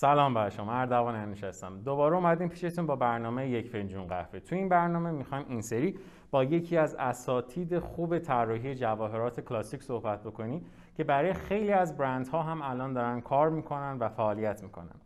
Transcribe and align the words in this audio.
سلام 0.00 0.34
بر 0.34 0.48
شما 0.50 0.72
اردوان 0.72 1.14
انوش 1.14 1.44
هستم. 1.44 1.80
دوباره 1.84 2.16
اومدیم 2.16 2.48
پیشتون 2.48 2.86
با 2.86 2.96
برنامه 2.96 3.48
یک 3.48 3.68
فنجون 3.68 4.06
قهوه. 4.06 4.40
تو 4.40 4.56
این 4.56 4.68
برنامه 4.68 5.10
می‌خوایم 5.10 5.44
این 5.48 5.60
سری 5.60 5.98
با 6.30 6.44
یکی 6.44 6.76
از 6.76 6.94
اساتید 6.94 7.78
خوب 7.78 8.18
طراحی 8.18 8.74
جواهرات 8.74 9.40
کلاسیک 9.40 9.82
صحبت 9.82 10.22
بکنیم 10.22 10.66
که 10.96 11.04
برای 11.04 11.32
خیلی 11.32 11.72
از 11.72 11.96
برندها 11.96 12.42
هم 12.42 12.62
الان 12.62 12.92
دارن 12.92 13.20
کار 13.20 13.50
می‌کنن 13.50 13.98
و 13.98 14.08
فعالیت 14.08 14.62
می‌کنن. 14.62 15.00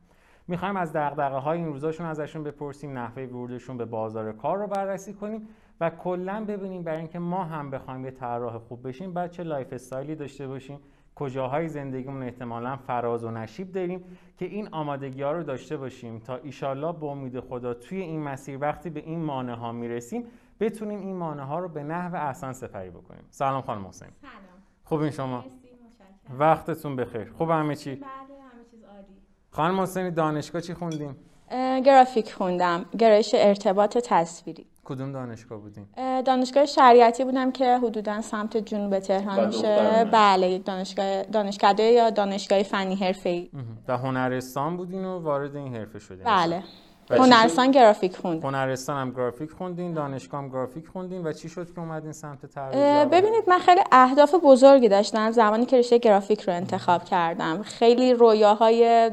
می‌خوایم 0.48 0.76
از 0.76 0.92
دغدغه 0.92 1.36
های 1.36 1.58
این 1.58 1.66
روزاشون 1.66 2.06
ازشون 2.06 2.44
بپرسیم 2.44 2.98
نحوه 2.98 3.22
ورودشون 3.22 3.76
به 3.76 3.84
بازار 3.84 4.32
کار 4.32 4.58
رو 4.58 4.66
بررسی 4.66 5.14
کنیم 5.14 5.48
و 5.80 5.90
کلا 5.90 6.44
ببینیم 6.48 6.82
برای 6.82 6.98
اینکه 6.98 7.18
ما 7.18 7.44
هم 7.44 7.70
بخوایم 7.70 8.04
یه 8.04 8.10
طراح 8.10 8.58
خوب 8.58 8.88
بشیم 8.88 9.12
بعد 9.12 9.30
چه 9.30 9.42
lifestyle 9.42 9.72
ی 9.72 10.14
داشته 10.14 10.46
باشیم. 10.46 10.78
کجاهای 11.14 11.68
زندگیمون 11.68 12.22
احتمالا 12.22 12.76
فراز 12.76 13.24
و 13.24 13.30
نشیب 13.30 13.72
داریم 13.72 14.04
که 14.38 14.44
این 14.44 14.68
آمادگی 14.68 15.22
ها 15.22 15.32
رو 15.32 15.42
داشته 15.42 15.76
باشیم 15.76 16.18
تا 16.18 16.36
ایشالله 16.36 16.92
به 16.92 17.06
امید 17.06 17.40
خدا 17.40 17.74
توی 17.74 18.00
این 18.00 18.22
مسیر 18.22 18.58
وقتی 18.60 18.90
به 18.90 19.00
این 19.00 19.24
مانع 19.24 19.54
ها 19.54 19.72
می‌رسیم 19.72 20.26
بتونیم 20.60 21.00
این 21.00 21.16
مانع 21.16 21.42
ها 21.42 21.58
رو 21.58 21.68
به 21.68 21.82
نحو 21.82 22.14
احسن 22.14 22.52
سپری 22.52 22.90
بکنیم. 22.90 23.24
سلام 23.30 23.62
خانم 23.62 23.86
حسین 23.86 24.08
سلام. 24.20 24.32
خوب 24.84 25.00
این 25.00 25.10
شما؟ 25.10 25.36
مرسی 25.36 25.48
متشکرم. 25.86 26.38
وقتتون 26.38 26.96
بخیر. 26.96 27.32
خوب 27.32 27.50
همه 27.50 27.76
چی؟ 27.76 27.94
بله 27.94 28.04
همه 28.04 28.64
چیز 28.70 28.84
عالی. 28.84 29.06
خانم 29.50 29.80
حسینی 29.80 30.10
دانشگاه 30.10 30.62
چی 30.62 30.74
خوندیم؟ 30.74 31.16
گرافیک 31.84 32.32
خوندم. 32.32 32.84
گرایش 32.98 33.34
ارتباط 33.38 33.98
تصویری. 33.98 34.66
کدوم 34.84 35.12
دانشگاه 35.12 35.58
بودیم 35.58 35.88
اه، 35.96 36.22
دانشگاه 36.22 36.66
شریعتی 36.66 37.24
بودم 37.24 37.52
که 37.52 37.78
حدودا 37.78 38.20
سمت 38.20 38.56
جنوب 38.56 38.98
تهران 38.98 39.44
و 39.44 39.46
میشه. 39.46 40.04
بله 40.12 40.50
یک 40.50 40.64
دانشگاه 40.64 41.22
دانشکده 41.22 41.82
یا 41.82 42.10
دانشگاه 42.10 42.62
فنی 42.62 42.94
حرفه‌ای. 42.94 43.50
در 43.86 43.94
هنرستان 43.94 44.76
بودین 44.76 45.04
و 45.04 45.18
وارد 45.18 45.56
این 45.56 45.76
حرفه 45.76 45.98
شدین. 45.98 46.24
بله. 46.24 46.62
و 47.10 47.16
هنرستان 47.16 47.70
گرافیک 47.70 48.16
خوندم 48.16 48.48
هنرستان 48.48 48.96
هم 48.96 49.10
گرافیک 49.10 49.50
خوندین 49.50 49.92
دانشگاه 49.92 50.40
هم 50.40 50.48
گرافیک 50.48 50.86
خوندین 50.86 51.26
و 51.26 51.32
چی 51.32 51.48
شد 51.48 51.74
که 51.74 51.80
اومدین 51.80 52.12
سمت 52.12 52.46
طراحی 52.46 53.06
ببینید 53.06 53.44
من 53.48 53.58
خیلی 53.58 53.80
اهداف 53.92 54.34
بزرگی 54.42 54.88
داشتم. 54.88 55.30
زمانی 55.30 55.66
که 55.66 55.78
رشته 55.78 55.98
گرافیک 55.98 56.40
رو 56.40 56.52
انتخاب 56.52 57.04
کردم. 57.04 57.62
خیلی 57.62 58.14
رویاهای 58.14 59.10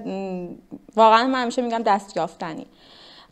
واقعا 0.96 1.28
من 1.28 1.42
همیشه 1.42 1.62
میگم 1.62 1.84
دست 1.84 2.18
یافتنی 2.18 2.68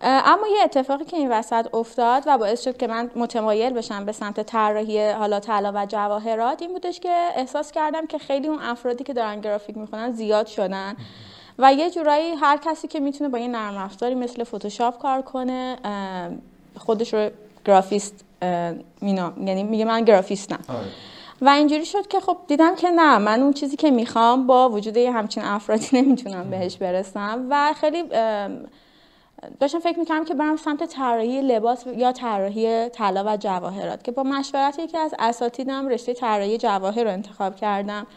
اما 0.02 0.48
یه 0.48 0.64
اتفاقی 0.64 1.06
که 1.06 1.18
این 1.18 1.32
وسط 1.32 1.76
افتاد 1.76 2.24
و 2.26 2.38
باعث 2.38 2.64
شد 2.64 2.78
که 2.78 2.88
من 2.88 3.12
متمایل 3.16 3.74
بشم 3.74 4.06
به 4.06 4.12
سمت 4.12 4.40
طراحی 4.42 5.10
حالا 5.10 5.40
طلا 5.40 5.72
و 5.76 5.86
جواهرات 5.86 6.62
این 6.62 6.74
بودش 6.74 7.00
که 7.00 7.30
احساس 7.36 7.72
کردم 7.72 8.06
که 8.06 8.18
خیلی 8.18 8.48
اون 8.48 8.60
افرادی 8.62 9.04
که 9.04 9.14
دارن 9.14 9.42
گرافیک 9.42 9.78
می‌خونن 9.78 10.12
زیاد 10.12 10.48
شدن. 10.48 10.96
و 11.60 11.74
یه 11.74 11.90
جورایی 11.90 12.32
هر 12.32 12.58
کسی 12.58 12.88
که 12.88 13.00
می‌تونه 13.00 13.30
با 13.30 13.38
یه 13.40 13.48
نرم 13.48 13.78
افزاری 13.78 14.16
مثل 14.16 14.44
فتوشاپ 14.44 15.00
کار 15.02 15.22
کنه 15.22 15.78
خودش 16.78 17.14
رو 17.14 17.30
گرافیست 17.66 18.26
اه، 18.42 18.74
مینا 19.02 19.34
یعنی 19.46 19.64
میگه 19.64 19.86
من 19.86 20.04
گرافیستم. 20.06 20.60
آره. 20.68 20.88
و 21.42 21.50
اینجوری 21.50 21.86
شد 21.86 22.08
که 22.08 22.20
خب 22.20 22.38
دیدم 22.48 22.76
که 22.76 22.90
نه 22.90 23.18
من 23.18 23.42
اون 23.42 23.54
چیزی 23.54 23.76
که 23.78 23.92
می‌خوام 23.92 24.48
با 24.48 24.70
وجود 24.70 24.98
یه 24.98 25.12
همچین 25.12 25.44
افرادی 25.44 25.88
نمی‌تونم 26.02 26.50
بهش 26.50 26.78
برسم. 26.78 27.48
و 27.50 27.74
خیلی 27.74 28.04
داشتم 29.60 29.80
فکر 29.80 30.00
می‌کردم 30.00 30.26
که 30.26 30.34
برم 30.34 30.56
سمت 30.56 30.84
طراحی 30.84 31.42
لباس 31.42 31.86
یا 31.98 32.12
طراحی 32.12 32.90
طلا 32.90 33.24
و 33.28 33.38
جواهرات 33.38 34.04
که 34.04 34.12
با 34.12 34.24
مشورت 34.24 34.80
یکی 34.80 34.98
از 34.98 35.14
اساتیدم 35.20 35.88
رشته 35.88 36.14
طراحی 36.14 36.58
جواهر 36.58 37.04
رو 37.04 37.10
انتخاب 37.10 37.56
کردم. 37.56 38.08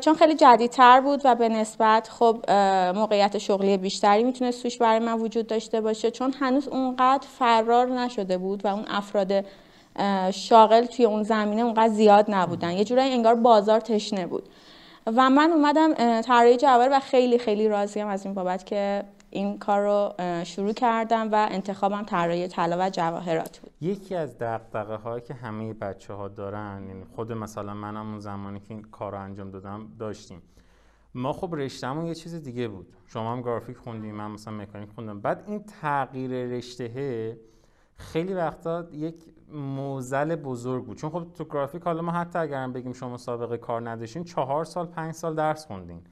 چون 0.00 0.14
خیلی 0.14 0.34
جدیدتر 0.34 1.00
بود 1.00 1.20
و 1.24 1.34
به 1.34 1.48
نسبت 1.48 2.08
خب 2.08 2.50
موقعیت 2.94 3.38
شغلی 3.38 3.76
بیشتری 3.76 4.22
می‌تونست 4.22 4.62
توش 4.62 4.78
برای 4.78 4.98
من 4.98 5.12
وجود 5.12 5.46
داشته 5.46 5.80
باشه 5.80 6.10
چون 6.10 6.34
هنوز 6.40 6.68
اونقدر 6.68 7.26
فرار 7.38 7.86
نشده 7.86 8.38
بود 8.38 8.64
و 8.64 8.68
اون 8.68 8.84
افراد 8.88 9.44
شاغل 10.30 10.84
توی 10.84 11.04
اون 11.04 11.22
زمینه 11.22 11.62
اونقدر 11.62 11.88
زیاد 11.88 12.24
نبودن. 12.28 12.70
یه 12.70 12.84
جورایی 12.84 13.12
انگار 13.12 13.34
بازار 13.34 13.80
تشنه 13.80 14.26
بود. 14.26 14.48
و 15.06 15.30
من 15.30 15.52
اومدم 15.52 16.20
طراحی 16.20 16.56
جواهر 16.56 16.88
و 16.92 17.00
خیلی 17.00 17.38
خیلی 17.38 17.68
راضیم 17.68 18.06
از 18.06 18.24
این 18.24 18.34
بابت 18.34 18.66
که 18.66 19.02
این 19.32 19.58
کار 19.58 19.80
رو 19.80 20.14
شروع 20.44 20.72
کردم 20.72 21.28
و 21.32 21.48
انتخابم 21.50 22.02
طراحی 22.02 22.48
طلا 22.48 22.86
و 22.86 22.90
جواهرات 22.90 23.58
بود. 23.58 23.72
یکی 23.80 24.14
از 24.14 24.38
دقدقه 24.38 24.94
هایی 24.94 25.22
که 25.22 25.34
همه 25.34 25.72
بچه 25.72 26.14
ها 26.14 26.28
دارن 26.28 26.84
یعنی 26.88 27.04
خود 27.04 27.32
مثلا 27.32 27.74
منم 27.74 28.10
اون 28.10 28.18
زمانی 28.18 28.60
که 28.60 28.74
این 28.74 28.82
کار 28.82 29.12
رو 29.12 29.20
انجام 29.20 29.50
دادم 29.50 29.88
داشتیم. 29.98 30.42
ما 31.14 31.32
خب 31.32 31.54
رشتهمون 31.54 32.06
یه 32.06 32.14
چیز 32.14 32.34
دیگه 32.34 32.68
بود. 32.68 32.92
شما 33.06 33.32
هم 33.32 33.42
گرافیک 33.42 33.76
خوندیم 33.76 34.14
من 34.14 34.30
مثلا 34.30 34.54
مکانیک 34.54 34.88
خوندم. 34.94 35.20
بعد 35.20 35.44
این 35.46 35.64
تغییر 35.80 36.30
رشته 36.30 37.38
خیلی 37.96 38.34
وقتا 38.34 38.86
یک 38.92 39.14
موزل 39.52 40.36
بزرگ 40.36 40.84
بود. 40.84 40.96
چون 40.96 41.10
خب 41.10 41.26
تو 41.34 41.44
گرافیک 41.44 41.82
حالا 41.82 42.02
ما 42.02 42.12
حتی 42.12 42.38
اگر 42.38 42.62
هم 42.62 42.72
بگیم 42.72 42.92
شما 42.92 43.16
سابقه 43.16 43.56
کار 43.56 43.90
نداشتین 43.90 44.24
چهار 44.24 44.64
سال 44.64 44.86
پنج 44.86 45.14
سال 45.14 45.34
درس 45.34 45.66
خوندین. 45.66 46.02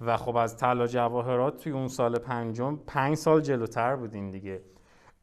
و 0.00 0.16
خب 0.16 0.36
از 0.36 0.56
طلا 0.56 0.86
جواهرات 0.86 1.56
توی 1.56 1.72
اون 1.72 1.88
سال 1.88 2.18
پنجم 2.18 2.76
پنج 2.86 3.14
سال 3.14 3.40
جلوتر 3.40 3.96
بودین 3.96 4.30
دیگه. 4.30 4.62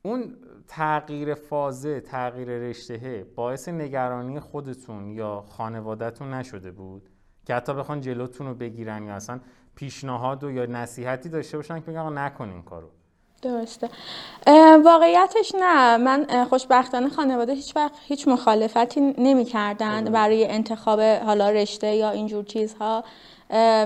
اون 0.02 0.36
تغییر 0.68 1.34
فازه 1.34 2.02
تغییر 2.02 2.48
رشته 2.48 3.26
باعث 3.36 3.70
نگرانی 3.70 4.40
خودتون 4.40 5.12
یا 5.12 5.46
خانوادهتون 5.50 6.34
نشده 6.34 6.72
بود؟ 6.72 7.10
که 7.46 7.56
حتی 7.56 7.74
بخوان 7.74 8.02
جلوتون 8.02 8.48
رو 8.48 8.54
بگیرن 8.54 9.04
یا 9.04 9.14
اصلا 9.14 9.40
پیشنهاد 9.76 10.44
و 10.44 10.52
یا 10.52 10.66
نصیحتی 10.66 11.30
داشته 11.30 11.58
باشن 11.58 11.80
که 11.80 11.92
بگن 11.92 11.98
آقا 11.98 12.10
نکن 12.10 12.50
این 12.50 12.64
کارو. 12.64 12.88
درسته. 13.42 13.90
واقعیتش 14.86 15.56
نه. 15.60 15.98
من 15.98 16.46
خوشبختانه 16.50 17.10
خانواده 17.10 17.54
هیچ 17.54 17.76
وقت 17.76 17.94
هیچ 18.08 18.28
مخالفتی 18.28 19.02
نمی 19.18 19.46
کردن 19.46 20.12
برای 20.12 20.48
انتخاب 20.48 21.00
حالا 21.00 21.50
رشته 21.50 21.96
یا 21.96 22.10
اینجور 22.10 22.44
چیزها. 22.44 23.04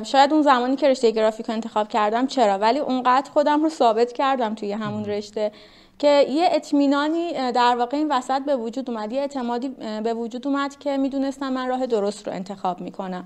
شاید 0.04 0.34
اون 0.34 0.42
زمانی 0.42 0.76
که 0.76 0.90
رشته 0.90 1.12
گرافیک 1.12 1.46
رو 1.46 1.54
انتخاب 1.54 1.88
کردم 1.88 2.28
چرا؟ 2.28 2.58
ولی 2.58 2.80
اونقدر 2.80 3.32
خودم 3.32 3.64
رو 3.64 3.70
ثابت 3.70 4.14
کردم 4.14 4.56
توی 4.56 4.72
همون 4.72 5.06
رشته 5.06 5.52
که 6.00 6.26
یه 6.30 6.50
اطمینانی 6.52 7.52
در 7.52 7.76
واقع 7.76 7.98
این 7.98 8.12
وسط 8.12 8.42
به 8.46 8.56
وجود 8.56 8.90
اومد 8.90 9.12
یه 9.14 9.22
اعتمادی 9.22 9.70
به 10.04 10.14
وجود 10.14 10.48
اومد 10.48 10.80
که 10.80 10.98
می‌دونستم 10.98 11.54
من 11.54 11.68
راه 11.68 11.86
درست 11.86 12.28
رو 12.28 12.34
انتخاب 12.34 12.82
می‌کنم. 12.82 13.26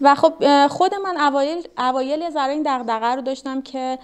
و 0.00 0.14
خب 0.14 0.66
خود 0.66 0.94
من 0.94 1.16
اوایل 1.16 1.68
اوایل 1.78 2.20
یه 2.20 2.30
ذره 2.30 2.52
این 2.52 2.62
دغدغه 2.66 3.14
رو 3.14 3.22
داشتم 3.22 3.62
که 3.62 3.98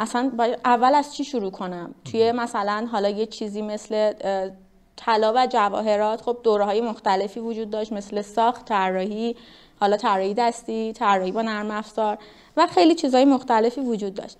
اصلا 0.00 0.32
اول 0.64 0.94
از 0.94 1.14
چی 1.14 1.24
شروع 1.24 1.50
کنم؟ 1.50 1.94
توی 2.04 2.32
مثلا 2.32 2.88
حالا 2.92 3.08
یه 3.08 3.26
چیزی 3.26 3.62
مثل 3.62 4.12
طلا 4.96 5.32
و 5.36 5.46
جواهرات 5.46 6.20
خب 6.20 6.36
دوره 6.42 6.64
های 6.64 6.80
مختلفی 6.80 7.40
وجود 7.40 7.70
داشت 7.70 7.92
مثل 7.92 8.22
ساخت 8.22 8.64
طراحی 8.64 9.36
حالا 9.80 9.96
طراحی 9.96 10.34
دستی 10.34 10.92
طراحی 10.92 11.32
با 11.32 11.42
نرم 11.42 11.70
افزار 11.70 12.18
و 12.56 12.66
خیلی 12.66 12.94
چیزهای 12.94 13.24
مختلفی 13.24 13.80
وجود 13.80 14.14
داشت. 14.14 14.36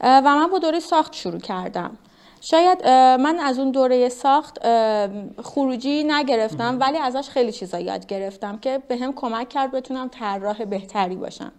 و 0.00 0.22
من 0.22 0.46
با 0.46 0.58
دوره 0.58 0.80
ساخت 0.80 1.14
شروع 1.14 1.40
کردم. 1.40 1.98
شاید 2.40 2.86
من 3.20 3.38
از 3.38 3.58
اون 3.58 3.70
دوره 3.70 4.08
ساخت 4.08 4.58
خروجی 5.42 6.04
نگرفتم 6.04 6.76
ولی 6.80 6.98
ازش 6.98 7.28
خیلی 7.28 7.52
چیزا 7.52 7.80
یاد 7.80 8.06
گرفتم 8.06 8.58
که 8.58 8.82
به 8.88 8.96
هم 8.96 9.12
کمک 9.12 9.48
کرد 9.48 9.70
بتونم 9.72 10.08
طراح 10.08 10.64
بهتری 10.64 11.16
باشم 11.16 11.52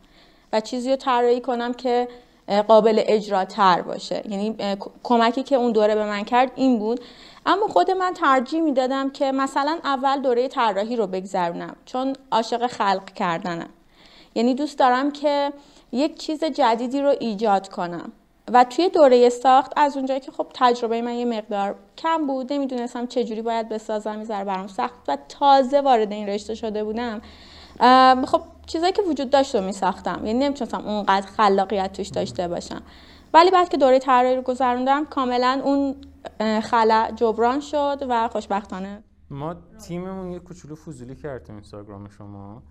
و 0.54 0.60
چیزی 0.60 0.90
رو 0.90 0.96
طراحی 0.96 1.42
کنم 1.42 1.74
که 1.74 2.08
قابل 2.48 3.02
اجراتر 3.06 3.82
باشه. 3.82 4.24
یعنی 4.30 4.56
کمکی 5.04 5.44
که 5.44 5.56
اون 5.56 5.72
دوره 5.72 5.96
به 5.96 6.06
من 6.06 6.24
کرد 6.24 6.52
این 6.56 6.80
بود. 6.80 7.00
اما 7.46 7.68
خود 7.68 7.92
من 7.92 8.14
ترجیح 8.14 8.62
می‌دادم 8.62 9.10
که 9.10 9.32
مثلا 9.32 9.80
اول 9.84 10.22
دوره 10.22 10.48
طراحی 10.48 10.96
رو 10.96 11.08
بگذرونم 11.08 11.76
چون 11.86 12.16
عاشق 12.32 12.68
خلق 12.68 13.06
کردنم. 13.06 13.70
یعنی 14.36 14.54
دوست 14.54 14.80
دارم 14.80 15.12
که 15.12 15.54
یک 15.92 16.20
چیز 16.20 16.44
جدیدی 16.44 17.02
رو 17.02 17.14
ایجاد 17.20 17.70
کنم. 17.70 18.12
و 18.54 18.64
توی 18.64 18.90
دوره 18.90 19.30
ساخت 19.30 19.74
از 19.76 19.98
اونجایی 19.98 20.20
که 20.20 20.32
خب 20.32 20.48
تجربه 20.54 21.02
من 21.02 21.14
یه 21.14 21.26
مقدار 21.26 21.76
کم 21.98 22.28
بود 22.28 22.54
نمی‌دونستم 22.54 23.08
چجوری 23.08 23.42
باید 23.42 23.70
بسازم 23.70 24.16
می‌ذاره 24.16 24.44
برام 24.44 24.68
سخت. 24.68 24.94
و 25.08 25.18
تازه 25.30 25.82
وارد 25.82 26.12
این 26.12 26.28
رشته 26.28 26.56
شده 26.56 26.84
بودم 26.84 27.22
خب 28.26 28.42
چیزایی 28.72 28.94
که 28.94 29.02
وجود 29.02 29.30
داشت 29.30 29.56
رو 29.56 29.62
میساختم. 29.62 30.26
یعنی 30.26 30.40
نمی‌تونستم 30.40 30.86
اونقدر 30.86 31.28
خلاقیت 31.28 31.94
توش 31.94 32.08
داشته 32.08 32.48
باشم. 32.48 32.82
ولی 33.34 33.52
بعد 33.52 33.70
که 33.70 33.78
دوره 33.78 34.00
طراحی 34.00 34.36
رو 34.36 34.42
گذروندم 34.42 35.06
کاملا 35.06 35.62
اون 35.64 35.96
خلأ 36.62 37.12
جبران 37.16 37.60
شد 37.60 37.98
و 38.10 38.28
خوشبختانه. 38.28 39.04
ما 39.30 39.56
تیممون 39.88 40.32
یه 40.32 40.40
کوچولو 40.40 40.76
فضولی 40.76 41.16
کرد 41.16 41.44
تو 41.44 41.54
اینستاگرام 41.54 42.10
شما. 42.10 42.64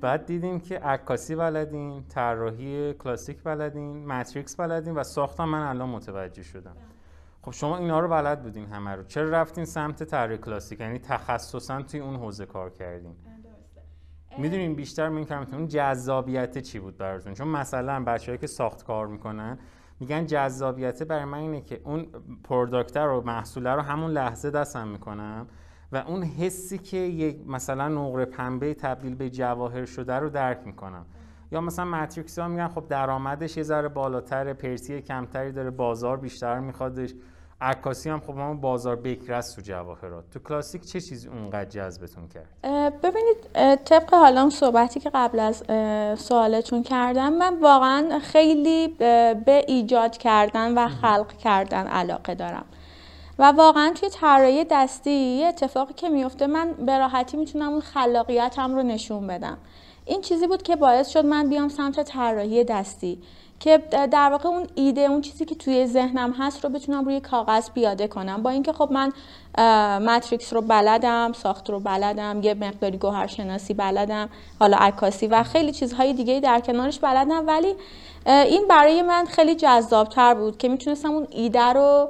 بعد 0.00 0.26
دیدیم 0.26 0.60
که 0.60 0.78
عکاسی 0.78 1.36
بلدین 1.36 2.04
طراحی 2.08 2.92
کلاسیک 2.92 3.42
بلدین 3.42 4.06
ماتریکس 4.06 4.56
بلدین 4.56 4.94
و 4.94 5.04
ساختم 5.04 5.44
من 5.44 5.62
الان 5.62 5.88
متوجه 5.88 6.42
شدم. 6.42 6.76
خب 7.42 7.50
شما 7.50 7.78
اینا 7.78 8.00
رو 8.00 8.08
بلد 8.08 8.42
بودین 8.42 8.66
همه 8.66 8.90
رو. 8.90 9.04
چرا 9.04 9.30
رفتین 9.30 9.64
سمت 9.64 10.02
طراحی 10.02 10.38
کلاسیک؟ 10.38 10.80
یعنی 10.80 10.98
تخصصا 10.98 11.82
توی 11.82 12.00
اون 12.00 12.16
حوزه 12.16 12.46
کار 12.46 12.70
کردین. 12.70 13.14
می‌دونین 14.40 14.74
بیشتر 14.74 15.08
می‌کنم 15.08 15.46
اون 15.52 15.68
جذابیت 15.68 16.58
چی 16.58 16.78
بود 16.78 16.98
براتون؟ 16.98 17.34
چون 17.34 17.48
مثلا 17.48 18.04
بچه‌ای 18.04 18.38
که 18.38 18.46
ساخت 18.46 18.84
کار 18.84 19.06
می‌کنن 19.06 19.58
میگن 20.00 20.26
جذابیت 20.26 21.02
برای 21.02 21.24
من 21.24 21.38
اینه 21.38 21.60
که 21.60 21.80
اون 21.84 22.06
پروداکتر 22.44 23.06
رو 23.06 23.22
محصوله 23.26 23.70
رو 23.70 23.80
همون 23.80 24.10
لحظه 24.10 24.50
دستم 24.50 24.88
می‌کنم 24.88 25.46
و 25.92 25.96
اون 25.96 26.22
حسی 26.22 26.78
که 26.78 26.96
یک 26.96 27.48
مثلا 27.48 27.88
نقره 27.88 28.24
پنبه 28.24 28.74
تبدیل 28.74 29.14
به 29.14 29.30
جواهر 29.30 29.84
شده 29.84 30.14
رو 30.14 30.30
درک 30.30 30.60
می‌کنم. 30.64 31.06
یا 31.52 31.60
مثلا 31.60 31.84
ماتریکس 31.84 32.38
ها 32.38 32.48
میگن 32.48 32.68
خب 32.68 32.84
درآمدش 32.88 33.56
یه 33.56 33.62
ذره 33.62 33.88
بالاتر 33.88 34.52
پرسی 34.52 35.02
کمتری 35.02 35.52
داره 35.52 35.70
بازار 35.70 36.16
بیشتر 36.16 36.58
میخوادش 36.58 37.14
عکاسی 37.62 38.10
هم 38.10 38.20
خب 38.20 38.34
ما 38.34 38.54
بازار 38.54 38.96
بکرست 38.96 39.56
تو 39.56 39.62
جواهرات. 39.62 40.24
تو 40.30 40.38
کلاسیک 40.38 40.86
چه 40.86 41.00
چیزی 41.00 41.28
اونقدر 41.28 41.64
جذبتون 41.64 42.28
کرد؟ 42.28 42.48
ببینید 43.00 43.36
طبق 43.84 44.14
حالا 44.14 44.40
اون 44.40 44.50
صحبتی 44.50 45.00
که 45.00 45.10
قبل 45.14 45.40
از 45.40 45.64
سوالتون 46.20 46.82
کردم 46.82 47.32
من 47.32 47.60
واقعا 47.60 48.18
خیلی 48.18 48.88
به 49.44 49.64
ایجاد 49.68 50.16
کردن 50.16 50.78
و 50.78 50.88
خلق 50.88 51.32
کردن 51.32 51.86
علاقه 51.86 52.34
دارم. 52.34 52.64
و 53.38 53.44
واقعا 53.52 53.92
توی 53.94 54.08
طراحی 54.08 54.64
دستی 54.70 55.10
یه 55.10 55.46
اتفاقی 55.46 55.94
که 55.94 56.08
میفته 56.08 56.46
من 56.46 56.72
به 56.72 56.98
راحتی 56.98 57.36
می‌تونم 57.36 57.68
اون 57.68 57.80
خلاقیتم 57.80 58.74
رو 58.74 58.82
نشون 58.82 59.26
بدم. 59.26 59.58
این 60.04 60.20
چیزی 60.20 60.46
بود 60.46 60.62
که 60.62 60.76
باعث 60.76 61.08
شد 61.08 61.26
من 61.26 61.48
بیام 61.48 61.68
سمت 61.68 62.02
طراحی 62.02 62.64
دستی. 62.64 63.22
که 63.60 63.78
در 64.10 64.30
واقع 64.30 64.48
اون 64.48 64.66
ایده 64.74 65.00
اون 65.00 65.20
چیزی 65.20 65.44
که 65.44 65.54
توی 65.54 65.86
ذهنم 65.86 66.32
هست 66.38 66.64
رو 66.64 66.70
بتونم 66.70 67.04
روی 67.04 67.20
کاغذ 67.20 67.70
پیاده 67.70 68.08
کنم. 68.08 68.42
با 68.42 68.50
اینکه 68.50 68.72
خب 68.72 68.88
من 68.92 69.12
ماتریکس 70.04 70.52
رو 70.52 70.60
بلدم 70.60 71.32
ساخت 71.32 71.70
رو 71.70 71.80
بلدم 71.80 72.40
یه 72.42 72.54
مقداری 72.54 72.98
گوهرشناسی 72.98 73.74
بلدم 73.74 74.28
حالا 74.60 74.76
عکاسی 74.76 75.26
و 75.26 75.42
خیلی 75.42 75.72
چیزهای 75.72 76.12
دیگه 76.12 76.40
در 76.40 76.60
کنارش 76.60 76.98
بلدم. 76.98 77.46
ولی 77.46 77.74
این 78.26 78.68
برای 78.68 79.02
من 79.02 79.24
خیلی 79.24 79.54
جذابتر 79.54 80.34
بود 80.34 80.58
که 80.58 80.68
می‌تونستم 80.68 81.10
اون 81.10 81.26
ایده 81.30 81.72
رو 81.72 82.08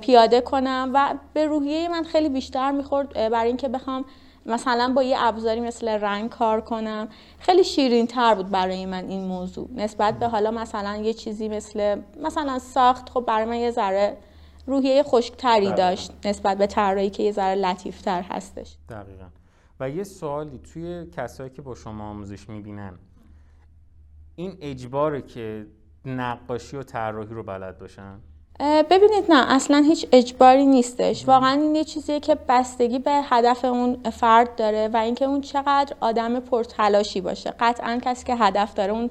پیاده 0.00 0.40
کنم 0.40 0.90
و 0.94 1.14
به 1.32 1.46
روحیه 1.46 1.88
من 1.88 2.02
خیلی 2.02 2.28
بیشتر 2.28 2.70
می‌خورد 2.70 3.12
برای 3.12 3.48
اینکه 3.48 3.68
بخوام 3.68 4.04
مثلا 4.46 4.92
با 4.96 5.02
یه 5.02 5.16
ابزاری 5.18 5.60
مثل 5.60 5.88
رنگ 5.88 6.30
کار 6.30 6.60
کنم. 6.60 7.08
خیلی 7.38 7.64
شیرین 7.64 8.06
تر 8.06 8.34
بود 8.34 8.50
برای 8.50 8.86
من 8.86 9.08
این 9.08 9.24
موضوع. 9.24 9.68
نسبت 9.74 10.18
به 10.18 10.28
حالا 10.28 10.50
مثلا 10.50 10.96
یه 10.96 11.12
چیزی 11.12 11.48
مثل 11.48 12.02
مثلا 12.22 12.58
ساخت 12.58 13.08
خب 13.08 13.24
برای 13.26 13.44
من 13.44 13.56
یه 13.56 13.70
ذره 13.70 14.16
روحیه 14.66 15.02
خشکتری 15.02 15.72
داشت 15.72 16.12
نسبت 16.24 16.58
به 16.58 16.66
طراحی 16.66 17.10
که 17.10 17.22
یه 17.22 17.32
ذره 17.32 17.54
لطیفتر 17.54 18.22
هستش. 18.22 18.76
دقیقا. 18.88 19.26
و 19.80 19.90
یه 19.90 20.04
سوالی 20.04 20.58
توی 20.58 21.06
کسایی 21.06 21.50
که 21.50 21.62
با 21.62 21.74
شما 21.74 22.10
آموزش 22.10 22.48
می‌بینن 22.48 22.98
این 24.36 24.56
اجباره 24.60 25.22
که 25.22 25.66
نقاشی 26.04 26.76
و 26.76 26.82
طراحی 26.82 27.34
رو 27.34 27.42
بلد 27.42 27.78
باشن؟ 27.78 28.18
ببینید 28.60 29.32
نه 29.32 29.52
اصلا 29.52 29.78
هیچ 29.78 30.06
اجباری 30.12 30.66
نیستش. 30.66 31.28
واقعا 31.28 31.50
این 31.50 31.74
یه 31.74 31.84
چیزیه 31.84 32.20
که 32.20 32.36
بستگی 32.48 32.98
به 32.98 33.10
هدف 33.10 33.64
اون 33.64 34.10
فرد 34.10 34.56
داره 34.56 34.88
و 34.92 34.96
اینکه 34.96 35.24
اون 35.24 35.40
چقدر 35.40 35.96
آدم 36.00 36.40
پرتلاشی 36.40 37.20
باشه. 37.20 37.54
قطعا 37.60 38.00
کسی 38.04 38.24
که 38.24 38.34
هدف 38.34 38.74
داره 38.74 38.92
اون 38.92 39.10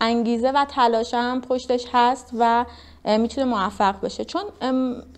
انگیزه 0.00 0.50
و 0.50 0.64
تلاش 0.64 1.14
هم 1.14 1.40
پشتش 1.40 1.86
هست 1.92 2.30
و 2.38 2.64
می‌تونه 3.04 3.46
موفق 3.46 4.00
بشه 4.00 4.24
چون 4.24 4.42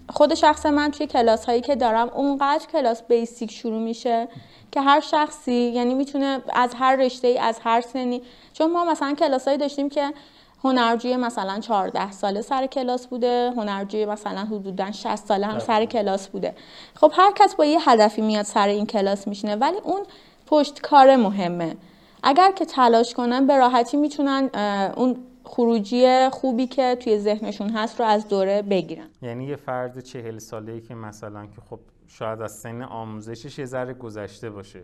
خود 0.08 0.34
شخص 0.34 0.66
من 0.66 0.90
توی 0.90 1.06
کلاس 1.06 1.44
هایی 1.44 1.60
که 1.60 1.76
دارم 1.76 2.08
اونقدر 2.08 2.66
کلاس 2.72 3.02
بیسیک 3.02 3.50
شروع 3.50 3.82
میشه 3.82 4.28
که 4.72 4.80
هر 4.80 5.00
شخصی 5.00 5.52
یعنی 5.52 5.94
می‌تونه 5.94 6.40
از 6.52 6.74
هر 6.74 6.96
رشته 6.96 7.28
ای 7.28 7.38
از 7.38 7.58
هر 7.62 7.80
سنی 7.80 8.22
چون 8.52 8.72
ما 8.72 8.84
مثلا 8.84 9.14
کلاس 9.14 9.44
هایی 9.44 9.58
داشتیم 9.58 9.88
که 9.88 10.12
هنرجوی 10.66 11.16
مثلا 11.16 11.60
14 11.60 12.12
ساله 12.12 12.42
سر 12.42 12.66
کلاس 12.66 13.06
بوده 13.06 13.52
هنرجوی 13.56 14.06
مثلا 14.06 14.40
حدودا 14.40 14.92
60 14.92 15.16
ساله 15.16 15.46
هم 15.46 15.58
سر 15.58 15.84
کلاس 15.84 16.28
بوده. 16.28 16.54
خب 16.94 17.12
هر 17.16 17.32
کس 17.36 17.54
با 17.54 17.64
یه 17.64 17.90
هدفی 17.90 18.22
میاد 18.22 18.44
سر 18.44 18.68
این 18.68 18.86
کلاس 18.86 19.28
میشینه 19.28 19.56
ولی 19.56 19.76
اون 19.82 20.02
پشت 20.46 20.80
کار 20.80 21.16
مهمه. 21.16 21.76
اگر 22.22 22.52
که 22.52 22.64
تلاش 22.64 23.14
کنن 23.14 23.46
به 23.46 23.56
راحتی 23.56 23.96
می‌تونن 23.96 24.50
اون 24.96 25.16
خروجی 25.44 26.28
خوبی 26.28 26.66
که 26.66 26.96
توی 27.00 27.18
ذهنشون 27.18 27.70
هست 27.70 28.00
رو 28.00 28.06
از 28.06 28.28
دوره 28.28 28.62
بگیرن. 28.62 29.06
یعنی 29.22 29.44
یه 29.44 29.56
فرد 29.56 30.00
چهل 30.00 30.38
ساله 30.38 30.72
ای 30.72 30.80
که 30.80 30.94
مثلا 30.94 31.46
که 31.46 31.60
خب 31.70 31.78
شاید 32.08 32.40
از 32.40 32.52
سن 32.52 32.82
آموزشش 32.82 33.58
یه 33.58 33.64
ذره 33.64 33.94
گذشته 33.94 34.50
باشه. 34.50 34.82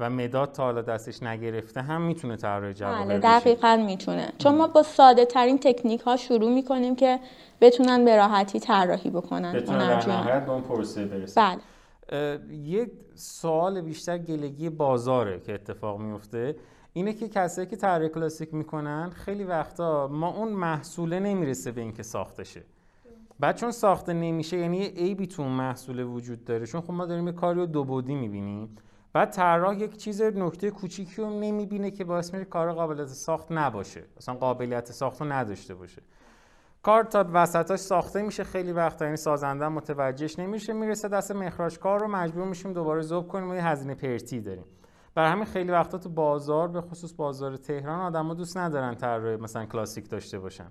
و 0.00 0.10
مداد 0.10 0.52
تا 0.52 0.62
حالا 0.62 0.82
دستش 0.82 1.22
نگرفته 1.22 1.82
هم 1.82 2.02
می‌تونه 2.02 2.36
طراح 2.36 2.72
جواهر 2.72 3.04
بله 3.04 3.18
دقیقا 3.18 3.82
می‌تونه. 3.86 4.32
چون 4.38 4.54
ما 4.54 4.66
با 4.66 4.82
ساده 4.82 5.24
ترین 5.24 5.58
تکنیک 5.58 6.00
ها 6.00 6.16
شروع 6.16 6.54
می‌کنیم 6.54 6.96
که 6.96 7.20
بتونن 7.60 8.04
به 8.04 8.16
راحتی 8.16 8.60
طراحی 8.60 9.10
بکنن 9.10 9.52
بتونن 9.52 10.00
در 10.00 10.40
به 10.40 10.52
اون 10.52 10.62
پروسه 10.62 11.04
برسن. 11.04 11.56
بله. 12.10 12.40
یه 12.50 12.90
سوال 13.14 13.80
بیشتر 13.80 14.18
گلگی 14.18 14.68
بازاره 14.68 15.40
که 15.40 15.54
اتفاق 15.54 16.00
میفته 16.00 16.56
اینه 16.92 17.12
که 17.12 17.28
کسایی 17.28 17.66
که 17.68 17.76
طراحی 17.76 18.08
کلاسیک 18.08 18.54
می‌کنن 18.54 19.10
خیلی 19.10 19.44
وقتا 19.44 20.08
ما 20.08 20.28
اون 20.28 20.48
محصوله 20.48 21.20
نمی‌رسه 21.20 21.72
به 21.72 21.80
اینکه 21.80 22.02
ساخته 22.02 22.44
شه. 22.44 22.62
بعد 23.40 23.56
چون 23.56 23.70
ساخته 23.70 24.12
نمیشه 24.12 24.56
یعنی 24.56 24.78
یه 24.78 24.88
عیبی 24.88 25.26
تو 25.26 25.42
اون 25.42 25.52
محصول 25.52 26.00
وجود 26.00 26.44
داره. 26.44 26.66
چون 26.66 26.80
خب 26.80 26.90
ما 26.90 27.06
داریم 27.06 27.26
یه 27.26 27.32
کاری 27.32 27.58
رو 27.58 27.66
دو 27.66 27.84
بودی 27.84 28.14
می‌بینیم. 28.14 28.76
بعد 29.18 29.30
طراح 29.30 29.78
یک 29.78 29.96
چیز 29.96 30.22
نکته 30.22 30.70
کوچیکی 30.70 31.22
رو 31.22 31.30
نمی‌بینه 31.40 31.90
که 31.90 32.04
باعث 32.04 32.34
میشه 32.34 32.44
کار 32.44 32.72
قابلیت 32.72 33.06
ساخت 33.06 33.46
نباشه. 33.52 34.04
اصلا 34.16 34.34
قابلیت 34.34 34.92
ساخت 34.92 35.20
رو 35.20 35.32
نداشته 35.32 35.74
باشه. 35.74 36.02
کار 36.82 37.04
تا 37.04 37.24
وسطاش 37.32 37.80
ساخته 37.80 38.22
میشه 38.22 38.44
خیلی 38.44 38.72
وقتا 38.72 39.04
یعنی 39.04 39.16
سازنده 39.16 39.68
متوجهش 39.68 40.38
نمیشه 40.38 40.72
می‌رسه 40.72 41.08
دست 41.08 41.32
مخراج 41.32 41.78
کار 41.78 42.00
رو 42.00 42.08
مجبور 42.08 42.44
میشیم 42.44 42.72
دوباره 42.72 43.02
ذوب 43.02 43.28
کنیم 43.28 43.50
و 43.50 43.54
یه 43.54 43.66
هزینه 43.66 43.94
پرتی 43.94 44.40
داریم. 44.40 44.64
برای 45.14 45.30
همین 45.30 45.44
خیلی 45.44 45.70
وقتا 45.72 45.98
تو 45.98 46.08
بازار 46.08 46.68
به 46.68 46.80
خصوص 46.80 47.12
بازار 47.12 47.56
تهران 47.56 48.00
آدما 48.00 48.34
دوست 48.34 48.56
ندارن 48.56 48.94
طراح 48.94 49.36
مثلا 49.36 49.66
کلاسیک 49.66 50.10
داشته 50.10 50.38
باشن. 50.38 50.70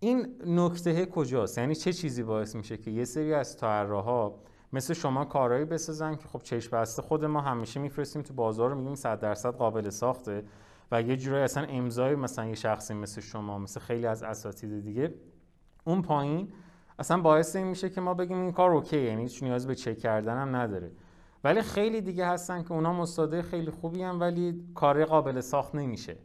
این 0.00 0.34
نکته 0.46 1.06
کجاست؟ 1.06 1.58
یعنی 1.58 1.74
چه 1.74 1.92
چیزی 1.92 2.22
باعث 2.22 2.56
میشه 2.56 2.76
که 2.76 2.90
یه 2.90 3.04
سری 3.04 3.34
از 3.34 3.56
طراحا 3.56 4.32
مثل 4.72 4.94
شما 4.94 5.24
کارهایی 5.24 5.64
بسازن 5.64 6.16
که 6.16 6.28
خب 6.28 6.42
چشم 6.42 6.76
بسته 6.76 7.02
خود 7.02 7.24
ما 7.24 7.40
همیشه 7.40 7.80
میفرستیم 7.80 8.22
تو 8.22 8.34
بازار 8.34 8.70
رو 8.70 8.76
میگیم 8.76 8.94
100 8.94 9.20
درصد 9.20 9.54
قابل 9.54 9.90
ساخته 9.90 10.44
و 10.92 11.02
یه 11.02 11.16
جورایی 11.16 11.44
اصلا 11.44 11.64
امضای 11.64 12.14
مثلا 12.14 12.46
یه 12.46 12.54
شخصی 12.54 12.94
مثل 12.94 13.20
شما 13.20 13.58
مثل 13.58 13.80
خیلی 13.80 14.06
از 14.06 14.22
اساتید 14.22 14.84
دیگه 14.84 15.14
اون 15.84 16.02
پایین 16.02 16.52
اصلا 16.98 17.20
باعث 17.20 17.56
این 17.56 17.66
میشه 17.66 17.90
که 17.90 18.00
ما 18.00 18.14
بگیم 18.14 18.40
این 18.40 18.52
کار 18.52 18.70
اوکی 18.70 19.00
یعنی 19.00 19.22
هیچ 19.22 19.42
نیاز 19.42 19.66
به 19.66 19.74
چک 19.74 19.98
کردن 19.98 20.38
هم 20.42 20.56
نداره. 20.56 20.90
ولی 21.44 21.62
خیلی 21.62 22.00
دیگه 22.00 22.26
هستن 22.26 22.62
که 22.62 22.72
اونا 22.72 22.92
مستاده 22.92 23.42
خیلی 23.42 23.70
خوبی 23.70 24.02
هم 24.02 24.20
ولی 24.20 24.64
کار 24.74 25.04
قابل 25.04 25.40
ساخت 25.40 25.74
نمیشه. 25.74 26.16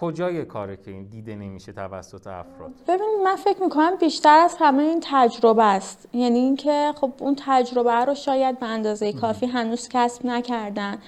کجای 0.00 0.44
کاره 0.44 0.76
که 0.76 0.90
این 0.90 1.04
دیده 1.04 1.36
نمیشه 1.36 1.72
توسط 1.72 2.26
افراد؟ 2.26 2.70
ببینید 2.88 3.20
من 3.24 3.36
فکر 3.36 3.62
می‌کنم 3.62 3.96
بیشتر 4.00 4.38
از 4.38 4.56
همه 4.60 4.82
این 4.82 5.00
تجربه 5.02 5.64
است. 5.64 6.08
یعنی 6.12 6.38
اینکه 6.38 6.92
خب 7.00 7.12
اون 7.18 7.36
تجربه 7.38 8.04
رو 8.04 8.14
شاید 8.14 8.58
به 8.58 8.66
اندازه 8.66 9.12
کافی 9.12 9.46
هنوز 9.46 9.88
کسب 9.88 10.26
نکردن. 10.26 10.98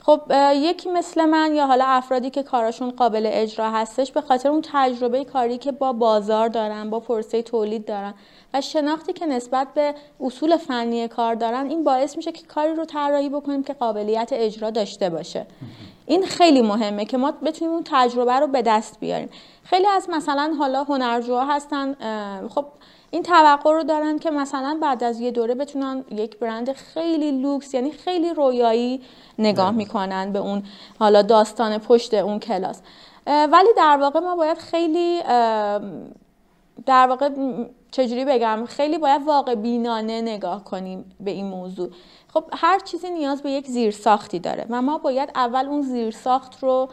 خب 0.00 0.20
یکی 0.54 0.90
مثل 0.90 1.24
من 1.24 1.54
یا 1.54 1.66
حالا 1.66 1.84
افرادی 1.86 2.30
که 2.30 2.42
کاراشون 2.42 2.90
قابل 2.90 3.28
اجرا 3.32 3.70
هستش 3.70 4.12
به 4.12 4.20
خاطر 4.20 4.48
اون 4.48 4.62
تجربه 4.72 5.24
کاری 5.24 5.58
که 5.58 5.72
با 5.72 5.92
بازار 5.92 6.48
دارن 6.48 6.90
با 6.90 7.00
پرسه 7.00 7.42
تولید 7.42 7.84
دارن 7.84 8.14
و 8.54 8.60
شناختی 8.60 9.12
که 9.12 9.26
نسبت 9.26 9.68
به 9.74 9.94
اصول 10.20 10.56
فنی 10.56 11.08
کار 11.08 11.34
دارن 11.34 11.66
این 11.70 11.84
باعث 11.84 12.16
میشه 12.16 12.32
که 12.32 12.46
کاری 12.46 12.74
رو 12.74 12.84
طراحی 12.84 13.28
بکنیم 13.28 13.62
که 13.62 13.72
قابلیت 13.72 14.28
اجرا 14.32 14.70
داشته 14.70 15.10
باشه. 15.10 15.46
این 16.06 16.26
خیلی 16.26 16.62
مهمه 16.62 17.04
که 17.04 17.16
ما 17.16 17.30
بتونیم 17.30 17.74
اون 17.74 17.82
تجربه 17.84 18.32
رو 18.32 18.46
به 18.46 18.62
دست 18.62 19.00
بیاریم. 19.00 19.28
خیلی 19.62 19.86
از 19.86 20.10
مثلا 20.10 20.54
حالا 20.58 20.84
هنرجوها 20.84 21.44
هستن 21.44 21.94
خب 22.48 22.64
این 23.10 23.22
توقع 23.22 23.72
رو 23.72 23.82
دارن 23.82 24.18
که 24.18 24.30
مثلا 24.30 24.78
بعد 24.82 25.04
از 25.04 25.20
یه 25.20 25.30
دوره 25.30 25.54
بتونن 25.54 26.04
یک 26.10 26.38
برند 26.38 26.72
خیلی 26.72 27.30
لوکس 27.30 27.74
یعنی 27.74 27.92
خیلی 27.92 28.34
رویایی 28.34 29.02
نگاه 29.38 29.70
می‌کنن 29.70 30.32
به 30.32 30.38
اون 30.38 30.62
حالا 30.98 31.22
داستان 31.22 31.78
پشت 31.78 32.14
اون 32.14 32.38
کلاس. 32.38 32.80
ولی 33.26 33.68
در 33.76 33.98
واقع 34.00 34.20
ما 34.20 34.36
باید 34.36 34.58
خیلی 34.58 35.22
در 36.86 37.06
واقع 37.06 37.30
چجوری 37.90 38.24
بگم 38.24 38.64
خیلی 38.68 38.98
باید 38.98 39.22
واقع 39.26 39.54
بینانه 39.54 40.20
نگاه 40.20 40.64
کنیم 40.64 41.16
به 41.20 41.30
این 41.30 41.46
موضوع. 41.46 41.90
خب 42.34 42.44
هر 42.52 42.78
چیزی 42.78 43.10
نیاز 43.10 43.42
به 43.42 43.50
یک 43.50 43.66
زیرساختی 43.66 44.38
داره 44.38 44.66
و 44.70 44.82
ما 44.82 44.98
باید 44.98 45.30
اول 45.34 45.66
اون 45.66 45.82
زیرساخت 45.82 46.62
رو 46.62 46.88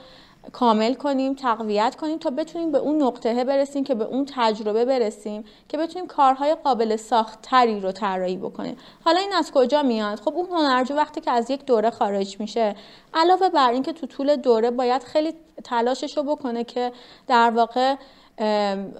کامل 0.51 0.93
کنیم 0.93 1.33
تقویت 1.33 1.95
کنیم 1.95 2.17
تا 2.17 2.29
بتونیم 2.29 2.71
به 2.71 2.77
اون 2.77 3.01
نقطه 3.01 3.43
برسیم 3.43 3.83
که 3.83 3.95
به 3.95 4.03
اون 4.03 4.25
تجربه 4.35 4.85
برسیم 4.85 5.43
که 5.69 5.77
بتونیم 5.77 6.07
کارهای 6.07 6.55
قابل 6.55 6.95
ساختتری 6.95 7.79
رو 7.79 7.91
طراحی 7.91 8.37
بکنیم. 8.37 8.77
حالا 9.05 9.19
این 9.19 9.33
از 9.33 9.51
کجا 9.51 9.83
میاد؟ 9.83 10.19
خب 10.19 10.33
اون 10.33 10.45
هنرجو 10.45 10.95
وقتی 10.95 11.21
که 11.21 11.31
از 11.31 11.49
یک 11.49 11.65
دوره 11.65 11.89
خارج 11.89 12.39
میشه 12.39 12.75
علاوه 13.13 13.49
بر 13.49 13.71
اینکه 13.71 13.93
تو 13.93 14.07
طول 14.07 14.35
دوره 14.35 14.71
باید 14.71 15.03
خیلی 15.03 15.33
تلاشش 15.63 16.17
رو 16.17 16.23
بکنه 16.23 16.63
که 16.63 16.91
در 17.27 17.49
واقع 17.49 17.95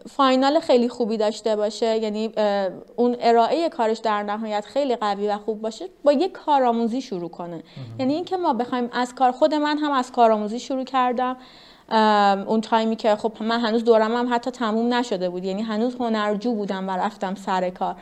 فاینال 0.10 0.60
خیلی 0.60 0.90
خوبی 0.90 1.18
داشته 1.18 1.56
باشه. 1.56 1.98
یعنی 1.98 2.32
اون 2.96 3.16
ارائه 3.20 3.70
کارش 3.70 3.98
در 3.98 4.24
نهایت 4.24 4.66
خیلی 4.66 4.96
قوی 4.96 5.28
و 5.28 5.38
خوب 5.38 5.62
باشه. 5.62 5.86
با 6.04 6.12
یک 6.12 6.32
کارآموزی 6.32 7.02
شروع 7.02 7.30
کنه. 7.30 7.64
یعنی 8.00 8.14
اینکه 8.14 8.38
ما 8.38 8.54
بخوایم 8.54 8.90
از 8.94 9.16
کار 9.16 9.32
خود 9.32 9.54
من 9.54 9.78
هم 9.78 9.92
از 9.92 10.12
کارآموزی 10.12 10.60
شروع 10.60 10.84
کردم. 10.84 11.38
اون 12.48 12.62
تایمی 12.62 12.96
که 12.96 13.16
خب 13.16 13.34
من 13.40 13.60
هنوز 13.60 13.84
دورم 13.84 14.16
هم 14.16 14.34
حتی 14.34 14.52
تموم 14.52 14.94
نشده 14.94 15.30
بود. 15.30 15.46
یعنی 15.46 15.62
هنوز 15.62 15.96
هنرجو 15.96 16.54
بودم 16.54 16.88
و 16.88 16.92
رفتم 16.92 17.36
سر 17.36 17.70
کار. 17.70 17.96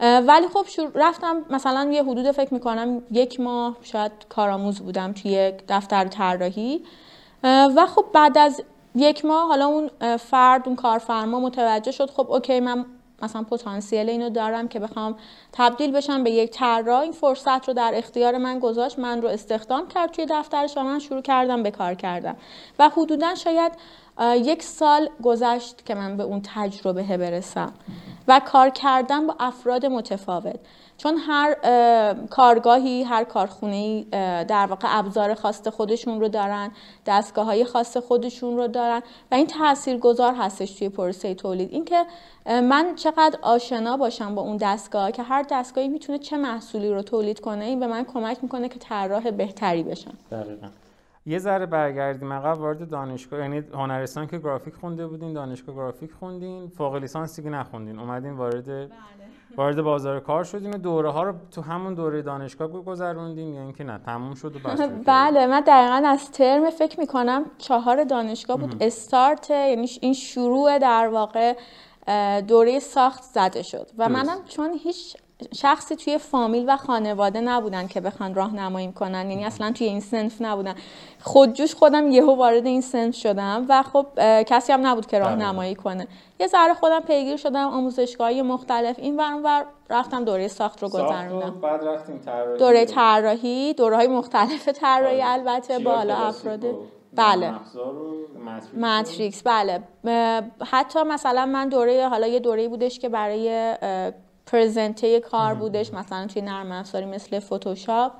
ولی 0.00 0.46
خب 0.48 0.66
رفتم 0.94 1.36
مثلا 1.50 1.90
یه 1.92 2.02
حدود 2.02 2.30
فکر 2.30 2.54
می‌کنم 2.54 3.02
یک 3.10 3.40
ماه 3.40 3.76
شاید 3.82 4.12
کارآموز 4.28 4.80
بودم 4.80 5.12
توی 5.12 5.30
یک 5.30 5.54
دفتر 5.68 6.04
طراحی. 6.04 6.84
و 7.44 7.86
خب 7.94 8.04
بعد 8.12 8.38
از 8.38 8.62
یک 8.94 9.24
ماه 9.24 9.48
حالا 9.48 9.66
اون 9.66 10.16
فرد 10.16 10.62
اون 10.66 10.76
کارفرما 10.76 11.40
متوجه 11.40 11.90
شد 11.90 12.10
خب 12.10 12.30
اوکی 12.30 12.60
من 12.60 12.86
مثلا 13.22 13.42
پتانسیل 13.42 14.08
اینو 14.08 14.30
دارم 14.30 14.68
که 14.68 14.80
بخوام 14.80 15.16
تبدیل 15.52 15.92
بشم 15.92 16.24
به 16.24 16.30
یک 16.30 16.50
طراح. 16.50 17.00
این 17.00 17.12
فرصت 17.12 17.68
رو 17.68 17.74
در 17.74 17.92
اختیار 17.94 18.38
من 18.38 18.58
گذاشت 18.58 18.98
من 18.98 19.22
رو 19.22 19.28
استخدام 19.28 19.88
کرد 19.88 20.10
توی 20.10 20.26
دفترش 20.30 20.76
و 20.76 20.82
من 20.82 20.98
شروع 20.98 21.22
کردم 21.22 21.62
به 21.62 21.70
کار 21.70 21.94
کردم 21.94 22.36
و 22.78 22.88
حدودا 22.88 23.34
شاید 23.34 23.72
یک 24.22 24.62
سال 24.62 25.08
گذشت 25.22 25.86
که 25.86 25.94
من 25.94 26.16
به 26.16 26.22
اون 26.22 26.40
تجربه 26.54 27.16
برسم 27.16 27.72
و 28.28 28.40
کار 28.44 28.70
کردن 28.70 29.26
با 29.26 29.36
افراد 29.40 29.86
متفاوت. 29.86 30.58
چون 30.96 31.16
هر 31.16 31.54
کارگاهی 32.30 33.02
هر 33.02 33.24
کارخونه 33.24 34.04
در 34.44 34.66
واقع 34.66 34.98
ابزار 34.98 35.34
خاص 35.34 35.68
خودشون 35.68 36.20
رو 36.20 36.28
دارن 36.28 36.70
دستگاه 37.06 37.44
های 37.44 37.64
خاص 37.64 37.96
خودشون 37.96 38.56
رو 38.56 38.68
دارن 38.68 39.02
و 39.32 39.34
این 39.34 39.46
تأثیر 39.46 39.98
گذار 39.98 40.34
هستش 40.34 40.72
توی 40.72 40.88
پروسه 40.88 41.34
تولید. 41.34 41.72
اینکه 41.72 42.04
من 42.46 42.94
چقدر 42.96 43.38
آشنا 43.42 43.96
باشم 43.96 44.34
با 44.34 44.42
اون 44.42 44.56
دستگاه 44.56 45.12
که 45.12 45.22
هر 45.22 45.42
دستگاهی 45.50 45.88
می‌تونه 45.88 46.18
چه 46.18 46.36
محصولی 46.36 46.90
رو 46.90 47.02
تولید 47.02 47.40
کنه 47.40 47.64
این 47.64 47.80
به 47.80 47.86
من 47.86 48.04
کمک 48.04 48.38
می‌کنه 48.42 48.68
که 48.68 48.78
طراح 48.78 49.30
بهتری 49.30 49.82
بشم. 49.82 50.14
دقیقا. 50.30 50.66
یه 51.26 51.38
ذره 51.38 51.66
برگردیم 51.66 52.32
عقب 52.32 52.60
وارد 52.60 52.88
دانشگاه 52.88 53.40
یعنی 53.40 53.62
هنرستان 53.74 54.26
که 54.26 54.38
گرافیک 54.38 54.74
خونده 54.74 55.06
بودین 55.06 55.32
دانشگاه 55.32 55.74
گرافیک 55.74 56.12
خوندین 56.12 56.68
فوق 56.68 56.94
لیسانس 56.94 57.36
دیگه 57.36 57.50
نخوندین 57.50 57.98
اومدین 57.98 58.32
وارد 58.32 58.66
بله. 58.66 58.90
وارد 59.56 59.82
بازار 59.82 60.20
کار 60.20 60.44
شدین 60.44 60.74
و 60.74 60.78
دوره 60.78 61.10
ها 61.10 61.22
رو 61.22 61.34
تو 61.50 61.62
همون 61.62 61.94
دوره 61.94 62.22
دانشگاه 62.22 62.68
گذروندین 62.68 63.54
یا 63.54 63.62
اینکه 63.62 63.84
نه 63.84 63.98
تموم 63.98 64.34
شد 64.34 64.56
و 64.56 64.58
بس 64.58 64.80
بله 65.06 65.46
من 65.46 65.60
دقیقا 65.60 66.08
از 66.08 66.30
ترم 66.30 66.70
فکر 66.70 67.00
می‌کنم 67.00 67.44
چهار 67.58 68.04
دانشگاه 68.04 68.56
بود. 68.56 68.76
استارت 68.80 69.50
یعنی 69.50 69.90
این 70.00 70.12
شروع 70.12 70.78
در 70.78 71.08
واقع 71.08 71.54
دوره 72.40 72.78
ساخت 72.78 73.22
زده 73.22 73.62
شد. 73.62 73.90
و 73.98 74.08
منم 74.08 74.44
چون 74.48 74.72
هیچ 74.82 75.16
شخصی 75.54 75.96
توی 75.96 76.18
فامیل 76.18 76.64
و 76.68 76.76
خانواده 76.76 77.40
نبودن 77.40 77.86
که 77.86 78.00
بخوان 78.00 78.34
راهنمایی 78.34 78.92
کنن. 78.92 79.30
یعنی 79.30 79.44
اصلا 79.44 79.72
توی 79.72 79.86
این 79.86 80.00
سنف 80.00 80.42
نبودن. 80.42 80.74
خودجوش 81.22 81.74
خودم 81.74 82.10
یهو 82.10 82.34
وارد 82.34 82.66
این 82.66 82.80
سنف 82.80 83.14
شدم 83.14 83.66
و 83.68 83.82
خب 83.82 84.06
کسی 84.42 84.72
هم 84.72 84.86
نبود 84.86 85.06
که 85.06 85.18
بله. 85.18 85.28
راهنمایی 85.28 85.74
کنه. 85.74 86.06
یه 86.40 86.46
ذره 86.46 86.74
خودم 86.74 87.00
پیگیر 87.00 87.36
شدم 87.36 87.68
آموزشگاهی 87.68 88.42
مختلف. 88.42 88.98
این 88.98 89.16
ور 89.16 89.40
ور 89.44 89.64
رفتم 89.90 90.24
دوره 90.24 90.48
ساخت 90.48 90.82
رو 90.82 90.88
گذروندم. 90.88 91.60
بعد 91.60 91.84
رفتیم 91.84 92.18
طراحی. 92.18 92.58
دوره 92.58 92.84
طراحی 92.84 93.74
دوره 93.74 93.96
های 93.96 94.06
مختلف 94.06 94.68
طراحی 94.68 95.16
بله. 95.16 95.30
البته 95.30 95.78
بالا 95.78 96.14
افراد. 96.14 96.64
بله. 97.14 97.52
ماتریکس 98.76 99.42
بله. 99.42 99.82
حتی 100.70 101.02
مثلا 101.02 101.46
من 101.46 101.68
دوره 101.68 102.08
حالا 102.08 102.26
یه 102.26 102.38
دوره 102.38 102.68
بودش 102.68 102.98
که 102.98 103.08
برای 103.08 103.74
پرزنته 104.46 105.20
کار 105.20 105.54
بودش 105.54 105.94
مثلا 105.94 106.26
توی 106.26 106.42
نرم 106.42 106.72
افزاری 106.72 107.06
مثل 107.06 107.38
فتوشاپ. 107.38 108.12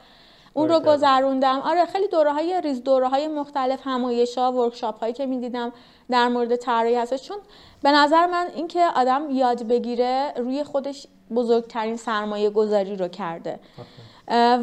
اون 0.55 0.69
رو 0.69 0.81
گذروندم. 0.81 1.61
آره 1.65 1.85
خیلی 1.85 2.09
دوره 2.09 2.33
های 2.33 2.61
ریز 2.65 2.83
دوره 2.83 3.09
های 3.09 3.29
مختلف 3.29 3.81
همایش 3.85 4.39
ها 4.39 4.53
ورکشاپ 4.53 5.01
هایی 5.01 5.13
که 5.13 5.27
می‌دیدم 5.27 5.73
در 6.11 6.29
مورد 6.29 6.57
طراحی 6.57 6.95
هستش. 6.95 7.23
چون 7.23 7.37
به 7.83 7.91
نظر 7.91 8.27
من 8.27 8.49
اینکه 8.55 8.87
آدم 8.97 9.31
یاد 9.31 9.63
بگیره 9.63 10.33
روی 10.37 10.65
خودش 10.65 11.07
بزرگترین 11.35 11.97
سرمایه 11.97 12.51
گذاری 12.51 12.97
رو 12.97 13.09
کرده. 13.09 13.61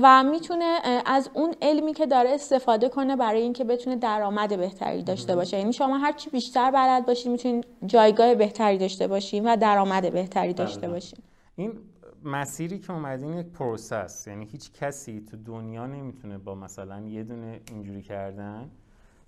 و 0.02 0.24
می‌تونه 0.24 0.80
از 1.06 1.30
اون 1.34 1.56
علمی 1.62 1.94
که 1.94 2.06
داره 2.06 2.30
استفاده 2.30 2.90
کنه 2.90 3.16
برای 3.16 3.42
اینکه 3.42 3.64
بتونه 3.64 3.96
درآمد 3.96 4.58
بهتری 4.58 5.04
داشته 5.04 5.36
باشه. 5.36 5.58
یعنی 5.58 5.74
شما 5.74 5.98
هر 5.98 6.12
چی 6.12 6.30
بیشتر 6.30 6.72
بلد 6.72 7.06
باشید 7.06 7.32
می‌تونید 7.32 7.66
جایگاه 7.86 8.36
بهتری 8.36 8.78
داشته 8.78 9.08
باشید 9.08 9.44
و 9.46 9.58
درآمد 9.58 10.14
بهتری 10.14 10.54
داشته 10.54 10.90
باشید 10.90 11.29
این 11.60 11.80
مسیری 12.24 12.80
که 12.80 12.94
اومدین 12.94 13.34
یک 13.34 13.48
پروسس 13.48 14.28
یعنی 14.28 14.46
هیچ 14.46 14.72
کسی 14.74 15.26
تو 15.32 15.38
دنیا 15.38 15.88
نمی‌تونه 15.88 16.38
با 16.38 16.56
مثلا 16.56 17.00
یه 17.00 17.24
دونه 17.24 17.62
اینجوری 17.72 18.02
کردن 18.02 18.72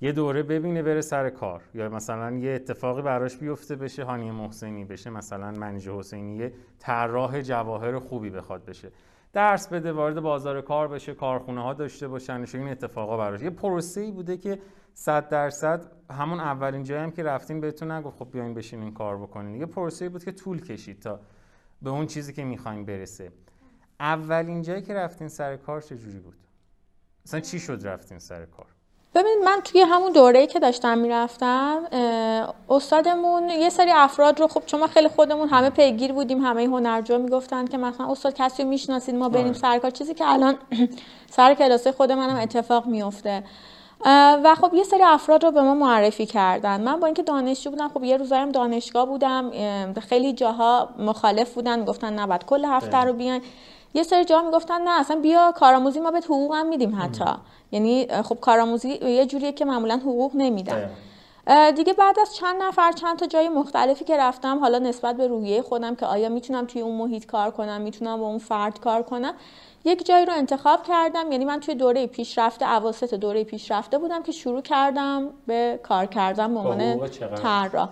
یه 0.02 0.12
دوره 0.12 0.44
ببینه 0.44 0.84
بره 0.84 1.02
سر 1.02 1.30
کار. 1.30 1.62
یا 1.74 1.90
مثلا 1.90 2.32
یه 2.32 2.52
اتفاقی 2.52 3.02
براش 3.02 3.38
بیفته 3.38 3.76
بشه 3.76 4.04
هانی 4.04 4.32
محسنی 4.32 4.86
بشه 4.86 5.10
مثلا 5.10 5.52
منیژه 5.52 5.94
حسینی 5.94 6.36
یه 6.36 6.54
طراح 6.80 7.42
جواهر 7.42 8.00
خوبی 8.00 8.30
بخواد 8.30 8.66
بشه. 8.66 8.92
درس 9.34 9.68
بده 9.68 9.92
وارد 9.92 10.20
بازار 10.20 10.62
کار 10.62 10.88
بشه 10.88 11.14
کارخونه 11.14 11.62
ها 11.62 11.74
داشته 11.74 12.08
باشن 12.08 12.46
این 12.54 12.68
اتفاقا 12.68 13.18
براش. 13.18 13.42
یه 13.42 13.50
پروسه 13.50 14.02
ای 14.02 14.12
بوده 14.12 14.38
که 14.38 14.60
100 14.94 15.30
درصد 15.30 15.92
همون 16.12 16.40
اولین 16.40 16.84
جایی 16.84 17.04
هم 17.04 17.12
که 17.12 17.24
رفتین 17.24 17.62
بهتون 17.62 17.92
نگفت 17.92 18.18
خب 18.18 18.32
بیاین 18.32 18.54
بشینین 18.54 18.94
کار 18.94 19.18
بکنین. 19.18 19.56
یه 19.56 19.66
پروسه 19.66 20.10
بود 20.10 20.24
که 20.24 20.32
طول 20.32 20.62
کشید 20.62 21.00
تا 21.00 21.20
به 21.82 21.90
اون 21.90 22.08
چیزی 22.08 22.34
که 22.34 22.44
می‌خوایم 22.44 22.86
برسه 22.86 23.32
اولین 24.00 24.62
جایی 24.62 24.82
که 24.82 24.94
رفتین 24.94 25.28
سر 25.28 25.58
کار 25.58 25.82
چجوری 25.82 26.20
بود؟ 26.20 26.36
مثلا 27.26 27.40
چی 27.40 27.60
شد 27.60 27.80
رفتین 27.84 28.20
سر 28.20 28.46
کار؟ 28.46 28.66
ببینید 29.16 29.44
من 29.46 29.62
توی 29.64 29.82
همون 29.82 30.12
دوره‌ای 30.12 30.48
که 30.48 30.60
داشتم 30.60 30.98
می‌رفتم 30.98 31.84
استادمون 32.70 33.50
یه 33.50 33.70
سری 33.70 33.92
افراد 33.92 34.40
رو 34.40 34.48
خب 34.48 34.64
چون 34.66 34.80
ما 34.80 34.88
خیلی 34.88 35.08
خودمون 35.08 35.50
همه 35.50 35.70
پیگیر 35.70 36.14
بودیم 36.14 36.42
همه 36.42 36.66
هنرجو 36.66 37.18
می‌گفتن 37.18 37.66
که 37.66 37.78
مثلا 37.78 38.12
استاد 38.12 38.34
کسی 38.34 38.64
رو 38.64 38.70
می‌شناسید 38.70 39.16
ما 39.16 39.30
بریم 39.30 39.46
آره. 39.46 39.54
سر 39.54 39.80
کار 39.80 39.92
چیزی 39.92 40.14
که 40.14 40.28
الان 40.28 40.58
سر 41.38 41.54
کلاسه 41.54 41.92
خود 41.92 42.12
منم 42.12 42.36
اتفاق 42.36 42.86
میفته 42.88 43.44
و 44.44 44.56
خب 44.62 44.74
یه 44.74 44.84
سری 44.84 45.04
افراد 45.04 45.44
رو 45.44 45.52
به 45.52 45.62
ما 45.62 45.76
معرفی 45.76 46.26
کردن. 46.26 46.82
من 46.82 47.00
با 47.00 47.06
اینکه 47.08 47.24
دانشجو 47.24 47.70
بودم 47.70 47.88
خب 47.88 48.04
یه 48.04 48.18
روزایم 48.18 48.52
دانشگاه 48.52 49.06
بودم 49.06 49.52
خیلی 50.00 50.34
جاها 50.34 50.90
مخالف 51.00 51.54
بودن 51.54 51.86
گفتن 51.86 52.14
نه 52.14 52.28
بعد 52.28 52.46
کل 52.46 52.66
هفته 52.66 52.98
رو 52.98 53.14
بیان 53.14 53.42
یه 53.94 54.04
سری 54.04 54.26
جاها 54.26 54.46
می‌گفتن 54.46 54.82
نه 54.82 55.00
اصلا 55.00 55.20
بیا 55.22 55.52
کارآموزی 55.52 56.00
ما 56.00 56.12
به 56.12 56.20
حقوق 56.20 56.56
هم 56.56 56.68
میدیم 56.68 57.00
حتی. 57.02 57.26
یعنی 57.72 58.08
خب 58.24 58.38
کارآموزی 58.42 58.90
یه 58.90 59.26
جوریه 59.26 59.52
که 59.52 59.66
معمولا 59.66 59.96
حقوق 59.96 60.32
نمیدن. 60.36 60.90
دیگه 61.76 61.94
بعد 61.94 62.20
از 62.20 62.36
چند 62.36 62.56
نفر 62.62 62.92
چند 62.92 63.20
تا 63.20 63.26
جای 63.26 63.50
مختلفی 63.50 64.06
که 64.06 64.18
رفتم 64.18 64.60
حالا 64.60 64.80
نسبت 64.80 65.18
به 65.18 65.28
روحیه 65.28 65.62
خودم 65.62 65.96
که 65.96 66.06
آیا 66.06 66.30
می‌تونم 66.30 66.66
توی 66.66 66.82
اون 66.82 66.96
محیط 66.96 67.26
کار 67.26 67.52
کنم 67.52 67.82
می‌تونم 67.82 68.20
با 68.20 68.28
اون 68.28 68.38
فرد 68.38 68.80
کار 68.80 69.04
کنم 69.04 69.34
یک 69.86 70.06
جایی 70.06 70.26
رو 70.26 70.34
انتخاب 70.34 70.84
کردم 70.84 71.32
یعنی 71.32 71.46
من 71.46 71.60
توی 71.60 71.76
دوره 71.76 72.08
پیشرفته 72.08 72.70
اواسط 72.70 73.14
دوره 73.14 73.44
پیشرفته 73.44 73.98
بودم 73.98 74.24
که 74.24 74.32
شروع 74.32 74.62
کردم 74.62 75.30
به 75.48 75.80
کار 75.84 76.06
کردن 76.06 76.54
به 76.54 76.60
عنوان 76.60 77.10
طراح. 77.36 77.90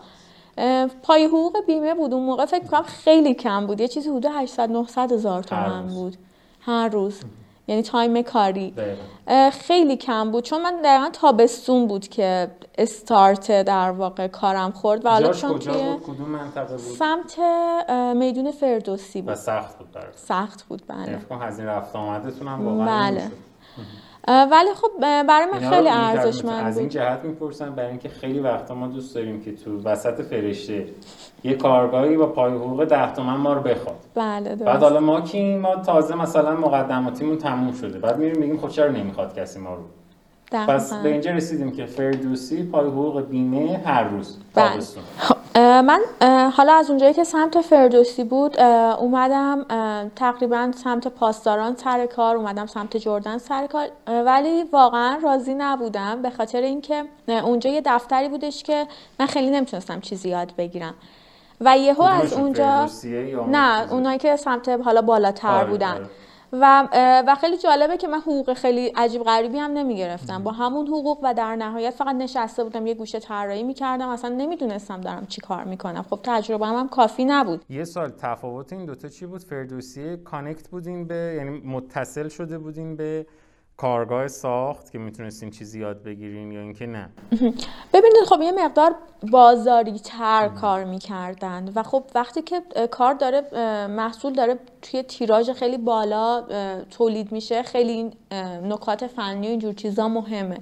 پای 1.03 1.25
حقوق 1.25 1.65
بیمه 1.67 1.93
بود. 1.93 2.13
اون 2.13 2.23
موقع 2.23 2.45
فکر 2.45 2.65
کنم 2.65 2.83
خیلی 2.83 3.33
کم 3.33 3.67
بود. 3.67 3.81
یه 3.81 3.87
چیزی 3.87 4.09
حدود 4.09 4.25
800 4.25 4.71
900 4.71 5.11
هزار 5.11 5.43
تومن 5.43 5.87
بود. 5.87 6.17
هر 6.61 6.89
روز. 6.89 7.21
یعنی 7.69 7.81
تایم 7.81 8.21
کاری. 8.21 8.73
خیلی 9.51 9.97
کم 9.97 10.31
بود. 10.31 10.43
چون 10.43 10.61
من 10.61 10.81
دقیقا 10.81 11.09
تابستون 11.13 11.87
بود 11.87 12.07
که 12.07 12.51
استارت 12.77 13.61
در 13.61 13.91
واقع 13.91 14.27
کارم 14.27 14.71
خورد 14.71 15.05
و 15.05 15.09
حالا 15.09 15.33
چون 15.33 15.53
کجا 15.53 15.71
بود؟ 15.71 16.03
کدوم 16.03 16.29
منطقه 16.29 16.77
بود؟ 16.77 16.79
سمت 16.79 17.39
میدون 18.15 18.51
فردوسی 18.51 19.21
بود. 19.21 19.31
و 19.31 19.35
سخت 19.35 19.77
بود 19.77 19.91
برای 19.91 20.07
سخت 20.15 20.63
بود 20.63 20.83
بله. 20.87 21.21
هزینه 21.41 21.69
رفت 21.69 21.95
آمدتون 21.95 22.47
هم 22.47 22.67
واقعا 22.67 23.11
بله. 23.11 23.31
ولی 24.27 24.73
خب 24.75 24.91
برای 25.01 25.47
من 25.53 25.69
خیلی 25.69 25.89
ارزشمند 25.89 26.57
بود 26.57 26.67
از 26.67 26.77
این 26.77 26.89
جهت 26.89 27.19
می‌پرسم 27.23 27.75
برای 27.75 27.89
اینکه 27.89 28.09
خیلی 28.09 28.39
وقتا 28.39 28.75
ما 28.75 28.87
دوست 28.87 29.15
داریم 29.15 29.41
که 29.41 29.55
تو 29.55 29.81
وسط 29.83 30.21
فرشته 30.21 30.87
یه 31.43 31.53
کارگاهی 31.53 32.17
با 32.17 32.25
پای 32.25 32.51
حقوق 32.51 32.85
10 32.85 33.13
تومن 33.13 33.35
ما 33.35 33.53
رو 33.53 33.61
بخواد. 33.61 33.95
بله 34.15 34.49
درست. 34.49 34.63
بعد 34.63 34.83
حالا 34.83 34.99
ما 34.99 35.21
کی 35.21 35.55
ما 35.55 35.75
تازه 35.75 36.15
مثلا 36.15 36.55
مقدماتیمون 36.55 37.37
تموم 37.37 37.73
شده. 37.73 37.99
بعد 37.99 38.17
میریم 38.17 38.39
میگیم 38.39 38.57
خب 38.57 38.69
چرا 38.69 38.91
نمی‌خواد 38.91 39.39
کسی 39.39 39.59
ما 39.59 39.73
رو؟ 39.75 39.81
پس 40.51 40.93
به 40.93 41.09
اینجا 41.09 41.31
رسیدیم 41.31 41.71
که 41.71 41.85
فردوسی 41.85 42.63
پای 42.63 42.87
حقوق 42.87 43.27
بیمه 43.27 43.81
هر 43.85 44.03
روز. 44.03 44.37
بله. 44.55 44.79
من 45.59 46.01
حالا 46.53 46.73
از 46.73 46.89
اونجایی 46.89 47.13
که 47.13 47.23
سمت 47.23 47.61
فردوسی 47.61 48.23
بود 48.23 48.59
اومدم 48.99 49.65
تقریبا 50.15 50.71
سمت 50.83 51.07
پاسداران 51.07 51.75
سر 51.75 52.05
کار 52.05 52.35
اومدم 52.35 52.65
سمت 52.65 52.97
جردن 52.97 53.37
سر 53.37 53.67
کار 53.67 53.87
ولی 54.07 54.63
واقعا 54.63 55.19
راضی 55.23 55.53
نبودم 55.53 56.21
به 56.21 56.29
خاطر 56.29 56.61
اینکه 56.61 57.03
اونجا 57.27 57.69
یه 57.69 57.81
دفتری 57.85 58.29
بودش 58.29 58.63
که 58.63 58.87
من 59.19 59.25
خیلی 59.25 59.49
نمی‌تونستم 59.49 59.99
چیزی 59.99 60.29
یاد 60.29 60.53
بگیرم 60.57 60.93
و 61.61 61.77
یهو 61.77 62.01
از 62.01 62.33
اونجا 62.33 62.89
نه؟ 63.51 63.93
اونایی 63.93 64.17
که 64.17 64.35
سمت 64.35 64.69
حالا 64.69 65.01
بالاتر 65.01 65.47
آره، 65.47 65.69
بودن 65.69 65.93
آره. 65.93 66.09
و 66.53 66.87
و 67.27 67.35
خیلی 67.35 67.57
جالبه 67.57 67.97
که 67.97 68.07
من 68.07 68.19
حقوق 68.19 68.53
خیلی 68.53 68.87
عجیب 68.87 69.23
غریبی 69.23 69.57
هم 69.57 69.71
نمی‌گرفتم. 69.71 70.43
با 70.43 70.51
همون 70.51 70.87
حقوق 70.87 71.19
و 71.23 71.33
در 71.33 71.55
نهایت 71.55 71.93
فقط 71.93 72.15
نشسته 72.15 72.63
بودم 72.63 72.87
یه 72.87 72.93
گوشه 72.93 73.19
طراحی 73.19 73.63
می‌کردم. 73.63 74.09
اصلا 74.09 74.35
نمی‌دونستم 74.35 75.01
دارم 75.01 75.25
چی 75.25 75.41
کار 75.41 75.63
می‌کنم. 75.63 76.05
خب 76.09 76.19
تجربه 76.23 76.65
هم, 76.65 76.75
هم 76.75 76.89
کافی 76.89 77.25
نبود. 77.25 77.65
یه 77.69 77.83
سال 77.83 78.09
تفاوت 78.09 78.73
این 78.73 78.85
دوتا 78.85 79.07
چی 79.07 79.25
بود؟ 79.25 79.43
فردوسی 79.43 80.17
کانکت 80.17 80.69
بودین 80.69 81.07
به 81.07 81.33
یعنی 81.37 81.49
متصل 81.49 82.27
شده 82.27 82.57
بودین 82.57 82.95
به 82.95 83.25
کارگاه 83.79 84.27
ساخت 84.27 84.91
که 84.91 84.97
می‌تونستین 84.97 85.49
چیزی 85.51 85.79
یاد 85.79 86.03
بگیرین 86.03 86.51
یا 86.51 86.61
اینکه 86.61 86.85
نه؟ 86.85 87.09
ببینید 87.93 88.23
خب 88.29 88.41
یه 88.41 88.51
مقدار 88.51 88.95
بازاری 89.31 89.99
تر 89.99 90.47
کار 90.47 90.83
می‌کردن 90.83 91.71
و 91.75 91.83
خب 91.83 92.03
وقتی 92.15 92.41
که 92.41 92.61
کار 92.91 93.13
داره 93.13 93.41
محصول 93.87 94.33
داره 94.33 94.59
توی 94.81 95.03
تیراژ 95.03 95.49
خیلی 95.49 95.77
بالا 95.77 96.43
تولید 96.91 97.31
میشه 97.31 97.63
خیلی 97.63 98.11
نکات 98.63 99.07
فنی 99.07 99.47
و 99.47 99.49
اینجور 99.49 99.73
چیزا 99.73 100.07
مهمه. 100.07 100.57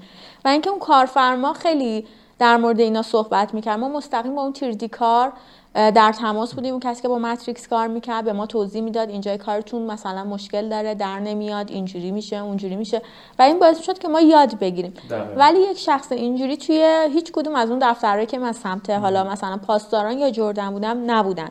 و 0.46 0.48
اینکه 0.48 0.70
اون 0.70 0.80
کارفرما 0.80 1.54
خیلی 1.54 2.06
در 2.40 2.58
مورد 2.58 2.80
اینا 2.80 3.02
صحبت 3.02 3.54
می‌کرد. 3.54 3.80
ما 3.80 3.90
مستقیم 3.90 4.36
با 4.36 4.42
اون 4.42 4.54
تیردی 4.54 4.88
کار 4.88 5.28
اه، 5.28 5.34
در 5.78 6.12
تماس 6.12 6.54
بودیم. 6.54 6.72
اون 6.72 6.80
کسی 6.80 7.02
که 7.02 7.08
با 7.08 7.18
ماتریکس 7.18 7.68
کار 7.68 7.88
می‌کرد 7.88 8.26
به 8.26 8.34
ما 8.34 8.46
توضیح 8.46 8.82
می‌داد 8.82 9.10
اینجای 9.10 9.38
کارتون 9.38 9.82
مثلا 9.82 10.24
مشکل 10.24 10.70
داره 10.70 10.96
در 10.96 11.20
نمیاد 11.20 11.72
اینجوری 11.72 12.12
میشه 12.12 12.38
اونجوری 12.38 12.76
میشه. 12.76 13.02
و 13.40 13.42
این 13.42 13.60
باعث 13.60 13.82
شد 13.82 13.98
که 13.98 14.08
ما 14.08 14.22
یاد 14.22 14.60
بگیریم. 14.60 14.94
دقیقاً. 15.10 15.34
ولی 15.38 15.60
یک 15.60 15.78
شخص 15.78 16.12
اینجوری 16.12 16.58
توی 16.58 17.08
هیچ 17.14 17.32
کدوم 17.32 17.56
از 17.56 17.70
اون 17.70 17.80
دفترهایی 17.82 18.26
که 18.26 18.38
من 18.38 18.52
سمت 18.52 18.90
حالا 18.90 19.24
مثلا 19.24 19.58
پاسداران 19.58 20.18
یا 20.18 20.30
جردن 20.30 20.72
بودم 20.72 21.12
نبودن. 21.12 21.50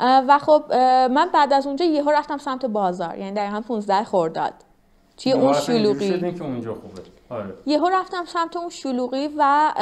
و 0.00 0.38
خب 0.38 0.72
من 1.10 1.28
بعد 1.34 1.52
از 1.52 1.66
اونجا 1.66 1.84
یهو 1.84 2.10
رفتم 2.10 2.38
سمت 2.38 2.66
بازار 2.66 3.18
یعنی 3.18 3.32
دقیقا 3.32 3.60
15 3.60 4.04
خرداد. 4.04 4.52
توی 5.16 5.32
اون 5.32 5.52
شلوغی. 5.52 6.32
که 6.32 6.44
اونجا 6.44 6.74
خوبه. 6.74 7.17
آره. 7.30 7.54
یهو 7.66 7.88
رفتم 7.88 8.24
سمت 8.24 8.56
اون 8.56 8.68
شلوغی 8.68 9.28
و 9.36 9.72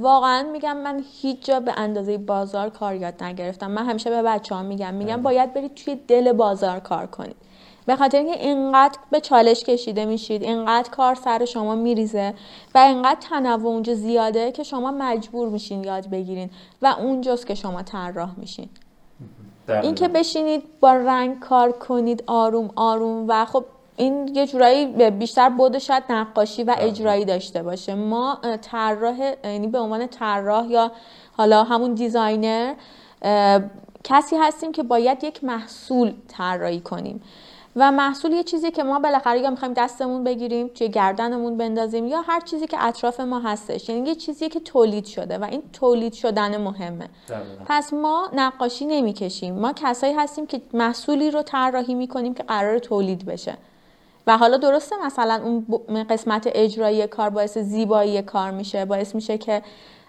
واقعا 0.00 0.42
میگم 0.52 0.76
من 0.76 1.04
هیچ 1.22 1.46
جا 1.46 1.60
به 1.60 1.72
اندازه 1.76 2.18
بازار 2.18 2.70
کار 2.70 2.94
یاد 2.94 3.24
نگرفتم. 3.24 3.70
من 3.70 3.86
همیشه 3.86 4.10
به 4.10 4.22
بچه 4.22 4.54
ها 4.54 4.62
میگم 4.62 4.94
میگم 4.94 5.22
باید 5.22 5.54
برید 5.54 5.74
توی 5.74 5.94
دل 6.08 6.32
بازار 6.32 6.80
کار 6.80 7.06
کنید. 7.06 7.36
به 7.86 7.96
خاطر 7.96 8.18
اینکه 8.18 8.40
اینقدر 8.40 8.98
به 9.10 9.20
چالش 9.20 9.64
کشیده 9.64 10.04
میشید 10.04 10.42
اینقدر 10.42 10.90
کار 10.90 11.14
سر 11.14 11.44
شما 11.44 11.74
میریزه 11.74 12.34
و 12.74 12.78
اینقدر 12.78 13.20
تنوع 13.20 13.66
اونجا 13.66 13.94
زیاده 13.94 14.52
که 14.52 14.62
شما 14.62 14.90
مجبور 14.90 15.48
میشین 15.48 15.84
یاد 15.84 16.10
بگیرین 16.10 16.50
و 16.82 16.86
اونجاست 16.86 17.46
که 17.46 17.54
شما 17.54 17.82
طراح 17.82 18.38
میشین. 18.38 18.68
اینکه 19.68 20.08
بشینید 20.08 20.62
با 20.80 20.92
رنگ 20.92 21.40
کار 21.40 21.72
کنید 21.72 22.24
آروم 22.26 22.70
آروم 22.76 23.24
و 23.28 23.44
خب 23.44 23.64
این 23.96 24.34
یه 24.34 24.46
جورایی 24.46 25.10
بیشتر 25.10 25.48
بود 25.48 25.78
شاید 25.78 26.02
نقاشی 26.10 26.62
و 26.64 26.74
اجرایی 26.78 27.24
داشته 27.24 27.62
باشه. 27.62 27.94
ما 27.94 28.38
طراح 28.62 29.34
یعنی 29.44 29.66
به 29.66 29.78
عنوان 29.78 30.06
طراح 30.06 30.66
یا 30.66 30.92
حالا 31.36 31.64
همون 31.64 31.94
دیزاینر 31.94 32.74
کسی 34.04 34.36
هستیم 34.36 34.72
که 34.72 34.82
باید 34.82 35.24
یک 35.24 35.44
محصول 35.44 36.12
طراحی 36.28 36.80
کنیم. 36.80 37.22
و 37.78 37.92
محصول 37.92 38.32
یه 38.32 38.42
چیزی 38.42 38.70
که 38.70 38.82
ما 38.82 38.98
بالاخره 38.98 39.40
یا 39.40 39.50
می‌خوایم 39.50 39.74
دستمون 39.74 40.24
بگیریم 40.24 40.68
توی 40.68 40.88
گردنمون 40.88 41.56
بندازیم 41.56 42.06
یا 42.06 42.20
هر 42.20 42.40
چیزی 42.40 42.66
که 42.66 42.84
اطراف 42.84 43.20
ما 43.20 43.38
هستش. 43.40 43.88
یعنی 43.88 44.08
یه 44.08 44.14
چیزی 44.14 44.48
که 44.48 44.60
تولید 44.60 45.04
شده 45.04 45.38
و 45.38 45.44
این 45.44 45.62
تولید 45.72 46.12
شدن 46.12 46.56
مهمه. 46.56 47.08
دقیقاً. 47.28 47.64
پس 47.66 47.92
ما 47.92 48.28
نقاشی 48.32 48.86
نمی‌کشیم. 48.86 49.54
ما 49.54 49.72
کسایی 49.72 50.14
هستیم 50.14 50.46
که 50.46 50.60
محصولی 50.72 51.30
رو 51.30 51.42
طراحی 51.42 51.94
می‌کنیم 51.94 52.34
که 52.34 52.42
قرار 52.42 52.78
تولید 52.78 53.26
بشه. 53.26 53.56
و 54.26 54.38
حالا 54.38 54.56
درسته 54.56 54.96
مثلا 55.06 55.42
اون 55.44 56.04
قسمت 56.04 56.48
اجرایی 56.54 57.06
کار 57.06 57.30
باعث 57.30 57.58
زیبایی 57.58 58.22
کار 58.22 58.50
میشه 58.50 58.84
باعث 58.84 59.14
میشه 59.14 59.38
که 59.38 59.62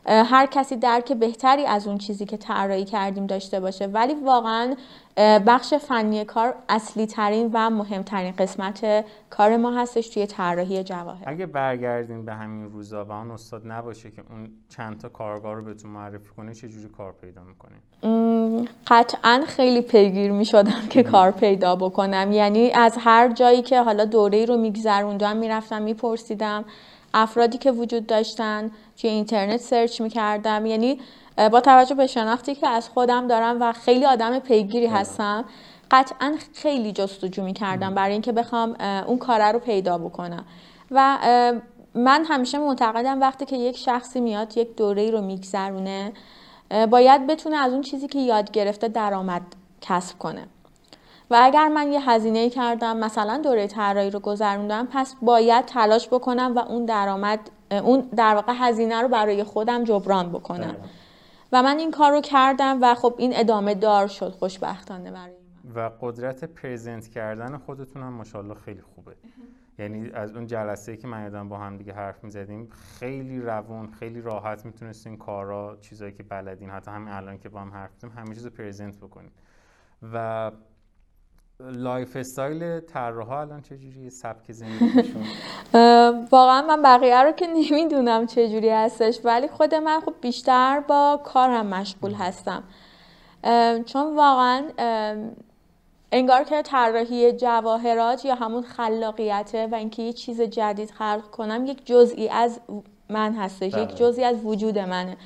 هر 0.08 0.46
کسی 0.46 0.76
درک 0.76 1.13
بهتری 1.13 1.65
از 1.65 1.88
اون 1.88 1.98
چیزی 1.98 2.26
که 2.26 2.38
طراحی 2.38 2.86
کردیم 2.86 3.26
داشته 3.26 3.60
باشه. 3.60 3.88
ولی 3.88 4.13
واقعا 4.13 4.76
بخش 5.48 5.74
فنی 5.74 6.26
کار 6.26 6.56
اصلی 6.70 7.06
ترین 7.06 7.50
و 7.54 7.70
مهمترین 7.70 8.34
قسمت 8.38 9.06
کار 9.30 9.58
ما 9.58 9.72
هستش 9.72 10.10
توی 10.10 10.26
طراحی 10.28 10.84
جواهر. 10.84 11.24
اگه 11.26 11.46
برگردین 11.46 12.26
به 12.26 12.34
همین 12.34 12.72
روزا 12.72 13.06
و 13.06 13.12
اون 13.12 13.32
استاد 13.32 13.62
نباشه 13.65 14.12
که 14.12 14.22
اون 14.30 14.50
چند 14.70 15.00
تا 15.00 15.10
کارگاه 15.10 15.54
رو 15.54 15.63
بهتون 15.63 15.91
معرفی 15.91 16.30
کنه 16.38 16.54
چه 16.54 16.67
جوری 16.67 16.89
کار 16.98 17.13
پیدا 17.22 17.41
می‌کنین؟ 17.43 17.80
م، 18.62 18.65
قطعا 18.88 19.43
خیلی 19.48 19.82
پیگیر 19.82 20.32
می 20.32 20.46
شدم 20.46 20.88
که 20.89 21.04
کار 21.04 21.32
پیدا 21.32 21.76
بکنم. 21.76 22.32
یعنی 22.32 22.72
از 22.72 22.98
هر 23.00 23.34
جایی 23.34 23.62
که 23.62 23.82
حالا 23.82 24.06
دوره 24.06 24.46
رو 24.46 24.58
میگذروندم 24.58 25.38
می‌رفتم 25.38 25.82
میپرسیدم 25.82 26.65
افرادی 27.13 27.58
که 27.58 27.72
وجود 27.72 28.08
داشتن 28.08 28.72
توی 29.02 29.10
اینترنت 29.10 29.62
سرچ 29.62 30.02
می‌کردم. 30.02 30.65
یعنی 30.65 31.00
با 31.52 31.62
توجه 31.62 31.96
به 31.96 32.08
شناختی 32.08 32.56
که 32.56 32.67
از 32.67 32.89
خودم 32.89 33.28
دارم 33.28 33.62
و 33.62 33.74
خیلی 33.74 34.06
آدم 34.06 34.39
پیگیری 34.39 34.88
هستم 34.88 35.46
قطعا 35.91 36.36
خیلی 36.54 36.91
جستجو 36.91 37.43
می‌کردم 37.43 37.96
برای 37.96 38.12
اینکه 38.12 38.32
بخوام 38.32 38.76
اون 39.08 39.17
کاره 39.17 39.52
رو 39.52 39.60
پیدا 39.60 39.98
بکنم. 39.98 40.46
و 40.91 41.17
من 41.96 42.26
همیشه 42.26 42.58
معتقدم 42.58 43.22
وقتی 43.22 43.46
که 43.46 43.58
یک 43.58 43.78
شخصی 43.78 44.22
میاد 44.22 44.58
یک 44.58 44.76
دوره 44.76 45.12
رو 45.12 45.22
میگذرونه 45.22 46.12
باید 46.89 47.28
بتونه 47.28 47.58
از 47.58 47.74
اون 47.74 47.82
چیزی 47.82 48.08
که 48.08 48.20
یاد 48.20 48.52
گرفته 48.52 48.88
درآمد 48.88 49.41
کسب 49.82 50.17
کنه. 50.17 50.48
و 51.30 51.40
اگر 51.42 51.68
من 51.68 51.92
یه 51.92 52.10
هزینه 52.10 52.50
کردم 52.50 52.98
مثلا 52.98 53.38
دوره 53.44 53.68
طراحی 53.68 54.10
رو 54.10 54.20
گذروندم 54.20 54.88
پس 54.92 55.16
باید 55.22 55.66
تلاش 55.66 56.08
بکنم 56.08 56.54
و 56.56 56.60
اون 56.60 56.86
درآمد 56.86 57.40
اون 57.72 58.10
در 58.16 58.36
واقع 58.36 58.54
هزینه 58.56 59.02
رو 59.02 59.08
برای 59.08 59.44
خودم 59.44 59.84
جبران 59.84 60.30
بکنم. 60.30 60.58
دقیقاً. 60.58 60.88
و 61.52 61.63
من 61.63 61.78
این 61.78 61.92
کار 61.92 62.12
رو 62.12 62.22
کردم 62.22 62.80
و 62.82 62.96
خب 62.96 63.16
این 63.18 63.32
ادامه 63.36 63.76
دار 63.76 64.08
شد 64.08 64.30
خوشبختانه 64.30 65.12
برای 65.12 65.36
من. 65.63 65.76
و 65.76 65.92
قدرت 66.02 66.44
present 66.43 67.08
کردن 67.08 67.58
خودتون 67.58 68.02
هم 68.04 68.13
ماشاءالله 68.13 68.56
خیلی 68.56 68.82
خوبه. 68.82 69.16
یعنی 69.80 70.12
از 70.12 70.36
اون 70.36 70.48
جلسه 70.48 70.98
که 70.98 71.08
من 71.08 71.24
یادم 71.24 71.50
با 71.50 71.58
هم 71.58 71.78
دیگه 71.78 71.94
حرف 71.94 72.24
می‌زدیم 72.24 72.70
خیلی 73.00 73.42
روون 73.42 73.88
خیلی 73.88 74.22
راحت 74.22 74.66
می‌تونستین 74.66 75.18
کارا 75.18 75.78
چیزایی 75.82 76.12
که 76.12 76.24
بلدین 76.24 76.70
حتی 76.70 76.92
همین 76.92 77.13
الان 77.13 77.38
که 77.38 77.50
با 77.50 77.60
هم 77.60 77.72
حرف 77.72 77.92
می‌زنیم 77.94 78.13
همه 78.18 78.36
چیز 78.36 78.46
رو 78.46 78.52
present 78.52 78.97
بکنین. 78.98 79.32
و 80.13 80.52
lifestyle 81.60 82.80
طراحا 82.80 83.41
الان 83.41 83.62
چجوریه 83.62 84.10
سبک 84.10 84.52
زندگیشون؟ 84.52 85.24
واقعا 86.32 86.62
من 86.62 86.82
بقیه 86.82 87.24
رو 87.24 87.32
که 87.32 87.48
نمی‌دونم 87.48 88.26
چجوری 88.26 88.70
هستش 88.70 89.20
ولی 89.24 89.48
خود 89.48 89.76
من 89.76 90.00
خب 90.00 90.13
بیشتر 90.22 90.80
با 90.80 91.22
کارم 91.24 91.65
مشغول 91.65 92.13
هستم. 92.13 92.63
چون 93.86 94.15
واقعا 94.15 94.63
انگار 96.12 96.43
که 96.43 96.62
طراحی 96.62 97.32
جواهرات 97.32 98.26
یا 98.26 98.36
همون 98.36 98.63
خلاقیته 98.63 99.67
و 99.67 99.76
اینکه 99.76 100.04
یه 100.04 100.13
چیز 100.13 100.41
جدید 100.41 100.91
خلق 100.91 101.32
کنم 101.32 101.65
یک 101.65 101.86
جزئی 101.86 102.30
از 102.30 102.60
من 103.10 103.34
هستش 103.34 103.74
بله. 103.74 103.84
یک 103.84 103.96
جزئی 103.96 104.24
از 104.24 104.46
وجود 104.46 104.80
منه. 104.80 105.17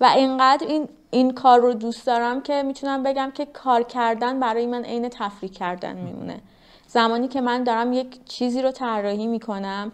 و 0.00 0.04
اینقدر 0.04 0.66
این 0.66 0.88
این 1.10 1.30
کار 1.30 1.60
رو 1.60 1.74
دوست 1.74 2.06
دارم 2.06 2.40
که 2.40 2.62
می‌تونم 2.62 3.02
بگم 3.02 3.30
که 3.34 3.46
کار 3.46 3.82
کردن 3.82 4.40
برای 4.40 4.66
من 4.66 4.84
عین 4.84 5.08
تفریح 5.08 5.52
کردن 5.52 5.96
میمونه. 5.96 6.40
زمانی 6.86 7.28
که 7.28 7.40
من 7.40 7.64
دارم 7.64 7.92
یک 7.92 8.24
چیزی 8.24 8.62
رو 8.62 8.70
طراحی 8.70 9.26
می‌کنم 9.26 9.92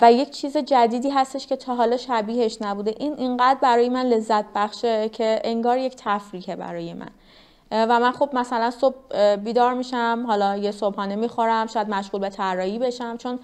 و 0.00 0.12
یک 0.12 0.30
چیز 0.30 0.56
جدیدی 0.56 1.10
هستش 1.10 1.46
که 1.46 1.56
تا 1.56 1.74
حالا 1.74 1.96
شبیهش 1.96 2.58
نبوده 2.60 2.94
این 2.98 3.14
اینقدر 3.18 3.58
برای 3.60 3.88
من 3.88 4.06
لذت 4.06 4.44
بخشه 4.54 5.08
که 5.08 5.40
انگار 5.44 5.78
یک 5.78 5.94
تفریحه 5.96 6.56
برای 6.56 6.94
من. 6.94 7.10
و 7.72 8.00
من 8.00 8.12
خب 8.12 8.30
مثلا 8.32 8.70
صبح 8.70 9.36
بیدار 9.36 9.74
میشم 9.74 10.24
حالا 10.26 10.56
یه 10.56 10.70
صبحانه 10.70 11.16
می‌خورم 11.16 11.66
شاید 11.66 11.88
مشغول 11.88 12.20
به 12.20 12.28
طراحی 12.28 12.78
بشم 12.78 13.16
چون 13.16 13.38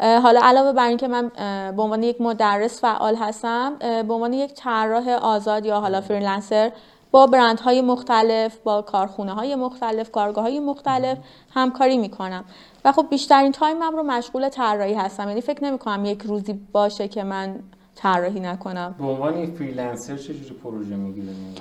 حالا 0.00 0.40
علاوه 0.42 0.72
بر 0.72 0.86
اینکه 0.88 1.08
من 1.08 1.28
به 1.76 1.82
عنوان 1.82 2.02
یک 2.02 2.20
مدرس 2.20 2.80
فعال 2.80 3.16
هستم 3.16 3.76
به 3.78 4.14
عنوان 4.14 4.32
یک 4.32 4.54
طراح 4.54 5.08
آزاد 5.08 5.66
یا 5.66 5.80
حالا 5.80 6.00
فریلنسر 6.00 6.72
با 7.10 7.26
برندهای 7.26 7.82
مختلف 7.82 8.58
با 8.58 8.82
کارخونه 8.82 9.32
های 9.32 9.54
مختلف 9.54 10.10
کارگاه 10.10 10.44
های 10.44 10.60
مختلف 10.60 11.18
همکاری 11.54 11.98
می‌کنم. 11.98 12.44
و 12.84 12.92
خب 12.92 13.06
بیشترین 13.10 13.52
time 13.52 13.87
م 13.87 13.96
رو 13.96 14.02
مشغول 14.02 14.48
طراحی 14.48 14.94
هستم. 14.94 15.28
یعنی 15.28 15.40
فکر 15.40 15.64
نمی 15.64 15.78
کنم 15.78 16.04
یک 16.04 16.22
روزی 16.22 16.60
باشه 16.72 17.08
که 17.08 17.24
من 17.24 17.56
طراحی 17.96 18.40
نکنم. 18.40 18.94
به 18.98 19.04
عنوان 19.04 19.46
freelancer 19.46 20.16
چجوری 20.16 20.54
پروژه 20.64 20.96
می‌گیرین 20.96 21.56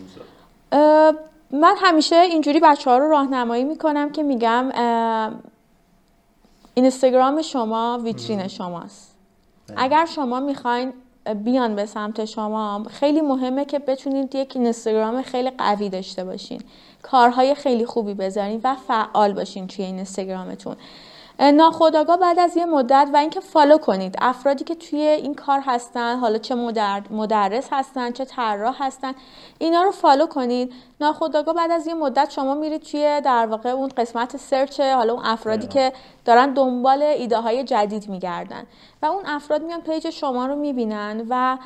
من 1.52 1.76
همیشه 1.78 2.16
اینجوری 2.16 2.60
بچه 2.60 2.90
ها 2.90 2.98
رو 2.98 3.10
راهنمایی 3.10 3.64
می‌کنم 3.64 4.12
که 4.12 4.24
میگم 4.24 4.70
اینستاگرام 6.80 7.42
شما 7.42 8.00
ویترین 8.04 8.48
شماست. 8.48 9.16
اگر 9.78 10.06
شما 10.06 10.40
می‌خواین 10.40 10.94
بیان 11.44 11.76
به 11.76 11.86
سمت 11.86 12.26
شما 12.26 12.84
خیلی 12.90 13.22
مهمه 13.22 13.66
که 13.66 13.80
بتونید 13.80 14.36
یک 14.36 14.56
اینستاگرام 14.56 15.22
خیلی 15.22 15.50
قوی 15.50 15.90
داشته 15.90 16.24
باشین. 16.24 16.62
کارهای 17.02 17.56
خیلی 17.56 17.86
خوبی 17.86 18.14
بذارین 18.14 18.62
و 18.64 18.76
فعال 18.88 19.34
باشین 19.34 19.68
توی 19.68 19.86
اینستاگرامتون. 19.86 20.76
ناخودآگاه 21.54 22.18
بعد 22.18 22.40
از 22.40 22.58
یه 22.58 22.66
مدت 22.66 23.10
و 23.14 23.18
اینکه 23.18 23.40
follow 23.40 23.78
کنید. 23.78 24.16
افرادی 24.22 24.64
که 24.64 24.76
توی 24.76 25.00
این 25.00 25.36
کار 25.36 25.60
هستن 25.66 26.18
حالا 26.18 26.38
چه 26.38 26.56
مدرس 27.12 27.68
هستن 27.72 28.12
چه 28.12 28.26
طراح 28.26 28.84
هستن 28.84 29.14
اینا 29.60 29.84
رو 29.84 29.92
follow 29.92 30.26
کنید. 30.26 30.74
ناخودآگاه 31.02 31.56
بعد 31.56 31.72
از 31.72 31.88
یه 31.88 31.94
مدت 31.94 32.30
شما 32.30 32.54
میرید 32.54 32.82
توی 32.82 33.22
در 33.22 33.46
واقع 33.46 33.70
اون 33.70 33.90
قسمت 33.98 34.38
search 34.38 34.80
حالا 34.80 35.14
اون 35.14 35.26
افرادی 35.26 35.68
که 35.68 35.94
دارن 36.30 36.54
دنبال 36.54 37.02
ایده 37.02 37.38
های 37.38 37.64
جدید 37.64 38.10
میگردن 38.10 38.64
و 39.02 39.06
اون 39.06 39.26
افراد 39.26 39.64
میان 39.64 39.82
page 39.82 40.10
شما 40.10 40.46
رو 40.46 40.56
می‌بینن 40.56 41.26
و 41.30 41.58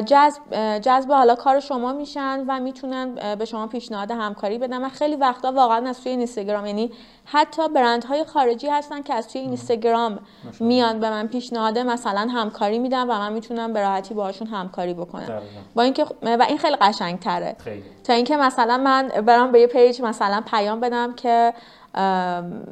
جذب 0.00 0.42
جذب 0.78 1.12
حالا 1.12 1.34
کار 1.34 1.60
شما 1.60 1.92
میشن 1.92 2.44
و 2.48 2.60
می‌تونن 2.60 3.34
به 3.38 3.44
شما 3.44 3.66
پیشنهاد 3.66 4.10
همکاری 4.10 4.58
بدن 4.58 4.84
و 4.84 4.88
خیلی 4.88 5.16
وقتا 5.16 5.52
واقعا 5.52 5.88
از 5.88 6.00
توی 6.02 6.12
اینستاگرام 6.12 6.66
یعنی 6.66 6.90
حتی 7.24 7.68
برندهای 7.68 8.24
خارجی 8.24 8.68
هستن 8.68 9.02
که 9.02 9.14
از 9.14 9.28
توی 9.28 9.40
اینستاگرام 9.40 10.18
میان 10.60 11.00
به 11.00 11.10
من 11.10 11.26
پیشنهاد 11.26 11.78
مثلا 11.78 12.20
همکاری 12.20 12.78
میدن 12.78 13.02
و 13.02 13.18
من 13.18 13.32
می‌تونم 13.32 13.72
به 13.72 13.80
راحتی 13.80 14.14
باهاشون 14.14 14.46
همکاری 14.46 14.94
بکنم. 14.94 15.42
با 15.74 15.82
اینکه 15.82 16.06
و 16.22 16.46
این 16.48 16.58
خیلی 16.58 16.76
قشنگ 16.76 17.18
تره 17.18 17.56
تا 18.06 18.12
اینکه 18.12 18.36
مثلا 18.36 18.78
من 18.78 19.08
برم 19.08 19.52
به 19.52 19.60
یه 19.60 19.66
page 19.66 20.02
مثلا 20.02 20.42
پیام 20.50 20.80
بدم 20.80 21.14
که 21.14 21.52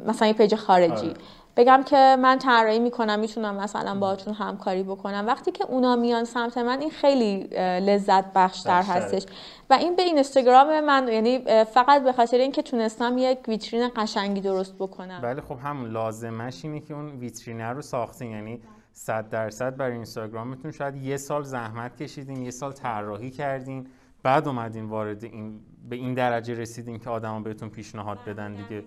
مثلا 0.06 0.28
یه 0.28 0.34
page 0.34 0.54
خارجی. 0.54 1.06
آره. 1.06 1.16
بگم 1.56 1.82
که 1.86 2.16
من 2.18 2.38
طراحی 2.38 2.78
می‌کنم 2.78 3.18
می‌تونم 3.18 3.54
مثلا 3.54 3.94
باهاتون 3.94 4.34
همکاری 4.34 4.82
بکنم. 4.82 5.24
وقتی 5.26 5.52
که 5.52 5.64
اونا 5.64 5.96
میان 5.96 6.24
سمت 6.24 6.58
من 6.58 6.80
این 6.80 6.90
خیلی 6.90 7.42
لذت 7.80 8.32
بخشتر 8.32 8.82
هستش. 8.82 9.26
و 9.70 9.74
این 9.74 9.96
به 9.96 10.02
اینستاگرام 10.02 10.80
من 10.80 11.08
یعنی 11.08 11.64
فقط 11.64 12.02
به 12.02 12.12
خاطر 12.12 12.36
اینکه 12.36 12.62
تونستم 12.62 13.18
یک 13.18 13.38
ویترین 13.48 13.90
قشنگی 13.96 14.40
درست 14.40 14.74
بکنم. 14.78 15.20
بله 15.22 15.40
خب 15.40 15.56
همون 15.64 15.90
لازمش 15.90 16.64
اینه 16.64 16.80
که 16.80 16.94
اون 16.94 17.10
ویترینه 17.10 17.68
رو 17.68 17.82
ساختین. 17.82 18.30
یعنی 18.30 18.60
صد 18.92 19.28
درصد 19.28 19.76
برای 19.76 19.92
اینستاگرامتون 19.92 20.70
شاید 20.70 20.96
یه 20.96 21.16
سال 21.16 21.42
زحمت 21.42 22.02
کشیدین 22.02 22.42
یه 22.42 22.50
سال 22.50 22.72
طراحی 22.72 23.30
کردین. 23.30 23.86
بعد 24.24 24.48
اومدین 24.48 24.84
وارد 24.84 25.24
این 25.24 25.60
به 25.88 25.96
این 25.96 26.14
درجه 26.14 26.54
رسیدین 26.54 26.98
که 26.98 27.10
آدما 27.10 27.40
بهتون 27.40 27.68
پیشنهاد 27.68 28.18
بدن 28.26 28.54
دیگه. 28.54 28.84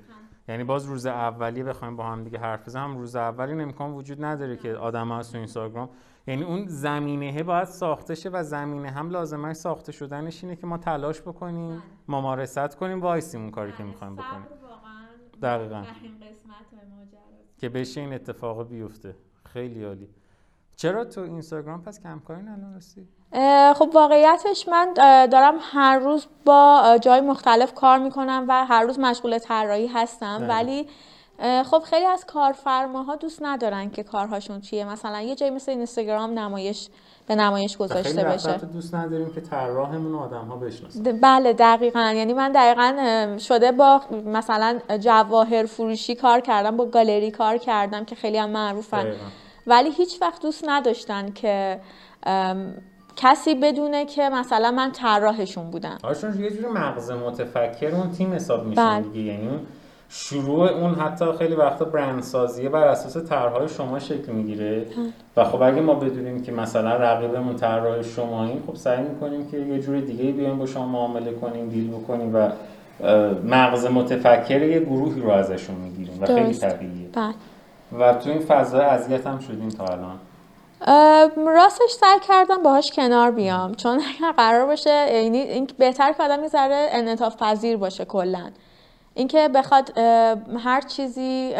یعنی 0.48 0.64
باز 0.64 0.86
روز 0.86 1.06
اولی 1.06 1.64
بخوایم 1.64 1.96
با 1.96 2.04
هم 2.04 2.24
دیگه 2.24 2.40
حرف 2.40 2.68
بزنیم. 2.68 2.98
روز 2.98 3.16
اولی 3.16 3.62
امکان 3.62 3.94
وجود 3.94 4.26
نداره 4.26 4.58
که 4.58 4.74
آدم 4.74 5.12
از 5.12 5.32
تو 5.32 5.38
اینستاگرام. 5.38 5.90
یعنی 6.28 6.44
اون 6.44 6.68
زمینه 6.68 7.44
باید 7.44 7.64
ساخته 7.64 8.16
شه 8.16 8.30
و 8.30 8.44
زمینه 8.44 8.90
هم 8.90 9.10
لازمش 9.10 9.56
ساخته 9.56 9.92
شدنش 9.92 10.44
اینه 10.44 10.56
که 10.56 10.68
ما 10.68 10.78
تلاش 10.78 11.22
بکنیم 11.22 11.70
بله. 11.70 11.82
ممارست 12.08 12.76
کنیم 12.76 13.02
وایسیم 13.02 13.42
اون 13.42 13.52
کاری 13.52 13.72
که 13.72 13.78
بله، 13.78 13.88
می‌خوایم 13.88 14.16
بکنیم. 14.16 14.46
دقیقا. 15.42 15.84
که 17.58 17.70
بشه 17.70 18.02
این 18.02 18.14
اتفاق 18.14 18.70
بیفته. 18.70 19.16
خیلی 19.46 19.84
عالی. 19.84 20.10
چرا 20.78 21.06
تو 21.06 21.22
اینستاگرام؟ 21.22 21.84
پس 21.84 22.00
کمکاری 22.04 22.42
الان 22.42 22.76
رسید 22.78 23.08
خب 23.76 23.90
واقعیتش 23.94 24.68
من 24.68 24.94
دارم 25.32 25.56
هر 25.62 26.00
روز 26.00 26.28
با 26.46 26.98
جای 27.02 27.22
مختلف 27.22 27.74
کار 27.74 27.98
می‌کنم 27.98 28.46
و 28.48 28.66
هر 28.66 28.84
روز 28.84 29.00
مشغول 29.00 29.38
طراحی 29.38 29.88
هستم. 29.88 30.38
بله. 30.38 30.48
ولی 30.48 30.88
خب 31.64 31.80
خیلی 31.80 32.06
از 32.06 32.26
کارفرماها 32.26 33.16
دوست 33.16 33.40
ندارن 33.42 33.90
که 33.90 34.04
کارهاشون 34.04 34.62
چیه. 34.62 34.86
مثلا 34.86 35.22
یه 35.22 35.36
جایی 35.36 35.52
مثل 35.52 35.72
اینستاگرام 35.72 36.40
نمایش 36.40 36.90
به 37.28 37.36
نمایش 37.36 37.78
گذاشته 37.78 38.24
بشه. 38.24 38.58
دوست 38.58 38.96
نداریم 38.96 39.34
که 39.34 39.42
طراحمون 39.42 40.16
آدم 40.16 40.46
ها 40.46 40.56
بشناسن. 40.56 41.20
بله 41.22 41.54
دقیقا. 41.54 42.14
یعنی 42.16 42.34
من 42.34 42.52
دقیقا 42.52 43.38
شده 43.38 43.72
با 43.72 44.02
مثلا 44.26 44.80
جواهر 45.00 45.66
فروشی 45.66 46.16
کار 46.16 46.40
کردم 46.40 46.78
با 46.78 46.86
گالری 46.86 47.32
کار 47.32 47.58
کردم 47.58 48.06
که 48.06 48.16
خیلی 48.16 48.38
هم 48.38 48.50
معروفن. 48.50 49.14
ولی 49.68 49.90
هیچ 49.92 50.22
وقت 50.22 50.42
دوست 50.42 50.64
نداشتن 50.68 51.32
که 51.32 51.80
کسی 53.16 53.56
بدونه 53.56 54.06
که 54.06 54.30
مثلا 54.30 54.72
من 54.72 54.92
طراحشون 54.92 55.72
بودم. 55.72 55.98
آشون 56.04 56.44
یه 56.44 56.50
جوری 56.50 56.68
مغز 56.68 57.12
متفکر 57.12 57.96
اون 57.96 58.12
تیم 58.12 58.34
حساب 58.34 58.66
میشه 58.66 58.82
بله. 58.82 59.02
دیگه. 59.02 59.34
یعنی 59.34 59.60
شروع 60.10 60.70
اون 60.70 60.96
حتی 60.96 61.26
خیلی 61.38 61.56
وقتا 61.56 61.86
برندسازیه 61.86 62.70
بر 62.70 62.88
اساس 62.88 63.18
طرحهای 63.18 63.68
شما 63.68 64.00
شکل 64.00 64.32
می‌گیره. 64.32 64.86
و 65.38 65.44
خب 65.44 65.62
اگه 65.62 65.82
ما 65.82 65.94
بدونیم 65.94 66.44
که 66.44 66.52
مثلا 66.52 66.96
رقیبمون 66.96 67.56
طراح 67.56 68.02
شما 68.02 68.46
این 68.46 68.64
خب 68.68 68.76
سعی 68.76 69.04
می‌کنیم 69.04 69.48
که 69.52 69.58
یه 69.58 69.80
جور 69.80 70.00
دیگه 70.00 70.32
بیایم 70.32 70.58
با 70.58 70.66
شما 70.66 70.88
معامله 70.88 71.34
کنیم 71.34 71.70
دیل 71.70 71.92
بکنیم 71.92 72.36
و 72.36 72.50
مغز 73.44 73.86
متفکر 73.86 74.62
یه 74.62 74.80
گروهی 74.80 75.22
رو 75.22 75.30
ازشون 75.30 75.76
می‌گیریم 75.76 76.22
و 76.22 76.26
خیلی 76.26 76.54
طبیعیه. 76.54 77.10
بله. 77.14 77.34
و 77.92 78.14
تو 78.14 78.30
این 78.30 78.40
فضا 78.40 78.82
اذیت 78.82 79.28
هم 79.28 79.40
شدیم 79.40 79.70
تا 79.70 79.86
الان؟ 79.86 80.20
راستش 81.36 81.92
سعی 81.92 82.20
کردم 82.28 82.64
باهاش 82.64 82.92
کنار 82.92 83.32
بیام. 83.32 83.76
چون 83.76 83.94
اگر 83.94 84.32
قرار 84.32 84.66
باشه 84.66 85.14
یعنی 85.14 85.38
این 85.38 85.68
بهتر 85.78 86.14
که 86.14 86.24
آدم 86.24 86.48
ذره 86.48 86.90
انعطاف 86.92 87.36
پذیر 87.36 87.78
باشه 87.78 88.06
کلا. 88.06 88.52
اینکه 89.14 89.48
بخواد 89.48 89.98
هر 90.64 90.82
چیزی 90.82 91.54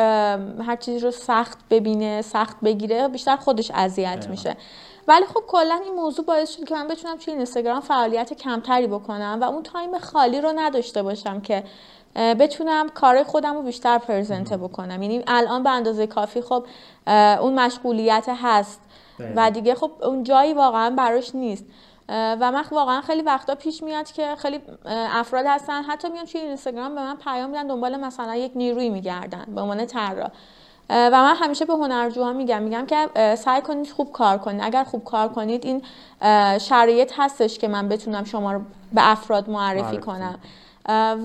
هر 0.68 0.76
چیزی 0.80 1.00
رو 1.00 1.12
سخت 1.12 1.58
ببینه 1.70 2.22
سخت 2.22 2.58
بگیره 2.64 3.08
بیشتر 3.08 3.36
خودش 3.36 3.72
اذیت 3.76 4.28
میشه. 4.30 4.56
ولی 5.08 5.26
خب 5.26 5.42
کلا 5.48 5.80
این 5.84 5.96
موضوع 5.96 6.26
باعث 6.26 6.50
شد 6.50 6.64
که 6.64 6.76
من 6.76 6.88
بتونم 6.88 7.18
توی 7.18 7.34
اینستاگرام 7.34 7.80
فعالیت 7.80 8.34
کمتری 8.34 8.88
بکنم 8.88 9.38
و 9.42 9.44
اون 9.44 9.64
تایم 9.64 9.98
خالی 9.98 10.42
رو 10.42 10.54
نداشته 10.56 11.04
باشم 11.04 11.42
که 11.42 11.64
بتونم 12.18 12.90
کار 12.90 13.24
خودم 13.24 13.54
رو 13.54 13.62
بیشتر 13.62 13.98
پرزنته 13.98 14.58
بکنم. 14.58 15.02
یعنی 15.02 15.24
الان 15.28 15.64
به 15.64 15.70
اندازه 15.70 16.08
کافی 16.08 16.42
خب 16.42 16.66
اون 17.42 17.60
مشغولیت 17.60 18.30
هست. 18.44 18.82
و 19.36 19.52
دیگه 19.52 19.76
خب 19.76 19.92
اون 20.02 20.24
جایی 20.24 20.54
واقعا 20.54 20.90
براش 20.90 21.36
نیست. 21.36 21.66
و 22.10 22.52
من 22.52 22.64
واقعا 22.72 23.02
خیلی 23.02 23.22
وقتا 23.22 23.56
پیش 23.56 23.84
میاد 23.84 24.12
که 24.12 24.36
خیلی 24.36 24.60
افراد 24.86 25.46
هستن 25.48 25.84
حتی 25.84 26.10
میان 26.10 26.26
توی 26.26 26.42
اینستاگرام 26.42 26.96
به 26.96 27.02
من 27.02 27.16
پیام 27.16 27.50
میدن 27.50 27.68
دنبال 27.68 27.96
مثلا 27.96 28.36
یک 28.36 28.52
نیروی 28.56 28.90
میگردن 28.90 29.46
به 29.56 29.62
عنوان 29.62 29.86
طراح. 29.86 30.30
و 30.90 31.12
من 31.12 31.36
همیشه 31.36 31.66
به 31.66 31.74
هنرجوها 31.74 32.34
میگم. 32.34 32.62
میگم 32.62 32.86
که 32.86 33.36
سعی 33.36 33.62
کنید 33.62 33.92
خوب 33.92 34.12
کار 34.12 34.38
کنید. 34.38 34.62
اگر 34.64 34.84
خوب 34.84 35.04
کار 35.04 35.28
کنید 35.28 35.66
این 35.66 35.82
شرایط 36.60 37.14
هستش 37.18 37.60
که 37.60 37.68
من 37.68 37.90
بتونم 37.90 38.24
شما 38.24 38.54
رو 38.54 38.62
به 38.94 39.12
افراد 39.12 39.50
معرفی 39.50 39.98
کنم. 39.98 40.40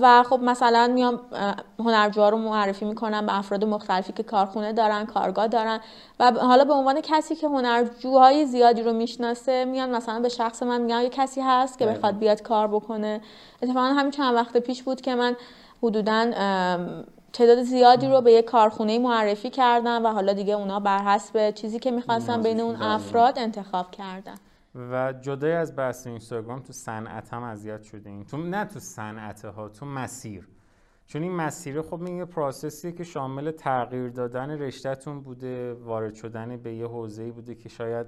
و 0.01 0.23
خب 0.29 0.39
مثلا 0.39 0.87
میام 0.87 1.19
هنرجوها 1.79 2.29
رو 2.29 2.37
معرفی 2.37 2.85
می‌کنم 2.85 3.25
به 3.25 3.37
افراد 3.37 3.65
مختلفی 3.65 4.13
که 4.13 4.23
کارخونه 4.23 4.73
دارن 4.73 5.05
کارگاه 5.05 5.47
دارن 5.47 5.79
و 6.19 6.31
حالا 6.31 6.63
به 6.63 6.73
عنوان 6.73 7.01
کسی 7.01 7.35
که 7.35 7.47
هنرجوهای 7.47 8.45
زیادی 8.45 8.81
رو 8.81 8.93
می‌شناسه 8.93 9.65
میان 9.65 9.89
مثلا 9.89 10.19
به 10.19 10.29
شخص 10.29 10.63
من 10.63 10.81
میگن 10.81 11.01
یه 11.01 11.09
کسی 11.09 11.41
هست 11.41 11.79
که 11.79 11.85
بخواد 11.85 12.17
بیاد 12.17 12.41
کار 12.41 12.67
بکنه؟ 12.67 13.21
اتفاقا 13.61 13.85
همین 13.85 14.11
چند 14.11 14.35
وقت 14.35 14.57
پیش 14.57 14.83
بود 14.83 15.01
که 15.01 15.15
من 15.15 15.35
حدودا 15.83 16.31
تعداد 17.33 17.63
زیادی 17.63 18.07
رو 18.07 18.21
به 18.21 18.31
یه 18.31 18.41
کارخونه 18.41 18.99
معرفی 18.99 19.49
کردم 19.49 20.05
و 20.05 20.07
حالا 20.07 20.33
دیگه 20.33 20.53
اونا 20.53 20.79
بر 20.79 20.99
حسب 20.99 21.51
چیزی 21.51 21.79
که 21.79 21.91
می‌خواستم 21.91 22.41
بین 22.41 22.59
اون 22.59 22.81
افراد 22.81 23.39
انتخاب 23.39 23.91
کردن 23.91 24.35
و 24.75 25.13
جدای 25.13 25.51
از 25.51 25.75
بحث 25.75 26.07
اینستاگرام 26.07 26.59
تو 26.59 26.73
صنعت 26.73 27.33
هم 27.33 27.43
اذیت 27.43 27.83
شده 27.83 28.09
این. 28.09 28.25
تو 28.25 28.37
نه 28.37 28.65
تو 28.65 28.79
صنعت 28.79 29.45
ها 29.45 29.69
تو 29.69 29.85
مسیر. 29.85 30.47
چون 31.05 31.23
این 31.23 31.31
مسیر 31.31 31.81
خب 31.81 32.03
این 32.03 32.17
یه 32.17 32.25
پروسسیه 32.25 32.91
که 32.91 33.03
شامل 33.03 33.51
تغییر 33.51 34.09
دادن 34.09 34.51
رشتهتون 34.51 35.21
بوده 35.21 35.73
وارد 35.73 36.13
شدن 36.13 36.57
به 36.57 36.73
یه 36.73 36.87
حوزه‌ای 36.87 37.31
بوده 37.31 37.55
که 37.55 37.69
شاید 37.69 38.07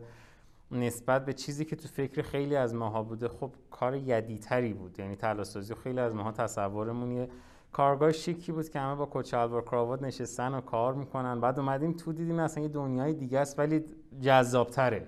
نسبت 0.72 1.26
به 1.26 1.34
چیزی 1.34 1.66
که 1.66 1.76
تو 1.76 1.88
فکر 1.88 2.22
خیلی 2.22 2.56
از 2.56 2.76
ماها 2.76 3.04
بوده 3.04 3.28
خب 3.28 3.52
کار 3.72 3.96
یدیتری 3.96 4.74
بود. 4.74 5.00
یعنی 5.00 5.16
تلاسازی 5.16 5.76
خیلی 5.76 6.00
از 6.00 6.16
ماها 6.16 6.32
تصورمون 6.32 7.12
یه 7.12 7.30
کارگاه 7.72 8.12
شیکی 8.12 8.52
بود 8.52 8.70
که 8.70 8.80
همه 8.80 8.96
با 8.96 9.10
کچلوار 9.12 9.62
کراوات 9.62 10.02
نشستن 10.02 10.54
و 10.54 10.62
کار 10.62 10.94
می‌کنن. 10.94 11.42
بعد 11.42 11.60
اومدیم 11.60 11.94
تو 11.94 12.14
دیدیم 12.14 12.40
اصلا 12.40 12.64
یه 12.64 12.70
دنیای 12.70 13.14
دیگه 13.14 13.40
است 13.40 13.60
ولی 13.60 13.86
جذابتره. 14.22 15.08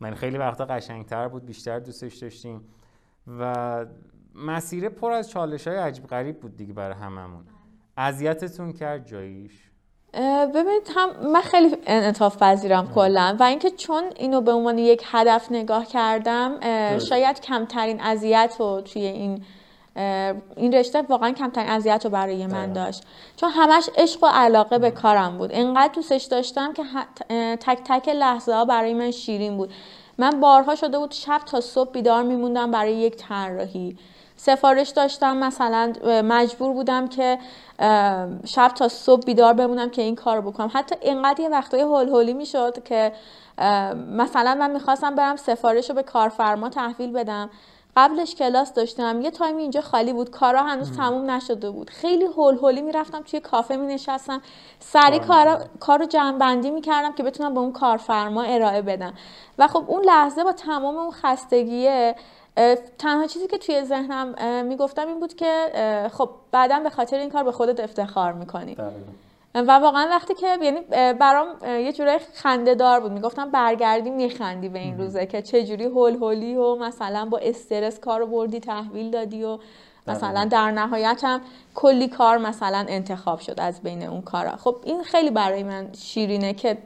من 0.00 0.14
خیلی 0.14 0.38
وقتا 0.38 0.64
قشنگتر 0.64 1.28
بود 1.28 1.46
بیشتر 1.46 1.78
دوستش 1.78 2.16
داشتیم 2.16 2.60
و 3.38 3.86
مسیر 4.34 4.88
پر 4.88 5.12
از 5.12 5.30
چالش 5.30 5.66
های 5.66 5.76
عجیب 5.76 6.06
غریب 6.06 6.40
بود 6.40 6.56
دیگه 6.56 6.72
برای 6.72 6.94
هممون. 6.94 7.44
اذیتتون 7.96 8.72
کرد 8.72 9.06
جاییش؟ 9.06 9.70
ببینید 10.54 10.88
هم 10.96 11.32
من 11.32 11.40
خیلی 11.40 11.76
انعطاف 11.86 12.42
پذیرم 12.42 12.92
کلا 12.94 13.36
و 13.40 13.42
اینکه 13.42 13.70
چون 13.70 14.04
اینو 14.16 14.40
به 14.40 14.52
عنوان 14.52 14.78
یک 14.78 15.02
هدف 15.06 15.52
نگاه 15.52 15.86
کردم 15.86 16.58
شاید 16.98 17.40
کمترین 17.40 18.00
اذیت 18.00 18.56
رو 18.58 18.80
توی 18.80 19.02
این 19.02 19.44
این 20.56 20.74
رشته 20.74 21.02
واقعا 21.02 21.30
کمترین 21.30 21.68
اذیت 21.68 22.04
رو 22.04 22.10
برای 22.10 22.46
من 22.46 22.72
داشت. 22.72 23.02
چون 23.36 23.50
همش 23.50 23.90
عشق 23.96 24.24
و 24.24 24.26
علاقه 24.26 24.78
به 24.78 24.90
کارم 24.90 25.38
بود. 25.38 25.50
انقدر 25.52 25.92
دوستش 25.92 26.24
داشتم 26.24 26.72
که 26.72 26.82
تک 27.56 27.78
تک 27.84 28.08
لحظه 28.08 28.54
ها 28.54 28.64
برای 28.64 28.94
من 28.94 29.10
شیرین 29.10 29.56
بود. 29.56 29.72
من 30.18 30.40
بارها 30.40 30.74
شده 30.74 30.98
بود 30.98 31.12
شب 31.12 31.40
تا 31.46 31.60
صبح 31.60 31.90
بیدار 31.90 32.22
میموندم 32.22 32.70
برای 32.70 32.94
یک 32.94 33.16
طراحی. 33.16 33.98
سفارش 34.36 34.88
داشتم. 34.88 35.36
مثلا 35.36 35.92
مجبور 36.04 36.72
بودم 36.72 37.08
که 37.08 37.38
شب 38.46 38.72
تا 38.74 38.88
صبح 38.88 39.22
بیدار 39.22 39.52
بمونم 39.52 39.90
که 39.90 40.02
این 40.02 40.14
کار 40.14 40.40
بکنم. 40.40 40.70
حتی 40.72 40.94
اینقدر 41.02 41.40
یه 41.40 41.48
وقتای 41.48 41.80
هول 41.80 42.08
هولی 42.08 42.32
می‌شد 42.32 42.84
که 42.84 43.12
مثلا 44.08 44.54
من 44.54 44.70
می‌خواستم 44.70 45.14
برم 45.14 45.36
سفارش 45.36 45.88
رو 45.88 45.96
به 45.96 46.02
کارفرما 46.02 46.68
تحویل 46.68 47.12
بدم. 47.12 47.50
قبلش 47.96 48.34
کلاس 48.34 48.72
داشتم 48.72 49.20
یه 49.20 49.30
تایمی 49.30 49.62
اینجا 49.62 49.80
خالی 49.80 50.12
بود 50.12 50.30
کارا 50.30 50.62
هنوز 50.62 50.96
تموم 50.96 51.30
نشده 51.30 51.70
بود. 51.70 51.90
خیلی 51.90 52.24
هول 52.24 52.54
هولی 52.54 52.82
می‌رفتم 52.82 53.22
توی 53.22 53.40
کافه 53.40 53.76
می 53.76 53.86
نشستم 53.86 54.42
سری 54.80 55.18
کار 55.18 55.64
کار 55.80 55.98
رو 55.98 56.06
جمع 56.06 56.38
بندی 56.38 56.70
می‌کردم 56.70 57.12
که 57.12 57.22
بتونم 57.22 57.54
به 57.54 57.60
اون 57.60 57.72
کارفرما 57.72 58.42
ارائه 58.42 58.82
بدم. 58.82 59.14
و 59.58 59.68
خب 59.68 59.84
اون 59.86 60.04
لحظه 60.04 60.44
با 60.44 60.52
تمام 60.52 60.96
اون 60.96 61.10
خستگیه 61.10 62.14
تنها 62.98 63.26
چیزی 63.26 63.46
که 63.46 63.58
توی 63.58 63.84
ذهنم 63.84 64.64
می‌گفتم 64.64 65.08
این 65.08 65.20
بود 65.20 65.34
که 65.34 65.70
خب 66.12 66.30
بعدا 66.52 66.80
به 66.80 66.90
خاطر 66.90 67.18
این 67.18 67.30
کار 67.30 67.44
به 67.44 67.52
خودت 67.52 67.80
افتخار 67.80 68.32
می‌کنی. 68.32 68.76
و 69.54 69.70
واقعا 69.70 70.08
وقتی 70.10 70.34
که 70.34 70.46
یعنی 70.62 70.80
برام 71.12 71.46
یه 71.64 71.92
جورای 71.92 72.20
خنده 72.34 72.74
دار 72.74 73.00
بود. 73.00 73.12
می‌گفتم 73.12 73.50
برگردی 73.50 74.10
میخندی 74.10 74.68
به 74.68 74.78
این 74.78 74.98
روزه 74.98 75.26
که 75.26 75.42
چه 75.42 75.64
جوری 75.64 75.84
هول 75.84 76.14
هولی 76.14 76.56
و 76.56 76.76
مثلا 76.76 77.24
با 77.24 77.38
استرس 77.38 78.00
کارو 78.00 78.26
بردی 78.26 78.60
تحویل 78.60 79.10
دادی 79.10 79.44
و 79.44 79.58
مثلا 80.06 80.44
در 80.44 80.70
نهایت 80.70 81.20
هم 81.24 81.40
کلی 81.74 82.08
کار 82.08 82.38
مثلا 82.38 82.84
انتخاب 82.88 83.40
شد 83.40 83.60
از 83.60 83.82
بین 83.82 84.02
اون 84.02 84.22
کارا. 84.22 84.56
خب 84.56 84.76
این 84.84 85.02
خیلی 85.02 85.30
برای 85.30 85.62
من 85.62 85.88
شیرینه 85.92 86.54
که 86.54 86.78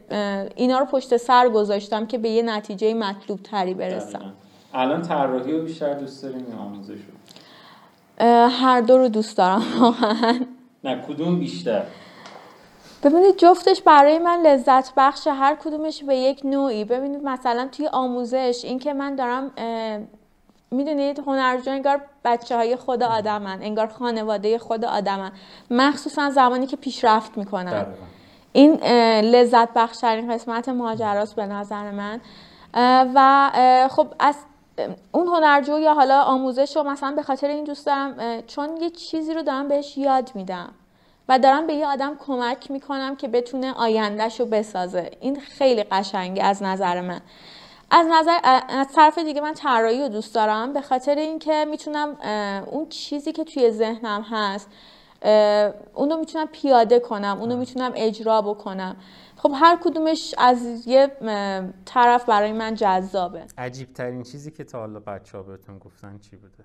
اینا 0.56 0.78
رو 0.78 0.84
پشت 0.84 1.16
سر 1.16 1.48
گذاشتم 1.48 2.06
که 2.06 2.18
به 2.18 2.28
یه 2.28 2.42
نتیجه 2.42 2.94
مطلوب 2.94 3.42
تری 3.42 3.74
برسم 3.74 4.32
الان 4.74 5.02
طراحی 5.02 5.52
رو 5.52 5.62
بیشتر 5.62 5.94
دوست 5.94 6.22
داریم 6.22 6.46
یا 6.50 6.56
آموزش 6.56 6.98
هر 8.60 8.80
دو 8.80 8.98
رو 8.98 9.08
دوست 9.08 9.36
دارم 9.36 9.62
واقعا. 9.80 10.40
نه 10.84 11.02
کدوم 11.08 11.38
بیشتر؟ 11.38 11.82
ببینید 13.02 13.36
جفتش 13.36 13.82
برای 13.82 14.18
من 14.18 14.40
لذت 14.42 14.92
بخش 14.96 15.26
هر 15.26 15.54
کدومش 15.54 16.04
به 16.04 16.16
یک 16.16 16.40
نوعی. 16.44 16.84
ببینید 16.84 17.24
مثلا 17.24 17.68
توی 17.72 17.88
آموزش 17.92 18.60
اینکه 18.64 18.92
من 18.92 19.14
دارم 19.14 19.50
می‌دونید 20.70 21.18
هنرجو 21.18 21.70
انگار 21.70 22.00
بچه 22.24 22.56
های 22.56 22.76
خود 22.76 23.02
آدمن 23.02 23.62
انگار 23.62 23.86
خانواده 23.86 24.58
خود 24.58 24.84
آدمن 24.84 25.32
مخصوصا 25.70 26.30
زمانی 26.30 26.66
که 26.66 26.76
پیشرفت 26.76 27.38
می‌کنن. 27.38 27.86
این 28.52 28.74
لذت 29.20 29.68
بخشترین 29.74 30.32
قسمت 30.32 30.68
ماجراست 30.68 31.36
به 31.36 31.46
نظر 31.46 31.90
من. 31.90 32.20
و 33.14 33.50
خب 33.90 34.06
از 34.18 34.36
اون 35.12 35.26
هنرجو 35.26 35.78
یا 35.78 35.94
حالا 35.94 36.22
آموزش 36.22 36.76
رو 36.76 36.82
مثلا 36.82 37.12
به 37.16 37.22
خاطر 37.22 37.48
این 37.48 37.64
دوست 37.64 37.86
دارم 37.86 38.40
چون 38.46 38.76
یه 38.76 38.90
چیزی 38.90 39.34
رو 39.34 39.42
دارم 39.42 39.68
بهش 39.68 39.98
یاد 39.98 40.30
میدم. 40.34 40.70
و 41.28 41.38
دارم 41.38 41.66
به 41.66 41.74
یه 41.74 41.86
آدم 41.86 42.16
کمک 42.16 42.70
می‌کنم 42.70 43.16
که 43.16 43.28
بتونه 43.28 43.72
آیندهش 43.72 44.40
رو 44.40 44.46
بسازه. 44.46 45.10
این 45.20 45.40
خیلی 45.40 45.82
قشنگه 45.82 46.44
از 46.44 46.62
نظر 46.62 47.00
من. 47.00 47.20
از 47.90 48.06
نظر 48.10 48.38
از 48.68 48.92
طرف 48.94 49.18
دیگه 49.18 49.40
من 49.40 49.54
طراحی 49.54 50.02
رو 50.02 50.08
دوست 50.08 50.34
دارم 50.34 50.72
به 50.72 50.80
خاطر 50.80 51.14
اینکه 51.14 51.64
می‌تونم 51.70 52.16
اون 52.66 52.88
چیزی 52.88 53.32
که 53.32 53.44
توی 53.44 53.70
ذهنم 53.70 54.22
هست 54.30 54.68
اونو 55.94 56.16
می‌تونم 56.16 56.46
پیاده 56.46 57.00
کنم 57.00 57.38
اونو 57.40 57.56
می‌تونم 57.56 57.92
اجرا 57.94 58.42
بکنم. 58.42 58.96
خب 59.36 59.52
هر 59.54 59.78
کدومش 59.84 60.34
از 60.38 60.86
یه 60.86 61.10
طرف 61.84 62.24
برای 62.24 62.52
من 62.52 62.74
جذابه. 62.74 63.44
عجیب 63.58 63.92
ترین 63.92 64.22
چیزی 64.22 64.50
که 64.50 64.64
تا 64.64 64.78
حالا 64.78 65.00
بچه 65.00 65.38
ها 65.38 65.42
بهتون 65.42 65.78
گفتن 65.78 66.18
چی 66.18 66.36
بوده؟ 66.36 66.64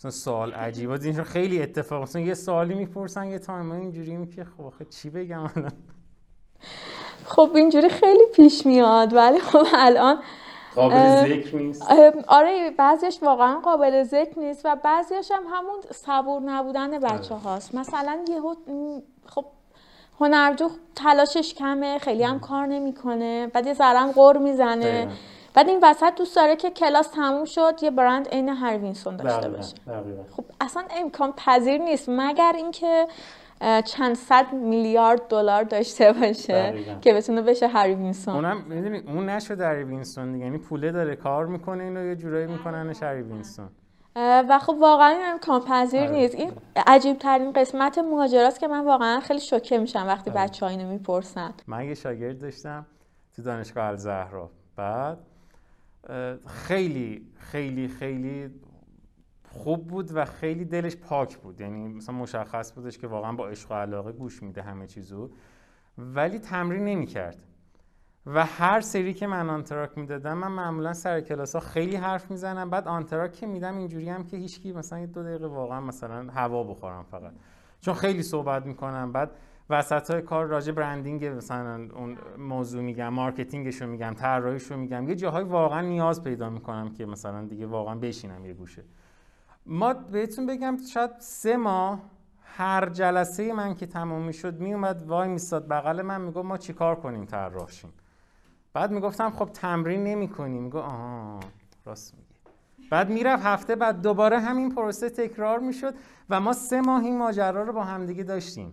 مثلا 0.00 0.10
سوال 0.10 0.52
عجیبه 0.52 1.04
اینجا 1.04 1.24
خیلی 1.24 1.62
اتفاق 1.62 2.02
مثلا 2.02 2.22
یه 2.22 2.34
سوالی 2.34 2.74
می‌پرسن 2.74 3.26
یه 3.26 3.38
تایم 3.38 3.72
اینجوری 3.72 4.26
که 4.26 4.44
خب 4.44 4.64
آخه 4.64 4.84
چی 4.84 5.10
بگم 5.10 5.40
الان؟ 5.56 5.72
خب 7.24 7.50
اینجوری 7.54 7.88
خیلی 7.88 8.24
پیش 8.34 8.66
میاد 8.66 9.12
ولی 9.12 9.38
خب 9.38 9.66
الان 9.74 10.18
قابل 10.74 11.26
ذکر 11.26 11.56
نیست. 11.56 11.82
آره 12.28 12.70
بعضیش 12.78 13.22
واقعا 13.22 13.60
قابل 13.60 14.02
ذکر 14.02 14.38
نیست 14.38 14.60
و 14.64 14.76
بعضیش 14.84 15.30
هم 15.30 15.42
همون 15.50 15.80
صبور 15.94 16.42
نبودن 16.42 16.98
بچه 16.98 17.34
هاست 17.34 17.74
مثلا 17.74 18.24
یه 18.28 18.40
خب 19.26 19.44
هنرجو 20.20 20.70
تلاشش 20.94 21.54
کمه 21.54 21.98
خیلی 21.98 22.22
هم 22.22 22.40
کار 22.40 22.66
نمی‌کنه 22.66 23.46
بعد 23.46 23.66
یه 23.66 23.74
ذرم 23.74 24.12
غر 24.12 24.38
می‌زنه. 24.38 25.08
بعد 25.54 25.68
این 25.68 25.80
وسط 25.82 26.14
دوست 26.14 26.36
داره 26.36 26.56
که 26.56 26.70
کلاس 26.70 27.08
تموم 27.08 27.44
شد 27.44 27.74
یه 27.82 27.90
برند 27.90 28.28
عین 28.28 28.48
هری 28.48 28.68
وینستون 28.68 29.16
داشته 29.16 29.48
باشه. 29.48 29.74
خب 30.36 30.44
اصلا 30.60 30.84
امکان 30.90 31.32
پذیر 31.36 31.82
نیست 31.82 32.08
مگر 32.08 32.52
اینکه 32.56 33.06
چند 33.84 34.14
صد 34.14 34.52
میلیارد 34.52 35.28
دلار 35.28 35.62
داشته 35.62 36.12
باشه 36.12 36.74
که 37.00 37.14
بتونه 37.14 37.42
بشه 37.42 37.68
هری 37.68 37.94
وینستون 37.94 38.34
اونم 38.34 38.64
می‌دونی 38.68 38.98
اون 38.98 39.28
نشد 39.28 39.60
هری 39.60 39.84
وینستون 39.84 40.32
دیگه. 40.32 40.44
یعنی 40.44 40.58
پوله 40.58 40.92
داره 40.92 41.16
کار 41.16 41.46
می‌کنه 41.46 41.84
اینو 41.84 42.06
یه 42.06 42.16
جورایی 42.16 42.46
میکننش 42.46 43.02
هری 43.02 43.22
وینستون 43.22 43.68
و 44.16 44.58
خب 44.58 44.76
واقعا 44.80 45.08
این 45.08 45.26
امکان 45.26 45.60
پذیر 45.60 46.00
آره. 46.00 46.10
نیست. 46.10 46.34
این 46.34 46.52
عجیب 46.86 47.18
ترین 47.18 47.52
قسمت 47.52 47.98
ماجراست 47.98 48.60
که 48.60 48.68
من 48.68 48.84
واقعا 48.84 49.20
خیلی 49.20 49.40
شوکه 49.40 49.78
میشم 49.78 50.04
وقتی 50.06 50.30
آره. 50.30 50.40
بچه 50.40 50.66
ها 50.66 50.72
اینو 50.72 50.88
می‌پرسن. 50.88 51.54
من 51.66 51.84
یه 51.84 51.94
شاگرد 51.94 52.38
داشتم 52.38 52.86
تو 53.36 53.42
دانشگاه 53.42 53.84
الزهرا. 53.84 54.50
بعد 54.76 55.18
خیلی 56.46 57.26
خیلی 57.38 57.88
خیلی 57.88 58.50
خوب 59.48 59.86
بود 59.86 60.10
و 60.14 60.24
خیلی 60.24 60.64
دلش 60.64 60.96
پاک 60.96 61.36
بود. 61.36 61.60
یعنی 61.60 61.88
مثلا 61.88 62.14
مشخص 62.14 62.72
بودش 62.72 62.98
که 62.98 63.06
واقعا 63.06 63.32
با 63.32 63.48
عشق 63.48 63.70
و 63.70 63.74
علاقه 63.74 64.12
گوش 64.12 64.42
میده 64.42 64.62
همه 64.62 64.86
چیزو. 64.86 65.30
ولی 65.98 66.38
تمرین 66.38 66.84
نمی‌کرد. 66.84 67.38
و 68.26 68.44
هر 68.44 68.80
سری 68.80 69.14
که 69.14 69.26
من 69.26 69.50
آنتراک 69.50 69.98
می‌دادم 69.98 70.38
من 70.38 70.52
معمولا 70.52 70.92
سر 70.92 71.20
کلاس 71.20 71.54
ها 71.54 71.60
خیلی 71.60 71.96
حرف 71.96 72.30
می‌زنم. 72.30 72.70
بعد 72.70 72.88
آنتراک 72.88 73.32
که 73.32 73.46
میدم 73.46 73.76
اینجوری 73.76 74.08
هم 74.08 74.24
که 74.24 74.36
هیچکی 74.36 74.72
مثلا 74.72 75.06
دو 75.06 75.22
دقیقه 75.22 75.46
واقعا 75.46 75.80
مثلا 75.80 76.30
هوا 76.32 76.64
بخورم 76.64 77.04
فقط. 77.04 77.32
چون 77.80 77.94
خیلی 77.94 78.22
صحبت 78.22 78.66
می‌کنم. 78.66 79.12
بعد 79.12 79.30
وسط 79.70 80.10
های 80.10 80.22
کار 80.22 80.46
راجع 80.46 80.72
branding 80.72 81.24
مثلا 81.24 81.88
اون 81.94 82.16
موضوع 82.38 82.82
میگم 82.82 83.08
marketing 83.08 83.68
ش 83.68 83.82
رو 83.82 83.88
میگم 83.88 84.14
طراحیش 84.14 84.70
رو 84.70 84.76
میگم. 84.76 85.08
یه 85.08 85.14
جاهای 85.14 85.44
واقعا 85.44 85.80
نیاز 85.80 86.24
پیدا 86.24 86.50
می‌کنم 86.50 86.90
که 86.90 87.06
مثلا 87.06 87.44
دیگه 87.44 87.66
واقعا 87.66 87.94
بشینم 87.94 88.46
یه 88.46 88.54
گوشه. 88.54 88.84
من 89.66 89.92
بهتون 89.94 90.46
بگم 90.46 90.76
شاید 90.94 91.10
سه 91.18 91.56
ماه 91.56 92.00
هر 92.44 92.88
جلسه 92.88 93.52
من 93.52 93.74
که 93.74 93.86
تمام 93.86 94.22
می‌شد 94.22 94.60
میومد 94.60 95.02
وای 95.02 95.28
میستاد 95.28 95.68
بغل 95.68 96.02
من 96.02 96.20
می‌گفت 96.20 96.46
ما 96.46 96.58
چیکار 96.58 96.96
کنیم 96.96 97.24
طراح 97.24 97.53
شیم 97.53 97.92
بعد 98.72 98.90
می‌گفتم 98.90 99.30
خب 99.30 99.50
تمرین 99.54 100.04
نمی 100.04 100.28
کنیم 100.28 100.62
می‌گفت 100.62 100.78
آها 100.78 101.40
راست 101.84 102.14
میگی. 102.14 102.34
بعد 102.90 103.10
می‌رفت 103.10 103.44
هفته 103.44 103.76
بعد 103.76 104.02
دوباره 104.02 104.40
همین 104.40 104.74
پروسه 104.74 105.10
تکرار 105.10 105.58
می‌شد 105.58 105.94
و 106.30 106.40
ما 106.40 106.52
سه 106.52 106.80
ماه 106.80 107.04
این 107.04 107.18
ماجرا 107.18 107.62
رو 107.62 107.72
با 107.72 107.84
همدیگه 107.84 108.22
داشتیم. 108.22 108.72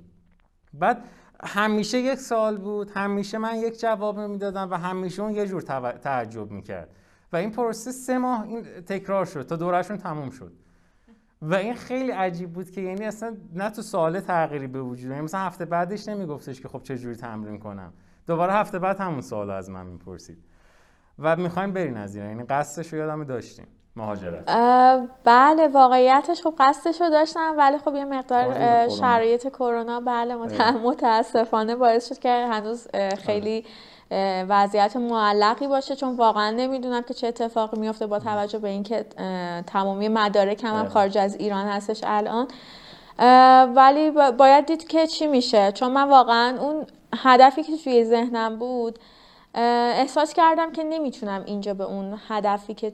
بعد 0.73 1.03
همیشه 1.43 1.97
یک 1.97 2.19
سال 2.19 2.57
بود 2.57 2.91
همیشه 2.91 3.37
من 3.37 3.55
یک 3.55 3.79
جواب 3.79 4.19
می‌دادم 4.19 4.71
و 4.71 4.73
همیشه 4.73 5.21
اون 5.21 5.31
یه 5.31 5.47
جور 5.47 5.61
تعجب 6.01 6.51
می‌کرد. 6.51 6.89
و 7.33 7.35
این 7.35 7.51
پروسه 7.51 7.91
سه 7.91 8.17
ماه 8.17 8.43
این 8.43 8.63
تکرار 8.63 9.25
شد 9.25 9.41
تا 9.41 9.55
دورشون 9.55 9.97
تموم 9.97 10.29
شد. 10.29 10.51
و 11.41 11.55
این 11.55 11.75
خیلی 11.75 12.11
عجیب 12.11 12.53
بود 12.53 12.71
که 12.71 12.81
یعنی 12.81 13.05
اصلا 13.05 13.37
نه 13.53 13.69
تو 13.69 13.81
سوال 13.81 14.19
تغییری 14.19 14.67
به 14.67 14.81
وجود 14.81 15.11
یعنی 15.11 15.21
مثلا 15.21 15.39
هفته 15.39 15.65
بعدش 15.65 16.07
نمیگفتش 16.07 16.61
که 16.61 16.67
خب 16.67 16.83
چه 16.83 16.97
جوری 16.97 17.15
تمرین 17.15 17.59
کنم. 17.59 17.93
دوباره 18.27 18.53
هفته 18.53 18.79
بعد 18.79 18.99
همون 18.99 19.21
سوال 19.21 19.49
از 19.49 19.69
من 19.69 19.85
می‌پرسید. 19.85 20.37
و 21.19 21.35
می‌خوایم 21.35 21.73
برین 21.73 21.97
از 21.97 22.15
این 22.15 22.25
یعنی 22.25 22.43
قصدش 22.43 22.93
رو 22.93 22.99
یادم 22.99 23.23
داشتیم. 23.23 23.67
مهاجرت. 23.97 24.49
بله 25.23 25.67
واقعیتش 25.67 26.41
خب 26.41 26.53
قصدش 26.59 27.01
رو 27.01 27.09
داشتم 27.09 27.53
ولی 27.57 27.77
خب 27.77 27.95
یه 27.95 28.05
مقدار 28.05 28.53
شرایط 28.89 29.47
کرونا 29.47 29.99
بله 29.99 30.35
متاسفانه 30.83 31.75
باعث 31.75 32.09
شد 32.09 32.19
که 32.19 32.29
هنوز 32.29 32.87
خیلی 33.25 33.65
وضعیت 34.49 34.95
معلقی 34.95 35.67
باشه 35.67 35.95
چون 35.95 36.15
واقعا 36.15 36.51
نمی‌دونم 36.51 37.01
که 37.01 37.13
چه 37.13 37.27
اتفاقی 37.27 37.79
میفته 37.79 38.07
با 38.07 38.19
توجه 38.19 38.59
به 38.59 38.69
اینکه 38.69 39.05
تمامی 39.67 40.07
مدارک 40.07 40.63
هم 40.63 40.87
خارج 40.87 41.17
از 41.17 41.35
ایران 41.35 41.65
هستش 41.65 42.01
الان. 42.03 42.47
ولی 43.75 44.11
باید 44.37 44.65
دید 44.65 44.87
که 44.87 45.07
چی 45.07 45.27
میشه. 45.27 45.71
چون 45.71 45.91
من 45.91 46.09
واقعا 46.09 46.57
اون 46.59 46.85
هدفی 47.15 47.63
که 47.63 47.77
توی 47.77 48.05
ذهنم 48.05 48.59
بود 48.59 48.99
احساس 49.55 50.33
کردم 50.33 50.71
که 50.71 50.83
نمی‌تونم 50.83 51.43
اینجا 51.45 51.73
به 51.73 51.83
اون 51.83 52.19
هدفی 52.27 52.73
که 52.73 52.93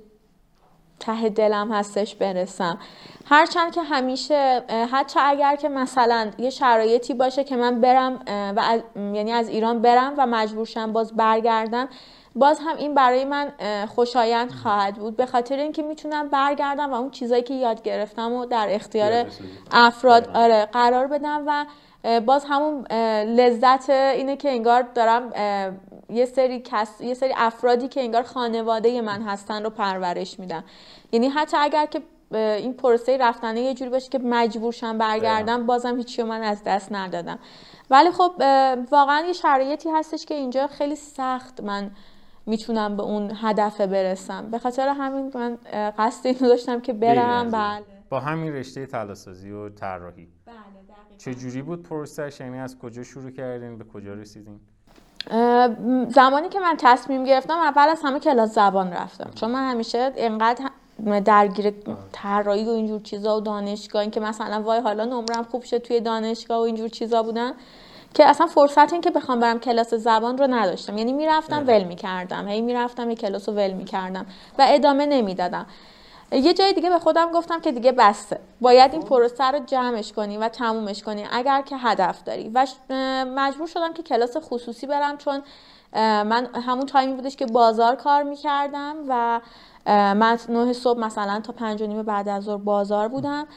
ته 1.05 1.29
دلم 1.29 1.71
هستش 1.71 2.15
برسم. 2.15 2.77
هرچند 3.25 3.71
که 3.71 3.81
همیشه 3.81 4.63
حتی 4.91 5.19
اگر 5.19 5.55
که 5.55 5.69
مثلا 5.69 6.31
یه 6.37 6.49
شرایطی 6.49 7.13
باشه 7.13 7.43
که 7.43 7.55
من 7.55 7.81
برم 7.81 8.19
و 8.27 8.59
از 8.59 8.81
یعنی 8.95 9.31
از 9.31 9.49
ایران 9.49 9.81
برم 9.81 10.13
و 10.17 10.27
مجبورشم 10.27 10.93
باز 10.93 11.15
برگردم 11.15 11.87
باز 12.35 12.59
هم 12.59 12.77
این 12.77 12.93
برای 12.93 13.25
من 13.25 13.51
خوشایند 13.95 14.51
خواهد 14.51 14.95
بود. 14.95 15.17
به 15.17 15.25
خاطر 15.25 15.55
اینکه 15.55 15.81
می‌تونم 15.81 16.27
برگردم 16.27 16.93
و 16.93 16.95
اون 16.95 17.11
چیزایی 17.11 17.43
که 17.43 17.53
یاد 17.53 17.81
گرفتم 17.81 18.33
و 18.33 18.45
در 18.45 18.67
اختیار 18.69 19.25
افراد 19.71 20.29
آره. 20.33 20.65
قرار 20.65 21.07
بدم 21.07 21.43
و 21.47 21.65
باز 22.19 22.45
همون 22.49 22.85
لذت 23.23 23.89
اینه 23.89 24.35
که 24.35 24.49
انگار 24.49 24.81
دارم 24.81 25.29
یه 26.13 26.25
سری 26.25 26.59
کس، 26.59 27.01
یه 27.01 27.13
سری 27.13 27.33
افرادی 27.37 27.87
که 27.87 28.01
انگار 28.01 28.23
خانواده 28.23 29.01
من 29.01 29.21
هستن 29.21 29.63
رو 29.63 29.69
پرورش 29.69 30.39
میدم 30.39 30.63
یعنی 31.11 31.27
حتی 31.27 31.57
اگر 31.57 31.85
که 31.85 32.01
این 32.35 32.73
پروسه 32.73 33.17
رفتنه 33.17 33.61
یه 33.61 33.73
جوری 33.73 33.91
باشه 33.91 34.09
که 34.09 34.19
مجبورشم 34.19 34.97
برگردم 34.97 35.65
بازم 35.65 35.97
هیچی 35.97 36.23
من 36.23 36.41
از 36.41 36.61
دست 36.65 36.91
ندادم. 36.91 37.39
ولی 37.89 38.11
خب 38.11 38.31
واقعا 38.91 39.23
یه 39.27 39.33
شرایطی 39.33 39.89
هستش 39.89 40.25
که 40.25 40.33
اینجا 40.33 40.67
خیلی 40.67 40.95
سخت 40.95 41.61
من 41.61 41.91
می‌تونم 42.45 42.97
به 42.97 43.03
اون 43.03 43.31
هدف 43.41 43.81
برسم. 43.81 44.51
به 44.51 44.59
خاطر 44.59 44.87
همین 44.87 45.31
من 45.35 45.57
قصد 45.97 46.27
اینو 46.27 46.39
داشتم 46.39 46.81
که 46.81 46.93
برم. 46.93 47.49
بله. 47.49 47.83
با 48.09 48.19
همین 48.19 48.53
رشته 48.53 48.85
تلاسازی 48.85 49.51
و 49.51 49.69
طراحی. 49.69 50.27
بله 50.45 50.55
چه 51.17 51.35
جوری 51.35 51.61
بود 51.61 51.83
پروسش 51.83 52.39
یعنی 52.39 52.59
از 52.59 52.77
کجا 52.79 53.03
شروع 53.03 53.31
کردین؟ 53.31 53.77
به 53.77 53.83
کجا 53.83 54.13
رسیدین؟ 54.13 54.59
زمانی 56.09 56.49
که 56.49 56.59
من 56.59 56.75
تصمیم 56.77 57.23
گرفتم 57.23 57.57
اول 57.57 57.89
از 57.89 58.01
همه 58.03 58.19
کلاس 58.19 58.53
زبان 58.53 58.93
رفتم. 58.93 59.31
چون 59.35 59.51
من 59.51 59.71
همیشه 59.71 60.11
اینقدر 60.15 60.69
درگیر 61.25 61.73
طراحی 62.11 62.65
و 62.65 62.69
اینجور 62.69 63.01
چیزا 63.01 63.37
و 63.37 63.41
دانشگاه 63.41 64.01
این 64.01 64.11
که 64.11 64.19
مثلا 64.19 64.61
وای 64.61 64.79
حالا 64.79 65.05
نمرم 65.05 65.43
خوب 65.51 65.63
شد 65.63 65.77
توی 65.77 65.99
دانشگاه 65.99 66.57
و 66.57 66.61
اینجور 66.61 66.89
چیزا 66.89 67.23
بودن 67.23 67.53
که 68.13 68.25
اصلا 68.25 68.47
فرصت 68.47 68.93
این 68.93 69.01
که 69.01 69.11
بخوام 69.11 69.39
برم 69.39 69.59
کلاس 69.59 69.93
زبان 69.93 70.37
رو 70.37 70.47
نداشتم. 70.47 70.97
یعنی 70.97 71.13
می‌رفتم 71.13 71.63
ول 71.67 71.83
می‌کردم. 71.83 72.47
هی 72.47 72.61
می‌رفتم 72.61 73.09
یه 73.09 73.15
کلاس 73.15 73.49
رو 73.49 73.55
ول 73.55 73.71
می‌کردم 73.71 74.25
و 74.59 74.65
ادامه 74.69 75.05
نمی‌دادم. 75.05 75.65
یه 76.33 76.53
جای 76.53 76.73
دیگه 76.73 76.89
به 76.89 76.99
خودم 76.99 77.31
گفتم 77.31 77.61
که 77.61 77.71
دیگه 77.71 77.91
بسته. 77.91 78.39
باید 78.61 78.93
این 78.93 79.01
پروسه 79.01 79.43
رو 79.43 79.59
جمعش 79.59 80.13
کنی 80.13 80.37
و 80.37 80.47
تمومش 80.47 81.03
کنی. 81.03 81.25
اگر 81.31 81.61
که 81.61 81.77
هدف 81.77 82.23
داری. 82.23 82.51
و 82.53 82.65
مجبور 83.35 83.67
شدم 83.67 83.93
که 83.93 84.03
کلاس 84.03 84.37
خصوصی 84.37 84.87
برم 84.87 85.17
چون 85.17 85.41
من 86.23 86.47
همون 86.67 86.85
تایمی 86.85 87.13
بودش 87.13 87.35
که 87.35 87.45
بازار 87.45 87.95
کار 87.95 88.23
می‌کردم 88.23 88.95
و 89.07 89.41
من 89.85 90.39
نه 90.49 90.73
صبح 90.73 90.99
مثلا 90.99 91.39
تا 91.39 91.53
پنج 91.53 91.81
و 91.81 91.87
نیم 91.87 92.03
بعد 92.03 92.29
از 92.29 92.43
ظهر 92.43 92.57
بازار 92.57 93.07
بودم. 93.07 93.47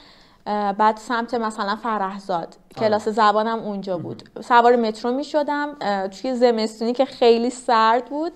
بعد 0.78 0.96
سمت 0.96 1.34
مثلا 1.34 1.76
فرهزاد. 1.76 2.56
کلاس 2.80 3.08
زبانم 3.08 3.58
اونجا 3.58 3.98
بود. 3.98 4.22
سوار 4.40 4.76
مترو 4.76 5.12
می 5.12 5.24
شدم 5.24 5.76
توی 6.08 6.34
زمستونی 6.34 6.92
که 6.92 7.04
خیلی 7.04 7.50
سرد 7.50 8.04
بود. 8.04 8.32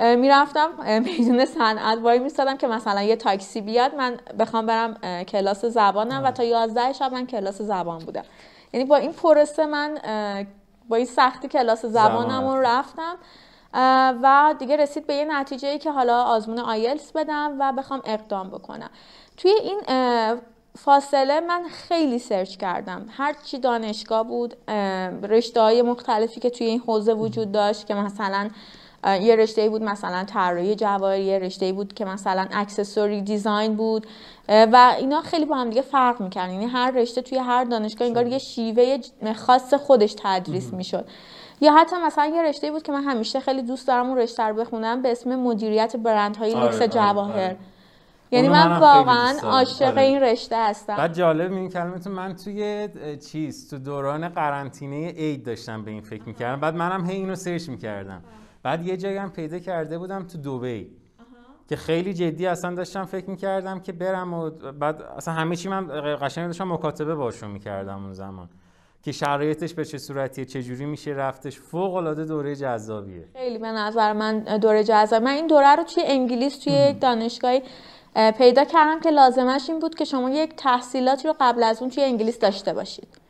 می‌رفتم 0.00 0.70
میدون 1.02 1.44
صنعت 1.44 1.98
وای 1.98 2.18
میستادم 2.18 2.56
که 2.56 2.66
مثلا 2.66 3.02
یه 3.02 3.16
تاکسی 3.16 3.60
بیاد 3.60 3.94
من 3.94 4.16
بخوام 4.38 4.66
برم 4.66 4.94
کلاس 5.24 5.64
زبانم 5.64 6.24
و 6.24 6.30
تا 6.30 6.44
11 6.44 6.92
شب 6.92 7.12
من 7.12 7.26
کلاس 7.26 7.62
زبان 7.62 7.98
بودم. 7.98 8.24
یعنی 8.72 8.86
با 8.86 8.96
این 8.96 9.12
پروسه 9.12 9.66
من 9.66 9.98
با 10.88 10.96
این 10.96 11.06
سختی 11.06 11.48
کلاس 11.48 11.84
زبانم 11.84 12.48
رو 12.48 12.60
رفتم. 12.60 13.16
و 14.22 14.54
دیگه 14.58 14.76
رسید 14.76 15.06
به 15.06 15.14
یه 15.14 15.24
نتیجه 15.24 15.68
ای 15.68 15.78
که 15.78 15.90
حالا 15.90 16.22
آزمون 16.22 16.58
آیلس 16.58 17.12
بدم 17.12 17.56
و 17.58 17.72
بخوام 17.72 18.02
اقدام 18.04 18.50
بکنم. 18.50 18.90
توی 19.36 19.50
این 19.50 19.80
فاصله 20.78 21.40
من 21.40 21.62
خیلی 21.68 22.18
سرچ 22.18 22.56
کردم. 22.56 23.06
هر 23.10 23.34
چی 23.44 23.58
دانشگاه 23.58 24.22
بود 24.22 24.56
رشته 25.22 25.60
های 25.60 25.82
مختلفی 25.82 26.40
که 26.40 26.50
توی 26.50 26.66
این 26.66 26.80
حوزه 26.80 27.14
وجود 27.14 27.52
داشت 27.52 27.86
که 27.86 27.94
مثلا 27.94 28.50
یه 29.04 29.36
رشته 29.36 29.68
بود 29.68 29.82
مثلا 29.82 30.24
طراحی 30.24 30.74
جواهر 30.74 31.18
یه 31.18 31.38
رشته 31.38 31.72
بود 31.72 31.94
که 31.94 32.04
مثلا 32.04 32.46
accessory 32.52 33.22
design 33.22 33.76
بود. 33.76 34.06
و 34.48 34.94
اینا 34.98 35.20
خیلی 35.20 35.44
با 35.44 35.56
هم 35.56 35.68
دیگه 35.68 35.82
فرق 35.82 36.20
می‌کرد 36.20 36.50
یعنی 36.50 36.66
هر 36.66 36.90
رشته 36.90 37.22
توی 37.22 37.38
هر 37.38 37.64
دانشگاه 37.64 38.08
انگار 38.08 38.26
یه 38.26 38.38
شیوه 38.38 38.98
خاص 39.36 39.74
خودش 39.74 40.14
تدریس 40.22 40.72
می‌شد. 40.72 41.08
یا 41.60 41.72
حتی 41.74 41.96
مثلا 42.06 42.26
یه 42.26 42.42
رشته 42.42 42.70
بود 42.70 42.82
که 42.82 42.92
من 42.92 43.02
همیشه 43.02 43.40
خیلی 43.40 43.62
دوست 43.62 43.88
دارم 43.88 44.08
اون 44.08 44.18
رشته 44.18 44.42
رو 44.42 44.54
بخونم 44.54 45.02
به 45.02 45.10
اسم 45.10 45.36
مدیریت 45.36 45.96
برندهای 45.96 46.54
آره، 46.54 46.64
لوکس 46.64 46.76
آره، 46.76 46.88
جواهر. 46.88 47.32
آره. 47.32 47.56
یعنی 48.30 48.48
من 48.48 48.78
واقعا 48.78 49.38
عاشق 49.42 49.82
آره. 49.82 50.02
این 50.02 50.20
رشته 50.20 50.56
هستم. 50.56 50.96
بعد 50.96 51.14
جالب 51.14 51.52
این 51.52 51.68
کلمتون 51.68 52.12
من 52.12 52.36
توی 52.36 52.88
چیز 53.30 53.70
تو 53.70 53.78
دوران 53.78 54.28
قرنطینه 54.28 55.08
عید 55.08 55.44
داشتم 55.44 55.82
به 55.82 55.90
این 55.90 56.00
فکر 56.00 56.22
می‌کردم. 56.26 56.60
بعد 56.60 56.74
منم 56.74 57.06
هی 57.06 57.16
اینو 57.16 57.34
سرچ 57.34 57.68
می‌کردم. 57.68 58.22
بعد 58.68 58.86
یه 58.86 58.96
جایی 58.96 59.16
هم 59.16 59.30
پیدا 59.30 59.58
کرده 59.58 59.98
بودم 59.98 60.24
تو 60.24 60.38
دوبی 60.38 60.90
که 61.68 61.76
خیلی 61.76 62.14
جدی 62.14 62.46
اصلا 62.46 62.74
داشتم 62.74 63.04
فکر 63.04 63.30
می‌کردم 63.30 63.80
که 63.80 63.92
برم 63.92 64.34
و 64.34 64.50
بعد 64.50 65.02
اصلا 65.02 65.34
همه 65.34 65.56
چی 65.56 65.68
من 65.68 65.88
قشنگ 66.20 66.46
داشتم 66.46 66.72
مکاتبه 66.72 67.14
باشون 67.14 67.50
می‌کردم 67.50 68.04
اون 68.04 68.12
زمان. 68.12 68.48
که 69.02 69.12
شرایطش 69.12 69.74
به 69.74 69.84
چه 69.84 69.98
صورتیه 69.98 70.44
چه 70.44 70.62
جوری 70.62 70.86
میشه 70.86 71.10
رفتش 71.10 71.60
فوق 71.60 71.94
العاده 71.94 72.24
دوره 72.24 72.56
جذابیه. 72.56 73.28
خیلی 73.32 73.58
به 73.58 73.72
نظر 73.72 74.12
من 74.12 74.40
دوره 74.40 74.84
جذاب. 74.84 75.22
من 75.22 75.30
این 75.30 75.46
دوره 75.46 75.76
رو 75.76 75.82
توی 75.82 76.02
انگلیس 76.06 76.58
توی 76.58 76.72
یک 76.72 77.00
دانشگاهی 77.00 77.62
پیدا 78.38 78.64
کردم 78.64 79.00
که 79.00 79.10
لازمش 79.10 79.70
این 79.70 79.78
بود 79.78 79.94
که 79.94 80.04
شما 80.04 80.30
یک 80.30 80.56
تحصیلاتی 80.56 81.28
رو 81.28 81.34
قبل 81.40 81.62
از 81.62 81.80
اون 81.82 81.90
توی 81.90 82.04
انگلیس 82.04 82.38
داشته 82.38 82.72
باشید. 82.72 83.27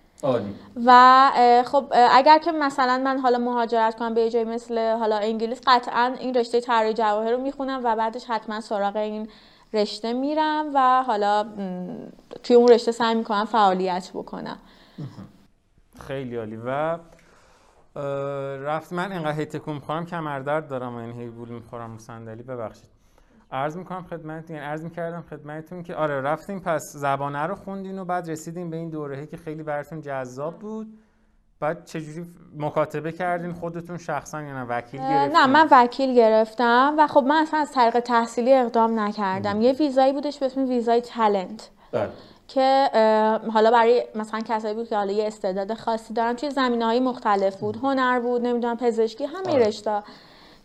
و 0.86 1.30
خب 1.66 1.92
اگر 2.10 2.38
که 2.38 2.52
مثلا 2.52 3.02
من 3.04 3.18
حالا 3.18 3.38
مهاجرت 3.38 3.98
کنم 3.98 4.14
به 4.14 4.30
جای 4.30 4.44
مثل 4.44 4.96
حالا 4.96 5.16
انگلیس 5.16 5.60
قطعا 5.66 6.14
این 6.20 6.34
رشته 6.34 6.60
طراحی 6.60 6.94
جواهر 6.94 7.30
رو 7.30 7.38
می‌خونم 7.38 7.80
و 7.84 7.96
بعدش 7.96 8.24
حتما 8.24 8.60
سراغ 8.60 8.96
این 8.96 9.28
رشته 9.72 10.12
میرم 10.12 10.70
و 10.74 11.02
حالا 11.02 11.46
توی 12.42 12.56
اون 12.56 12.68
رشته 12.68 12.92
سعی 12.92 13.14
می‌کنم 13.14 13.44
فعالیت 13.44 14.10
بکنم. 14.14 14.58
خیلی 16.06 16.36
عالی. 16.36 16.56
و 16.56 16.98
رفت 18.64 18.92
من 18.92 19.12
اینقدر 19.12 19.32
هی 19.32 19.44
تکون 19.44 19.74
می‌خورم 19.74 20.06
کمردرد 20.06 20.68
دارم 20.68 20.94
و 20.96 20.98
این 20.98 21.12
هی 21.12 21.28
بول 21.28 21.48
می‌خورم 21.48 21.98
صندلی. 21.98 22.42
ببخشید. 22.42 22.97
عرض 23.52 23.76
می‌کنم 23.76 24.02
خدمتتون 24.02 24.56
یعنی 24.56 24.68
عرض 24.68 24.84
می‌کردم 24.84 25.24
خدمتتون 25.30 25.82
که 25.82 25.94
آره 25.94 26.20
رفتیم 26.20 26.60
پس 26.60 26.82
زبانه 26.96 27.46
رو 27.46 27.54
خوندین 27.54 27.98
و 27.98 28.04
بعد 28.04 28.30
رسیدیم 28.30 28.70
به 28.70 28.76
این 28.76 28.90
دورهی 28.90 29.26
که 29.26 29.36
خیلی 29.36 29.62
براتون 29.62 30.00
جذاب 30.00 30.58
بود. 30.58 30.98
بعد 31.60 31.84
چجوری 31.84 32.26
مکاتبه 32.56 33.12
کردین؟ 33.12 33.52
خودتون 33.52 33.98
شخصا 33.98 34.42
یا 34.42 34.52
نه؟ 34.52 34.64
وکیل 34.68 35.00
گرفتین؟ 35.00 35.36
نه 35.36 35.46
من 35.46 35.68
وکیل 35.70 36.14
گرفتم 36.14 36.94
و 36.98 37.06
خب 37.06 37.24
من 37.24 37.36
اصلا 37.36 37.60
از 37.60 37.72
طریق 37.72 38.00
تحصیلی 38.00 38.54
اقدام 38.54 39.00
نکردم. 39.00 39.60
یه 39.60 39.72
ویزایی 39.72 40.12
بودش 40.12 40.38
به 40.38 40.46
اسم 40.46 40.68
ویزای 40.68 41.00
تالنت 41.00 41.70
بله. 41.92 42.08
که 42.48 42.90
حالا 43.52 43.70
برای 43.70 44.04
مثلا 44.14 44.40
کسایی 44.40 44.74
بود 44.74 44.88
که 44.88 44.96
حالا 44.96 45.12
یه 45.12 45.26
استعداد 45.26 45.74
خاصی 45.74 46.14
دارن 46.14 46.32
توی 46.32 46.50
زمینه 46.50 46.84
های 46.84 47.00
مختلف 47.00 47.56
بود. 47.56 47.76
هنر 47.76 48.20
بود 48.20 48.42
نمی‌دونم 48.42 48.76
پزشکی 48.76 49.24
همه 49.24 49.52
آره. 49.52 49.66
رشته. 49.66 50.02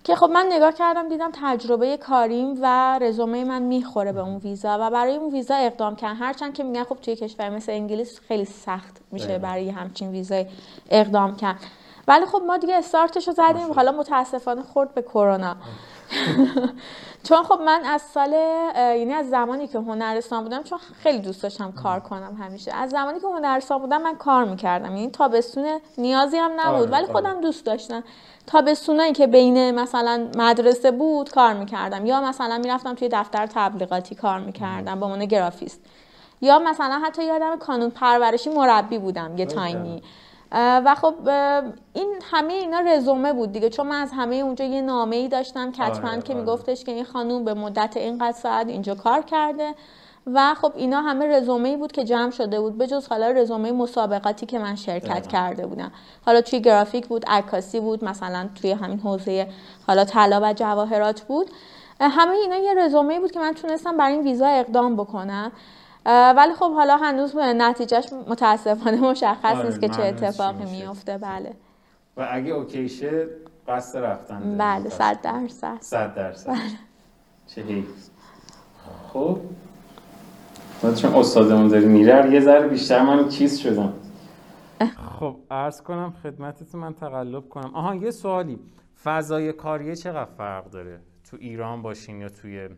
که 0.03 0.15
خب 0.15 0.29
من 0.29 0.45
نگاه 0.51 0.71
کردم 0.71 1.09
دیدم 1.09 1.31
تجربه 1.41 1.97
کاریم 1.97 2.59
و 2.61 2.99
رزومه 3.01 3.43
من 3.43 3.61
می‌خوره 3.61 4.11
به 4.11 4.19
اون 4.19 4.37
ویزا 4.37 4.77
و 4.81 4.89
برای 4.89 5.15
اون 5.15 5.33
ویزا 5.33 5.55
اقدام 5.55 5.95
کردم 5.95 6.15
هرچند 6.19 6.53
که 6.53 6.63
میگن 6.63 6.83
خب 6.83 6.97
توی 7.01 7.15
کشور 7.15 7.49
مثل 7.49 7.71
انگلیس 7.71 8.19
خیلی 8.27 8.45
سخت 8.45 9.01
میشه 9.11 9.37
برای 9.37 9.69
همچین 9.69 10.11
ویزا 10.11 10.43
اقدام 10.89 11.35
کرد 11.35 11.59
ولی 12.07 12.25
خب 12.25 12.41
ما 12.47 12.57
دیگه 12.57 12.75
استارتش 12.75 13.27
رو 13.27 13.33
زدیم 13.33 13.73
حالا 13.73 13.91
متاسفانه 13.91 14.63
خورد 14.63 14.93
به 14.93 15.01
کرونا. 15.01 15.55
چون 17.27 17.43
خب 17.43 17.59
من 17.65 17.81
از 17.85 18.01
سال 18.01 18.33
یعنی 18.77 19.13
از 19.13 19.29
زمانی 19.29 19.67
که 19.67 19.79
هنرستان 19.79 20.43
بودم 20.43 20.63
چون 20.63 20.79
خیلی 21.03 21.19
دوست 21.19 21.43
داشتم 21.43 21.71
کار 21.71 21.99
کنم 21.99 22.37
همیشه. 22.41 22.75
از 22.75 22.89
زمانی 22.89 23.19
که 23.19 23.27
هنرستان 23.27 23.77
بودم 23.77 24.01
من 24.01 24.15
کار 24.15 24.45
می‌کردم. 24.45 24.95
یعنی 24.95 25.09
تابستون 25.09 25.79
نیازی 25.97 26.37
هم 26.37 26.51
نبود 26.57 26.81
آره، 26.81 26.91
ولی 26.91 27.03
آره. 27.03 27.13
خودم 27.13 27.41
دوست 27.41 27.65
داشتم. 27.65 28.03
تابستونایی 28.47 29.13
که 29.13 29.27
بین 29.27 29.71
مثلا 29.71 30.27
مدرسه 30.37 30.91
بود 30.91 31.31
کار 31.31 31.53
می‌کردم. 31.53 32.05
یا 32.05 32.21
مثلا 32.21 32.57
می‌رفتم 32.57 32.93
توی 32.93 33.09
دفتر 33.11 33.45
تبلیغاتی 33.45 34.15
کار 34.15 34.39
می‌کردم 34.39 34.99
با 34.99 35.07
عنوان 35.07 35.25
گرافیست. 35.25 35.81
یا 36.41 36.59
مثلا 36.59 37.01
حتی 37.05 37.23
یادم 37.23 37.57
کانون 37.57 37.89
پرورشی 37.89 38.49
مربی 38.49 38.97
بودم 38.97 39.37
یه 39.37 39.45
تایمی 39.45 40.03
و 40.53 40.95
خب 40.95 41.15
این 41.93 42.19
همه 42.31 42.53
اینا 42.53 42.79
رزومه 42.79 43.33
بود 43.33 43.51
دیگه. 43.51 43.69
چون 43.69 43.87
من 43.87 44.01
از 44.01 44.11
همه 44.11 44.35
اونجا 44.35 44.65
یه 44.65 44.81
نامه 44.81 45.15
ای 45.15 45.27
داشتم 45.27 45.71
آره، 45.79 46.21
که 46.21 46.33
آره. 46.33 46.33
میگفتش 46.33 46.83
که 46.83 46.91
این 46.91 47.03
خانوم 47.03 47.45
به 47.45 47.53
مدت 47.53 47.97
اینقدر 47.97 48.37
ساعت 48.37 48.67
اینجا 48.67 48.95
کار 48.95 49.21
کرده. 49.21 49.75
و 50.27 50.53
خب 50.53 50.73
اینا 50.75 51.01
همه 51.01 51.27
رزومه 51.27 51.69
ای 51.69 51.77
بود 51.77 51.91
که 51.91 52.03
جمع 52.03 52.31
شده 52.31 52.61
بود. 52.61 52.77
به 52.77 52.87
جز 52.87 53.07
حالا 53.07 53.31
رزومه 53.31 53.71
مسابقاتی 53.71 54.45
که 54.45 54.59
من 54.59 54.75
شرکت 54.75 55.27
کرده 55.27 55.67
بودم. 55.67 55.91
حالا 56.25 56.41
توی 56.41 56.61
گرافیک 56.61 57.07
بود 57.07 57.25
عکاسی 57.27 57.79
بود 57.79 58.03
مثلا 58.05 58.49
توی 58.61 58.71
همین 58.71 58.99
حوزه 58.99 59.47
حالا 59.87 60.05
طلا 60.05 60.39
و 60.43 60.53
جواهرات 60.53 61.21
بود. 61.21 61.51
همه 61.99 62.31
اینا 62.31 62.57
یه 62.57 62.73
رزومه 62.73 63.19
بود 63.19 63.31
که 63.31 63.39
من 63.39 63.53
تونستم 63.53 63.97
برای 63.97 64.13
این 64.13 64.23
ویزا 64.23 64.47
اقدام 64.47 64.95
بکنم. 64.95 65.51
ولی 66.05 66.53
خب 66.53 66.73
حالا 66.73 66.97
هنوز 66.97 67.35
نتیجهش 67.35 68.13
متاسفانه 68.27 69.01
مشخص 69.01 69.55
آره، 69.55 69.65
نیست 69.65 69.81
که 69.81 69.89
چه 69.89 70.01
اتفاقی 70.03 70.65
میفته 70.65 71.17
بله. 71.17 71.55
و 72.17 72.27
اگه 72.31 72.51
اوکیشه 72.51 73.27
قصد 73.67 73.99
رفتن 73.99 74.57
بله 74.57 74.89
صد 74.89 75.21
درصد. 75.21 75.77
صد 75.79 76.15
درصد. 76.15 76.49
بله. 76.49 76.59
چه 77.47 77.83
خب. 79.13 79.39
چون 80.95 81.15
استادمون 81.15 81.67
داری 81.67 81.85
میره 81.85 82.33
یه 82.33 82.39
ذره 82.39 82.67
بیشتر 82.67 83.01
من 83.01 83.29
چیز 83.29 83.57
شدم. 83.57 83.93
خب 85.19 85.35
عرض 85.51 85.81
کنم 85.81 86.13
خدمتتون 86.23 86.81
من 86.81 86.93
تقلب 86.93 87.49
کنم. 87.49 87.75
آها 87.75 87.95
یه 87.95 88.11
سوالی. 88.11 88.59
فضای 89.03 89.53
کاریه 89.53 89.95
چقدر 89.95 90.31
فرق 90.37 90.69
داره؟ 90.69 90.99
تو 91.29 91.37
ایران 91.39 91.81
باشین 91.81 92.21
یا 92.21 92.29
توی 92.29 92.69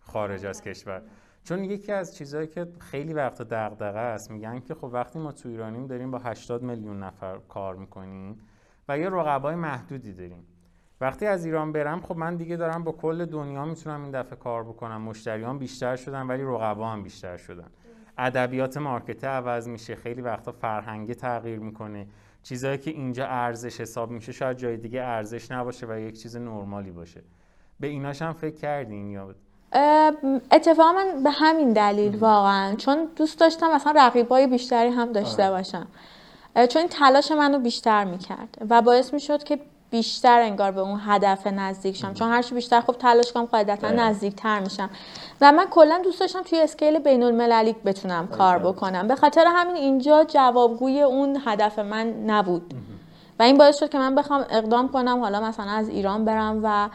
خارج 0.00 0.46
از 0.46 0.62
کشور؟ 0.62 1.02
چون 1.48 1.64
یکی 1.64 1.92
از 1.92 2.16
چیزهایی 2.16 2.46
که 2.46 2.66
خیلی 2.78 3.12
وقت 3.12 3.42
دغدغه 3.42 3.98
است 3.98 4.30
میگن 4.30 4.60
که 4.60 4.74
خب 4.74 4.90
وقتی 4.92 5.18
ما 5.18 5.32
تو 5.32 5.48
ایرانیم 5.48 5.86
داریم 5.86 6.10
با 6.10 6.18
80 6.18 6.62
میلیون 6.62 7.02
نفر 7.02 7.38
کار 7.48 7.76
می‌کنیم 7.76 8.38
و 8.88 8.98
یه 8.98 9.08
رقبای 9.08 9.54
محدودی 9.54 10.12
داریم. 10.12 10.46
وقتی 11.00 11.26
از 11.26 11.44
ایران 11.44 11.72
برم 11.72 12.00
خب 12.00 12.16
من 12.16 12.36
دیگه 12.36 12.56
دارم 12.56 12.84
با 12.84 12.92
کل 12.92 13.24
دنیا 13.24 13.64
می‌تونم 13.64 14.02
این 14.02 14.10
دفعه 14.10 14.36
کار 14.36 14.64
بکنم. 14.64 15.02
مشتریان 15.02 15.58
بیشتر 15.58 15.96
شدن 15.96 16.26
ولی 16.26 16.42
رقبا 16.42 16.88
هم 16.88 17.02
بیشتر 17.02 17.36
شدن. 17.36 17.68
ادبیات 18.18 18.76
مارکت 18.76 19.24
عوض 19.24 19.68
میشه 19.68 19.96
خیلی 19.96 20.20
وقتا 20.20 20.52
فرهنگی 20.52 21.14
تغییر 21.14 21.58
می‌کنه. 21.58 22.06
چیزهایی 22.42 22.78
که 22.78 22.90
اینجا 22.90 23.26
ارزش 23.26 23.80
حساب 23.80 24.10
میشه 24.10 24.32
شاید 24.32 24.56
جای 24.56 24.76
دیگه 24.76 25.02
ارزش 25.02 25.50
نباشه 25.50 25.86
و 25.86 25.98
یک 25.98 26.22
چیز 26.22 26.36
نرمالی 26.36 26.90
باشه. 26.90 27.22
به 27.80 27.86
ایناش 27.86 28.22
هم 28.22 28.32
فکر 28.32 28.56
کردین 28.56 29.10
یا 29.10 29.34
اتفاقا 30.52 30.92
من 30.92 31.22
به 31.22 31.30
همین 31.30 31.72
دلیل 31.72 32.16
واقعا 32.16 32.74
چون 32.74 33.08
دوست 33.16 33.40
داشتم 33.40 33.74
مثلا 33.74 33.92
رقیبای 33.96 34.46
بیشتری 34.46 34.88
هم 34.88 35.12
داشته 35.12 35.44
آره. 35.44 35.56
باشم 35.56 35.86
چون 36.54 36.80
این 36.80 36.88
تلاش 36.88 37.32
منو 37.32 37.58
بیشتر 37.58 38.04
می‌کرد 38.04 38.58
و 38.70 38.82
باعث 38.82 39.14
می‌شد 39.14 39.44
که 39.44 39.58
بیشتر 39.90 40.40
انگار 40.40 40.70
به 40.70 40.80
اون 40.80 41.00
هدف 41.06 41.46
نزدیک 41.46 41.96
شم. 41.96 42.14
چون 42.14 42.28
هرچی 42.28 42.54
بیشتر 42.54 42.80
خب 42.80 42.92
تلاش 42.92 43.32
کنم 43.32 43.44
قاعدتا 43.44 43.90
نزدیکتر 43.90 44.60
میشم. 44.60 44.90
و 45.40 45.52
من 45.52 45.64
کلا 45.64 46.00
دوست 46.04 46.20
داشتم 46.20 46.42
توی 46.42 46.60
اسکیل 46.60 46.98
بین 46.98 47.22
المللی 47.22 47.72
بتونم 47.72 48.26
کار 48.26 48.58
بکنم. 48.58 49.08
به 49.08 49.16
خاطر 49.16 49.44
همین 49.48 49.76
اینجا 49.76 50.24
جوابگوی 50.24 51.02
اون 51.02 51.42
هدف 51.46 51.78
من 51.78 52.06
نبود. 52.06 52.74
و 53.38 53.42
این 53.42 53.58
باعث 53.58 53.78
شد 53.78 53.88
که 53.88 53.98
من 53.98 54.14
بخوام 54.14 54.44
اقدام 54.50 54.88
کنم 54.88 55.20
حالا 55.20 55.40
مثلا 55.40 55.70
از 55.70 55.88
ایران 55.88 56.24
برم 56.24 56.60
و 56.62 56.88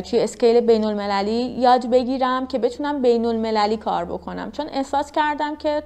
توی 0.00 0.20
اسکیل 0.20 0.60
بین 0.60 0.84
المللی 0.84 1.56
یاد 1.58 1.90
بگیرم 1.90 2.46
که 2.46 2.58
بتونم 2.58 3.02
بین 3.02 3.26
المللی 3.26 3.76
کار 3.76 4.04
بکنم. 4.04 4.50
چون 4.52 4.66
احساس 4.72 5.12
کردم 5.12 5.56
که 5.56 5.82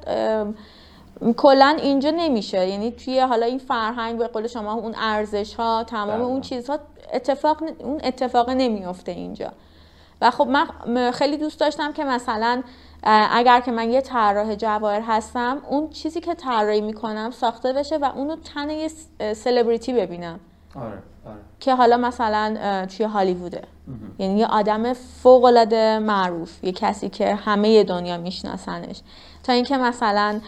کلا 1.37 1.77
اینجا 1.83 2.11
نمیشه. 2.11 2.69
یعنی 2.69 2.91
توی 2.91 3.21
حالا 3.21 3.47
این 3.47 3.59
فرهنگ 3.59 4.19
به 4.19 4.27
قول 4.29 4.47
شما 4.47 4.73
اون 4.73 4.95
ارزش 4.99 5.55
ها 5.55 5.85
تمام 5.85 6.21
اون 6.21 6.33
بله. 6.33 6.41
چیزها 6.41 6.79
اتفاق 7.13 7.63
اون 7.79 8.01
اتفاق 8.05 8.51
نمیفته 8.51 9.13
اینجا. 9.13 9.53
و 10.21 10.31
خب 10.31 10.49
من 10.87 11.11
خیلی 11.11 11.37
دوست 11.37 11.61
داشتم 11.61 11.93
که 11.93 12.05
مثلا 12.05 12.63
اگر 13.33 13.61
که 13.61 13.73
من 13.73 13.91
یه 13.91 14.01
طراح 14.01 14.55
جواهر 14.55 15.03
هستم 15.07 15.59
اون 15.69 15.91
چیزی 15.91 16.21
که 16.21 16.35
طراحی 16.35 16.81
می‌کنم 16.81 17.31
ساخته 17.31 17.73
بشه 17.73 17.97
و 17.97 18.05
اونو 18.05 18.37
تن 18.37 18.71
یه 18.71 18.91
سلبریتی 19.35 19.93
ببینم. 19.93 20.41
آره، 20.75 20.87
آره. 20.87 21.37
که 21.61 21.75
حالا 21.75 21.97
مثلا 21.97 22.87
توی 22.87 23.07
هالیووده. 23.07 23.63
یعنی 24.19 24.39
یه 24.39 24.47
آدم 24.47 24.93
فوق 24.93 25.45
العاده 25.45 25.99
معروف 25.99 26.65
یه 26.65 26.73
کسی 26.73 27.09
که 27.09 27.35
همه 27.35 27.85
دنیا 27.85 28.17
میشناسنش. 28.17 29.01
تا 29.43 29.53
اینکه 29.53 29.77
مثلا 29.77 30.41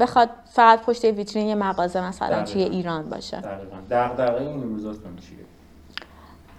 بخواد 0.00 0.30
فقط 0.52 0.82
پشت 0.82 1.04
ویترین 1.04 1.46
یه 1.46 1.54
مغازه 1.54 2.00
مثلا 2.08 2.42
توی 2.42 2.62
ایران 2.62 3.10
باشه. 3.10 3.40
دقیقاً. 3.40 3.76
دغدغه 3.90 4.42
این 4.42 4.62
روزاتون 4.62 5.16
چیه؟ 5.16 5.38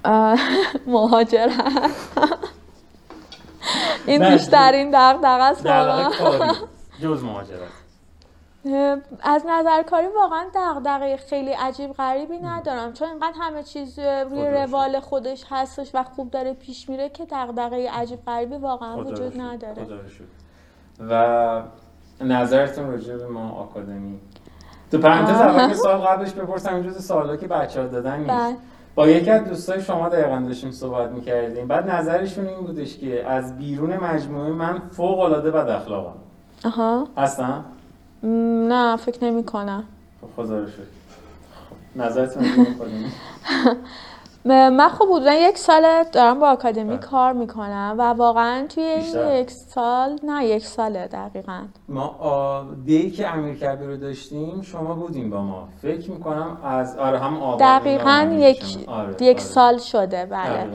مهاجرت. 0.87 1.51
این 4.07 4.29
بیشترین 4.29 4.89
دغدغه 4.93 5.43
است 5.43 5.67
جز 7.03 7.23
مهاجرت. 7.23 7.59
از 9.23 9.45
نظر 9.49 9.83
کاری 9.83 10.07
واقعا 10.07 10.45
دغدغه 10.55 11.17
خیلی 11.17 11.51
عجیب 11.51 11.93
غریبی 11.93 12.37
ندارم. 12.37 12.93
چون 12.93 13.09
اینقدر 13.09 13.33
همه 13.39 13.63
چیز 13.63 13.99
روی 13.99 14.47
روال 14.47 14.99
خودش 14.99 15.43
هستش 15.49 15.91
و 15.93 16.03
خوب 16.03 16.31
داره 16.31 16.53
پیش 16.53 16.89
میره 16.89 17.09
که 17.09 17.25
دغدغه 17.31 17.91
عجیب 17.91 18.25
غریبی 18.25 18.55
واقعا 18.55 19.03
وجود 19.03 19.41
نداره. 19.41 19.87
و 20.99 21.61
نظرتون 22.21 22.91
راجع 22.91 23.17
به 23.17 23.27
ما 23.27 23.51
آکادمی؟ 23.51 24.19
تو 24.91 24.97
پرانتز 24.97 25.41
اول 25.41 25.73
سال 25.73 25.99
قبلش 25.99 26.33
بپرسم 26.33 26.81
جز 26.81 27.07
سوالا 27.07 27.37
که 27.37 27.47
بچه 27.47 27.81
ها 27.81 27.87
دادن 27.87 28.17
نیست. 28.17 28.29
بله. 28.29 28.55
با 28.95 29.07
یکی 29.07 29.29
از 29.29 29.47
دوستای 29.47 29.81
شما 29.81 30.09
دقیقا 30.09 30.43
داشتیم 30.47 30.71
صحبت 30.71 31.11
می‌کردیم. 31.11 31.67
بعد 31.67 31.89
نظرشون 31.89 32.47
این 32.47 32.61
بودش 32.61 32.97
که 32.97 33.25
از 33.29 33.57
بیرون 33.57 33.97
مجموعه 33.97 34.51
من 34.51 34.81
فوق 34.91 35.19
العاده 35.19 35.51
بد 35.51 35.69
اخلاقم. 35.69 36.13
آها. 36.65 37.07
هستم؟ 37.17 37.65
نه 38.69 38.97
فکر 38.97 39.23
نمی 39.25 39.43
کنم 39.43 39.83
خب 40.21 40.43
خدا 40.43 40.59
رو 40.59 40.67
شکر. 40.67 40.77
خب، 41.69 42.01
نظرتون 42.01 42.43
من 44.45 44.89
خب 44.89 45.05
بودن 45.05 45.33
یک 45.33 45.57
سال 45.57 46.03
دارم 46.11 46.39
با 46.39 46.49
آکادمی 46.49 46.83
بله. 46.83 46.97
کار 46.97 47.33
می‌کنم 47.33 47.95
و 47.97 48.01
واقعا 48.03 48.67
توی 48.67 48.83
این 48.83 49.39
یک 49.41 49.51
سال 49.51 50.19
نه 50.23 50.45
یک 50.45 50.65
ساله 50.65 51.07
دقیقا. 51.07 51.61
ما 51.89 52.65
دی 52.85 53.11
که 53.11 53.33
امیر 53.33 53.55
کبیر 53.55 53.87
رو 53.87 53.97
داشتیم 53.97 54.61
شما 54.61 54.93
بودیم 54.93 55.29
با 55.29 55.41
ما. 55.41 55.67
فکر 55.81 56.11
می‌کنم 56.11 56.57
از 56.63 56.97
آره 56.97 57.19
هم 57.19 57.57
دقیقا 57.59 58.29
یک, 58.33 58.63
آره، 58.87 59.15
یک 59.21 59.37
آره. 59.37 59.39
سال 59.39 59.77
شده 59.77 60.25
بله. 60.25 60.69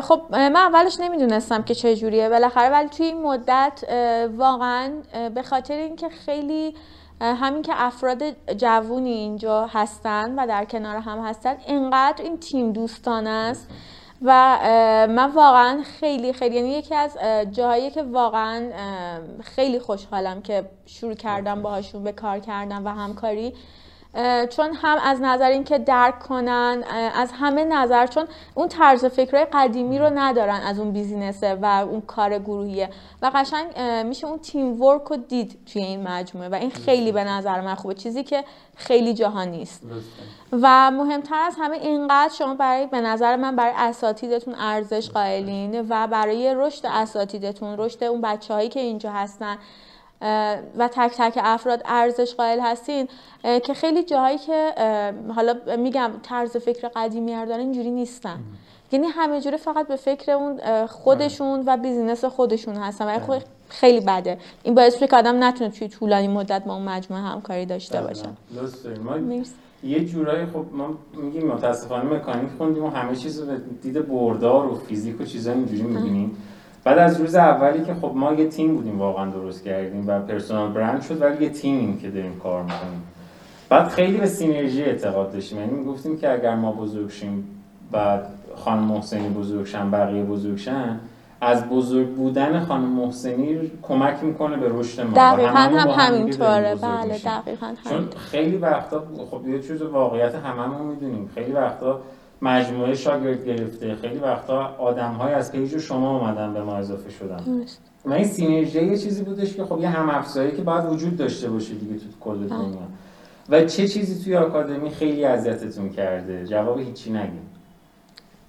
خب 0.00 0.20
من 0.30 0.56
اولش 0.56 1.00
نمی‌دونستم 1.00 1.62
که 1.62 1.74
چه 1.74 1.96
جوریه. 1.96 2.28
بالاخره 2.28 2.70
ولی 2.70 2.88
توی 2.88 3.06
این 3.06 3.22
مدت 3.22 3.84
واقعا 4.36 4.92
به 5.34 5.42
خاطر 5.42 5.74
اینکه 5.74 6.08
خیلی 6.08 6.74
همین 7.20 7.62
که 7.62 7.72
افراد 7.76 8.22
جوونی 8.56 9.10
اینجا 9.10 9.66
هستن 9.66 10.38
و 10.38 10.46
در 10.46 10.64
کنار 10.64 10.96
هم 10.96 11.18
هستن 11.18 11.56
اینقدر 11.66 12.24
این 12.24 12.38
تیم 12.40 12.72
دوستان 12.72 13.26
است 13.26 13.68
و 14.22 14.58
من 15.10 15.30
واقعا 15.30 15.82
خیلی 16.00 16.32
خیلی 16.32 16.56
یعنی 16.56 16.68
یکی 16.68 16.94
از 16.94 17.18
جاهایی 17.52 17.90
که 17.90 18.02
واقعا 18.02 18.70
خیلی 19.42 19.78
خوشحالم 19.78 20.42
که 20.42 20.70
شروع 20.86 21.14
کردم 21.14 21.62
باهاشون 21.62 22.04
به 22.04 22.12
کار 22.12 22.38
کردم 22.38 22.86
و 22.86 22.88
همکاری 22.88 23.54
چون 24.50 24.74
هم 24.74 24.98
از 25.04 25.20
نظر 25.20 25.48
اینکه 25.48 25.78
درک 25.78 26.18
کنن 26.18 26.84
از 27.14 27.32
همه 27.32 27.64
نظر 27.64 28.06
چون 28.06 28.26
اون 28.54 28.68
طرز 28.68 29.04
فکرهای 29.04 29.46
قدیمی 29.52 29.98
رو 29.98 30.10
ندارن 30.14 30.60
از 30.60 30.78
اون 30.78 30.92
بیزینسه 30.92 31.54
و 31.54 31.64
اون 31.90 32.00
کار 32.00 32.38
گروهیه. 32.38 32.90
و 33.22 33.30
قشنگ 33.34 33.80
میشه 34.06 34.26
اون 34.26 34.38
تیم 34.38 34.82
ورک 34.82 35.02
رو 35.02 35.16
دید 35.16 35.58
توی 35.72 35.82
این 35.82 36.08
مجموعه 36.08 36.48
و 36.48 36.54
این 36.54 36.70
خیلی 36.70 37.12
به 37.12 37.24
نظر 37.24 37.60
من 37.60 37.74
خوبه. 37.74 37.94
چیزی 37.94 38.24
که 38.24 38.44
خیلی 38.76 39.14
جاها 39.14 39.44
نیست. 39.44 39.82
و 40.52 40.90
مهمتر 40.90 41.40
از 41.46 41.54
همه 41.58 41.76
اینقدر 41.76 42.34
شما 42.34 42.54
برای 42.54 42.86
به 42.86 43.00
نظر 43.00 43.36
من 43.36 43.56
برای 43.56 43.72
اساتیدتون 43.76 44.54
ارزش 44.58 45.10
قائلین 45.10 45.86
و 45.88 46.06
برای 46.06 46.54
رشد 46.56 46.86
اساتیدتون 46.86 47.78
رشد 47.78 48.04
اون 48.04 48.20
بچه 48.20 48.54
هایی 48.54 48.68
که 48.68 48.80
اینجا 48.80 49.12
هستن 49.12 49.58
و 50.78 50.88
تک 50.92 51.12
تک 51.18 51.38
افراد 51.42 51.82
ارزش 51.84 52.34
قائل 52.34 52.60
هستین 52.60 53.08
که 53.42 53.74
خیلی 53.74 54.02
جاهایی 54.02 54.38
که 54.38 54.72
حالا 55.34 55.54
میگم 55.78 56.10
طرز 56.22 56.56
فکر 56.56 56.88
قدیمی 56.96 57.32
دارن 57.32 57.60
اینجوری 57.60 57.90
نیستن. 57.90 58.38
یعنی 58.92 59.06
همه 59.06 59.40
جوره 59.40 59.56
فقط 59.56 59.88
به 59.88 59.96
فکر 59.96 60.32
اون 60.32 60.86
خودشون 60.86 61.62
و 61.66 61.76
بیزینس 61.76 62.24
خودشون 62.24 62.76
هستن. 62.76 63.16
و 63.16 63.18
خب 63.18 63.42
خیلی 63.68 64.00
بده. 64.00 64.38
این 64.62 64.74
باعث 64.74 64.94
میشه 64.94 65.06
که 65.06 65.16
آدم 65.16 65.44
نتونه 65.44 65.70
توی 65.70 65.88
طولانی 65.88 66.28
مدت 66.28 66.64
با 66.64 66.74
اون 66.74 66.88
مجموعه 66.88 67.22
همکاری 67.22 67.66
داشته 67.66 68.00
باشه. 68.00 68.26
یه 69.82 70.04
جورایی 70.04 70.46
خب 70.46 70.64
ما 70.72 70.88
میگیم 71.14 71.46
متاسفانه 71.46 72.04
مکانیک 72.04 72.50
خوندیم 72.58 72.84
و 72.84 72.90
همه 72.90 73.16
چیز 73.16 73.40
رو 73.40 73.56
دید 73.82 74.08
بردار 74.08 74.66
و 74.66 74.74
فیزیک 74.74 75.20
و 75.20 75.24
چیزا 75.24 75.52
اینجوری 75.52 75.82
می‌بینیم. 75.82 76.36
بعد 76.84 76.98
از 76.98 77.20
روز 77.20 77.34
اولی 77.34 77.84
که 77.84 77.94
خب 77.94 78.12
ما 78.14 78.32
یه 78.32 78.48
تیم 78.48 78.76
بودیم 78.76 78.98
واقعا 78.98 79.30
درست 79.30 79.64
کردیم 79.64 80.08
و 80.08 80.20
پرسونال 80.20 80.72
برند 80.72 81.02
شد 81.02 81.22
ولی 81.22 81.44
یه 81.44 81.50
تیمیم 81.50 81.98
که 81.98 82.10
داریم 82.10 82.40
کار 82.42 82.62
می‌کنیم. 82.62 83.02
بعد 83.68 83.88
خیلی 83.88 84.16
به 84.16 84.26
سینرژی 84.26 84.82
اعتقاد 84.82 85.32
داشتیم. 85.32 85.58
یعنی 85.58 85.72
می‌گفتیم 85.72 86.18
که 86.18 86.32
اگر 86.32 86.54
ما 86.54 86.72
بزرگ 86.72 87.10
شیم 87.10 87.48
بعد 87.92 88.26
خانم 88.56 88.82
محسنی 88.82 89.28
بزرگ 89.28 89.66
شن 89.66 89.90
بقیه 89.90 90.22
بزرگ 90.22 90.56
شن 90.56 91.00
از 91.40 91.68
بزرگ 91.68 92.08
بودن 92.08 92.64
خانم 92.64 92.88
محسنی 92.88 93.70
کمک 93.82 94.14
می‌کنه 94.22 94.56
به 94.56 94.68
رشد 94.68 95.00
ما. 95.02 95.10
و 95.10 95.14
دقیقا 95.14 95.58
هم 95.58 95.88
همینطوره 95.88 96.74
بله. 96.74 97.18
دقیقا 97.18 97.66
چون 97.84 97.92
همینطور 97.92 98.20
خیلی 98.20 98.56
وقتا 98.56 99.04
خب 99.30 99.48
یه 99.48 99.60
چیز 99.62 99.82
واقعیت 99.82 100.34
هممون 100.34 100.86
می‌دونیم. 100.86 101.30
خیلی 101.34 101.52
وقتا 101.52 102.00
مجموعه 102.44 102.94
شاگرد 102.94 103.46
گرفته. 103.46 103.94
خیلی 103.94 104.18
وقتا 104.18 104.74
آدم 104.78 105.12
های 105.12 105.32
از 105.32 105.52
پیج 105.52 105.78
شما 105.78 106.18
اومدن 106.18 106.54
به 106.54 106.62
ما 106.62 106.76
اضافه 106.76 107.10
شدن. 107.10 107.64
و 108.04 108.12
این 108.12 108.24
سینرژی 108.24 108.84
یه 108.84 108.98
چیزی 108.98 109.24
بودش 109.24 109.54
که 109.54 109.64
خب 109.64 109.80
یه 109.80 109.88
هم 109.88 110.10
افزایی 110.10 110.50
که 110.50 110.62
باید 110.62 110.84
وجود 110.84 111.16
داشته 111.16 111.50
باشه 111.50 111.74
دیگه 111.74 111.94
تو 111.94 112.04
کل 112.20 112.38
بله. 112.38 112.48
دنیا. 112.48 112.78
و 113.48 113.64
چه 113.64 113.88
چیزی 113.88 114.24
توی 114.24 114.36
آکادمی 114.36 114.90
خیلی 114.90 115.24
اذیتتون 115.24 115.88
کرده؟ 115.88 116.46
جواب 116.46 116.78
هیچی 116.78 117.10
نگیم. 117.10 117.50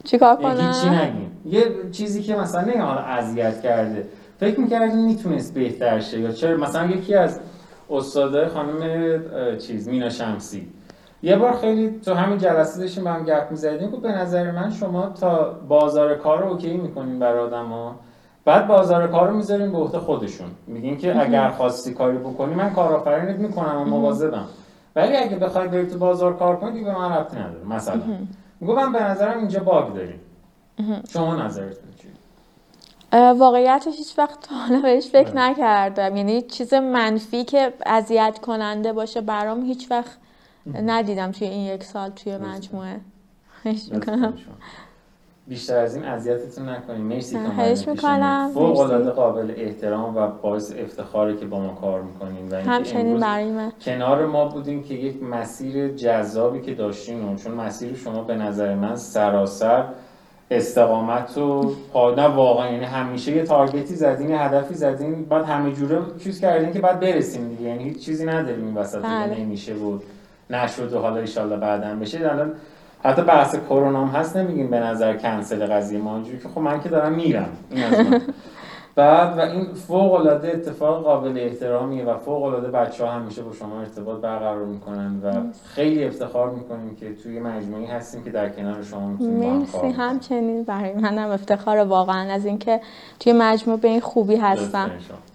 چیکار 0.04 0.38
هیچی 0.38 0.54
کنم؟ 0.54 0.94
نگیم. 0.94 1.32
یه 1.46 1.64
چیزی 1.92 2.24
که 2.24 2.36
مثلا 2.36 2.62
نه 2.62 2.82
حالا 2.82 3.02
اذیت 3.02 3.62
کرده. 3.62 4.08
فکر 4.40 4.60
می‌کردی 4.60 4.98
می‌تونست 4.98 5.54
بهتر 5.54 6.00
شه 6.00 6.20
یا 6.20 6.32
چرا؟ 6.32 6.58
مثلا 6.58 6.86
یکی 6.86 7.16
از 7.16 7.40
استادای 7.90 8.48
خانم 8.48 9.58
چیز 9.58 9.88
مینا 9.88 10.10
شمسی. 10.10 10.68
یه 11.26 11.36
بار 11.36 11.58
خیلی 11.58 12.00
تو 12.06 12.14
همین 12.14 12.38
جلسه 12.38 12.80
داشتیم 12.80 13.04
با 13.04 13.10
هم 13.10 13.24
گپ 13.24 13.52
می‌زدیم 13.52 13.90
گفت 13.90 14.02
به 14.02 14.12
نظر 14.12 14.52
من 14.52 14.72
شما 14.72 15.10
تا 15.10 15.44
بازار 15.68 16.16
کار 16.16 16.44
رو 16.44 16.52
اوکی 16.52 16.78
می‌کنین 16.78 17.20
برای 17.20 17.40
آدما 17.40 17.96
بعد 18.46 18.68
بازار 18.68 19.08
کار 19.08 19.28
رو 19.28 19.36
می‌ذارین 19.36 19.72
به 19.72 19.78
عهده 19.78 20.00
خودشون. 20.00 20.48
میگین 20.68 20.98
که 20.98 21.22
اگر 21.22 21.50
خواستی 21.50 21.94
کاری 21.94 22.18
بکنی 22.18 22.56
من 22.56 22.74
کارآفرینت 22.74 23.40
می‌کنم 23.40 23.82
و 23.82 23.86
مواظبم. 23.86 24.46
ولی 24.96 25.16
اگه 25.16 25.36
بخوای 25.36 25.68
بری 25.68 25.88
تو 25.88 25.98
بازار 25.98 26.38
کار 26.38 26.56
کنی 26.56 26.72
دیگه 26.72 26.86
به 26.86 26.98
من 26.98 27.12
ربطی 27.12 27.38
نداره 27.38 27.66
مثلا. 27.70 28.02
میگم 28.60 28.76
من 28.76 28.92
به 28.92 29.04
نظرم 29.04 29.38
اینجا 29.38 29.60
باگ 29.60 29.94
داریم. 29.94 30.20
شما 31.10 31.36
نظرتون 31.36 31.90
چیه؟ 32.02 33.32
واقعیتش 33.32 33.98
هیچ 33.98 34.20
وقت 34.20 34.42
تا 34.42 34.56
حالا 34.56 34.82
بهش 34.82 35.08
فکر 35.08 35.32
بله. 35.32 35.50
نکردم. 35.50 36.16
یعنی 36.16 36.42
چیز 36.42 36.74
منفی 36.74 37.44
که 37.44 37.74
اذیت 37.86 38.40
کننده 38.40 38.94
باشه 38.94 39.22
برام 39.22 39.62
هیچ 39.62 39.92
وقت 39.92 40.18
ندیدم 40.74 41.32
توی 41.32 41.48
این 41.48 41.74
یک 41.76 41.84
سال 41.84 42.10
توی. 42.10 42.38
مجموعه 42.38 43.00
خواهش 43.64 43.90
می‌کنم. 43.92 44.34
بیشتر 45.48 45.78
از 45.78 45.96
این 45.96 46.06
اذیتتون 46.06 46.70
نکنیم 46.70 47.02
مرسی 47.02 47.36
که 47.36 47.50
خواهش. 47.56 47.88
می‌کنم. 47.88 48.52
فوق‌العاده 48.54 48.98
مرسی. 49.04 49.10
قابل 49.16 49.54
احترام 49.58 50.18
و 50.18 50.28
باعث 50.28 50.74
افتخاره 50.80 51.38
که 51.38 51.46
با 51.46 51.60
ما 51.60 51.74
کار 51.74 52.02
می‌کنین 52.02 52.50
و 52.52 52.56
همچنین 52.56 53.20
برای 53.20 53.52
من 53.52 53.72
کنار 53.82 54.26
ما 54.26 54.46
بودین 54.46 54.84
که 54.84 54.94
یک 54.94 55.24
مسیر 55.24 55.88
جذابی 55.88 56.62
که 56.62 56.74
داشتین 56.74 57.24
و 57.24 57.36
چون 57.36 57.52
مسیر 57.54 57.96
شما 57.96 58.24
به 58.24 58.36
نظر 58.36 58.76
من 58.76 58.96
سراسر 58.96 59.86
استقامت 60.52 61.38
و 61.38 61.76
پا- 61.94 62.16
نه 62.16 62.28
واقعا 62.28 62.72
یعنی 62.72 62.86
همیشه 62.86 63.32
یه 63.36 63.44
تارگتی 63.44 63.96
زدین 63.96 64.30
یه 64.30 64.40
هدفی 64.42 64.74
زدین 64.74 65.26
بعد 65.26 65.46
همه 65.46 65.72
جوره 65.72 66.02
چیز 66.24 66.40
کردین 66.42 66.74
که 66.74 66.80
بعد 66.80 67.00
برسیم 67.00 67.50
دیگه 67.50 67.62
یعنی 67.62 67.84
هیچ 67.84 68.06
چیزی 68.06 68.26
نداریم 68.26 68.66
این 68.66 68.76
وسط 68.76 69.02
بله. 69.02 69.40
نمیشه 69.40 69.74
بود 69.74 70.04
نشد 70.50 70.94
و 70.94 71.00
حالا 71.00 71.18
ایشالله 71.18 71.58
بعدا 71.58 71.96
بشه 71.96 72.20
الان 72.32 72.54
حتی 73.04 73.22
بحث 73.22 73.56
کرونا 73.70 74.06
هم 74.06 74.20
هست 74.20 74.38
نمیگیم 74.38 74.70
به 74.70 74.80
نظر 74.80 75.18
کنسل 75.18 75.66
قضیه 75.66 76.00
ما 76.00 76.16
اینجوری 76.16 76.38
که 76.40 76.50
خب 76.50 76.62
من 76.62 76.82
که 76.82 76.90
دارم 76.90 77.14
میرم 77.14 77.50
این 77.72 77.84
از 77.84 78.00
من. 78.00 78.22
بعد 78.96 79.38
و 79.38 79.42
این 79.42 79.74
فوق 79.74 80.14
العاده 80.14 80.48
اتفاق 80.48 81.04
قابل 81.04 81.38
احترامیه 81.38 82.06
و 82.06 82.18
فوق 82.18 82.44
العاده 82.44 82.68
بچه 82.68 83.06
ها 83.06 83.12
همیشه 83.12 83.42
با 83.42 83.54
شما 83.54 83.80
ارتباط 83.80 84.22
برقرار 84.22 84.66
می‌کنن 84.66 85.20
و 85.24 85.34
خیلی 85.66 86.06
افتخار 86.06 86.50
می‌کنیم 86.50 86.96
که 86.96 87.14
توی 87.24 87.40
مجموعی 87.40 87.86
هستیم 87.86 88.24
که 88.24 88.30
در 88.30 88.50
کنار 88.50 88.84
شما 88.84 89.08
می‌تونیم 89.08 89.60
مرسی. 89.60 89.88
همچنین 89.88 90.64
برای 90.64 90.94
منم 90.94 91.30
افتخار 91.30 91.78
واقعا 91.78 92.34
از 92.34 92.46
اینکه 92.46 92.82
توی 93.20 93.34
مجموع 93.34 93.80
به 93.80 93.88
این 93.88 94.02
خوبی 94.02 94.36
هستم. 94.36 94.92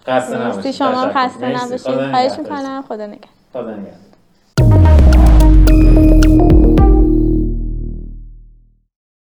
خسته 0.07 0.37
نباشید 0.37 0.71
شما. 0.71 1.09
خسته. 1.09 1.47
نباشید 1.47 2.11
خواهش. 2.11 2.39
می‌کنم 2.39 2.83
خدا 2.87 3.05
نگهدار 3.05 3.29
خدا 3.53 3.71
نگهدار 3.71 4.10
Thank 6.01 6.25
you. 6.25 6.60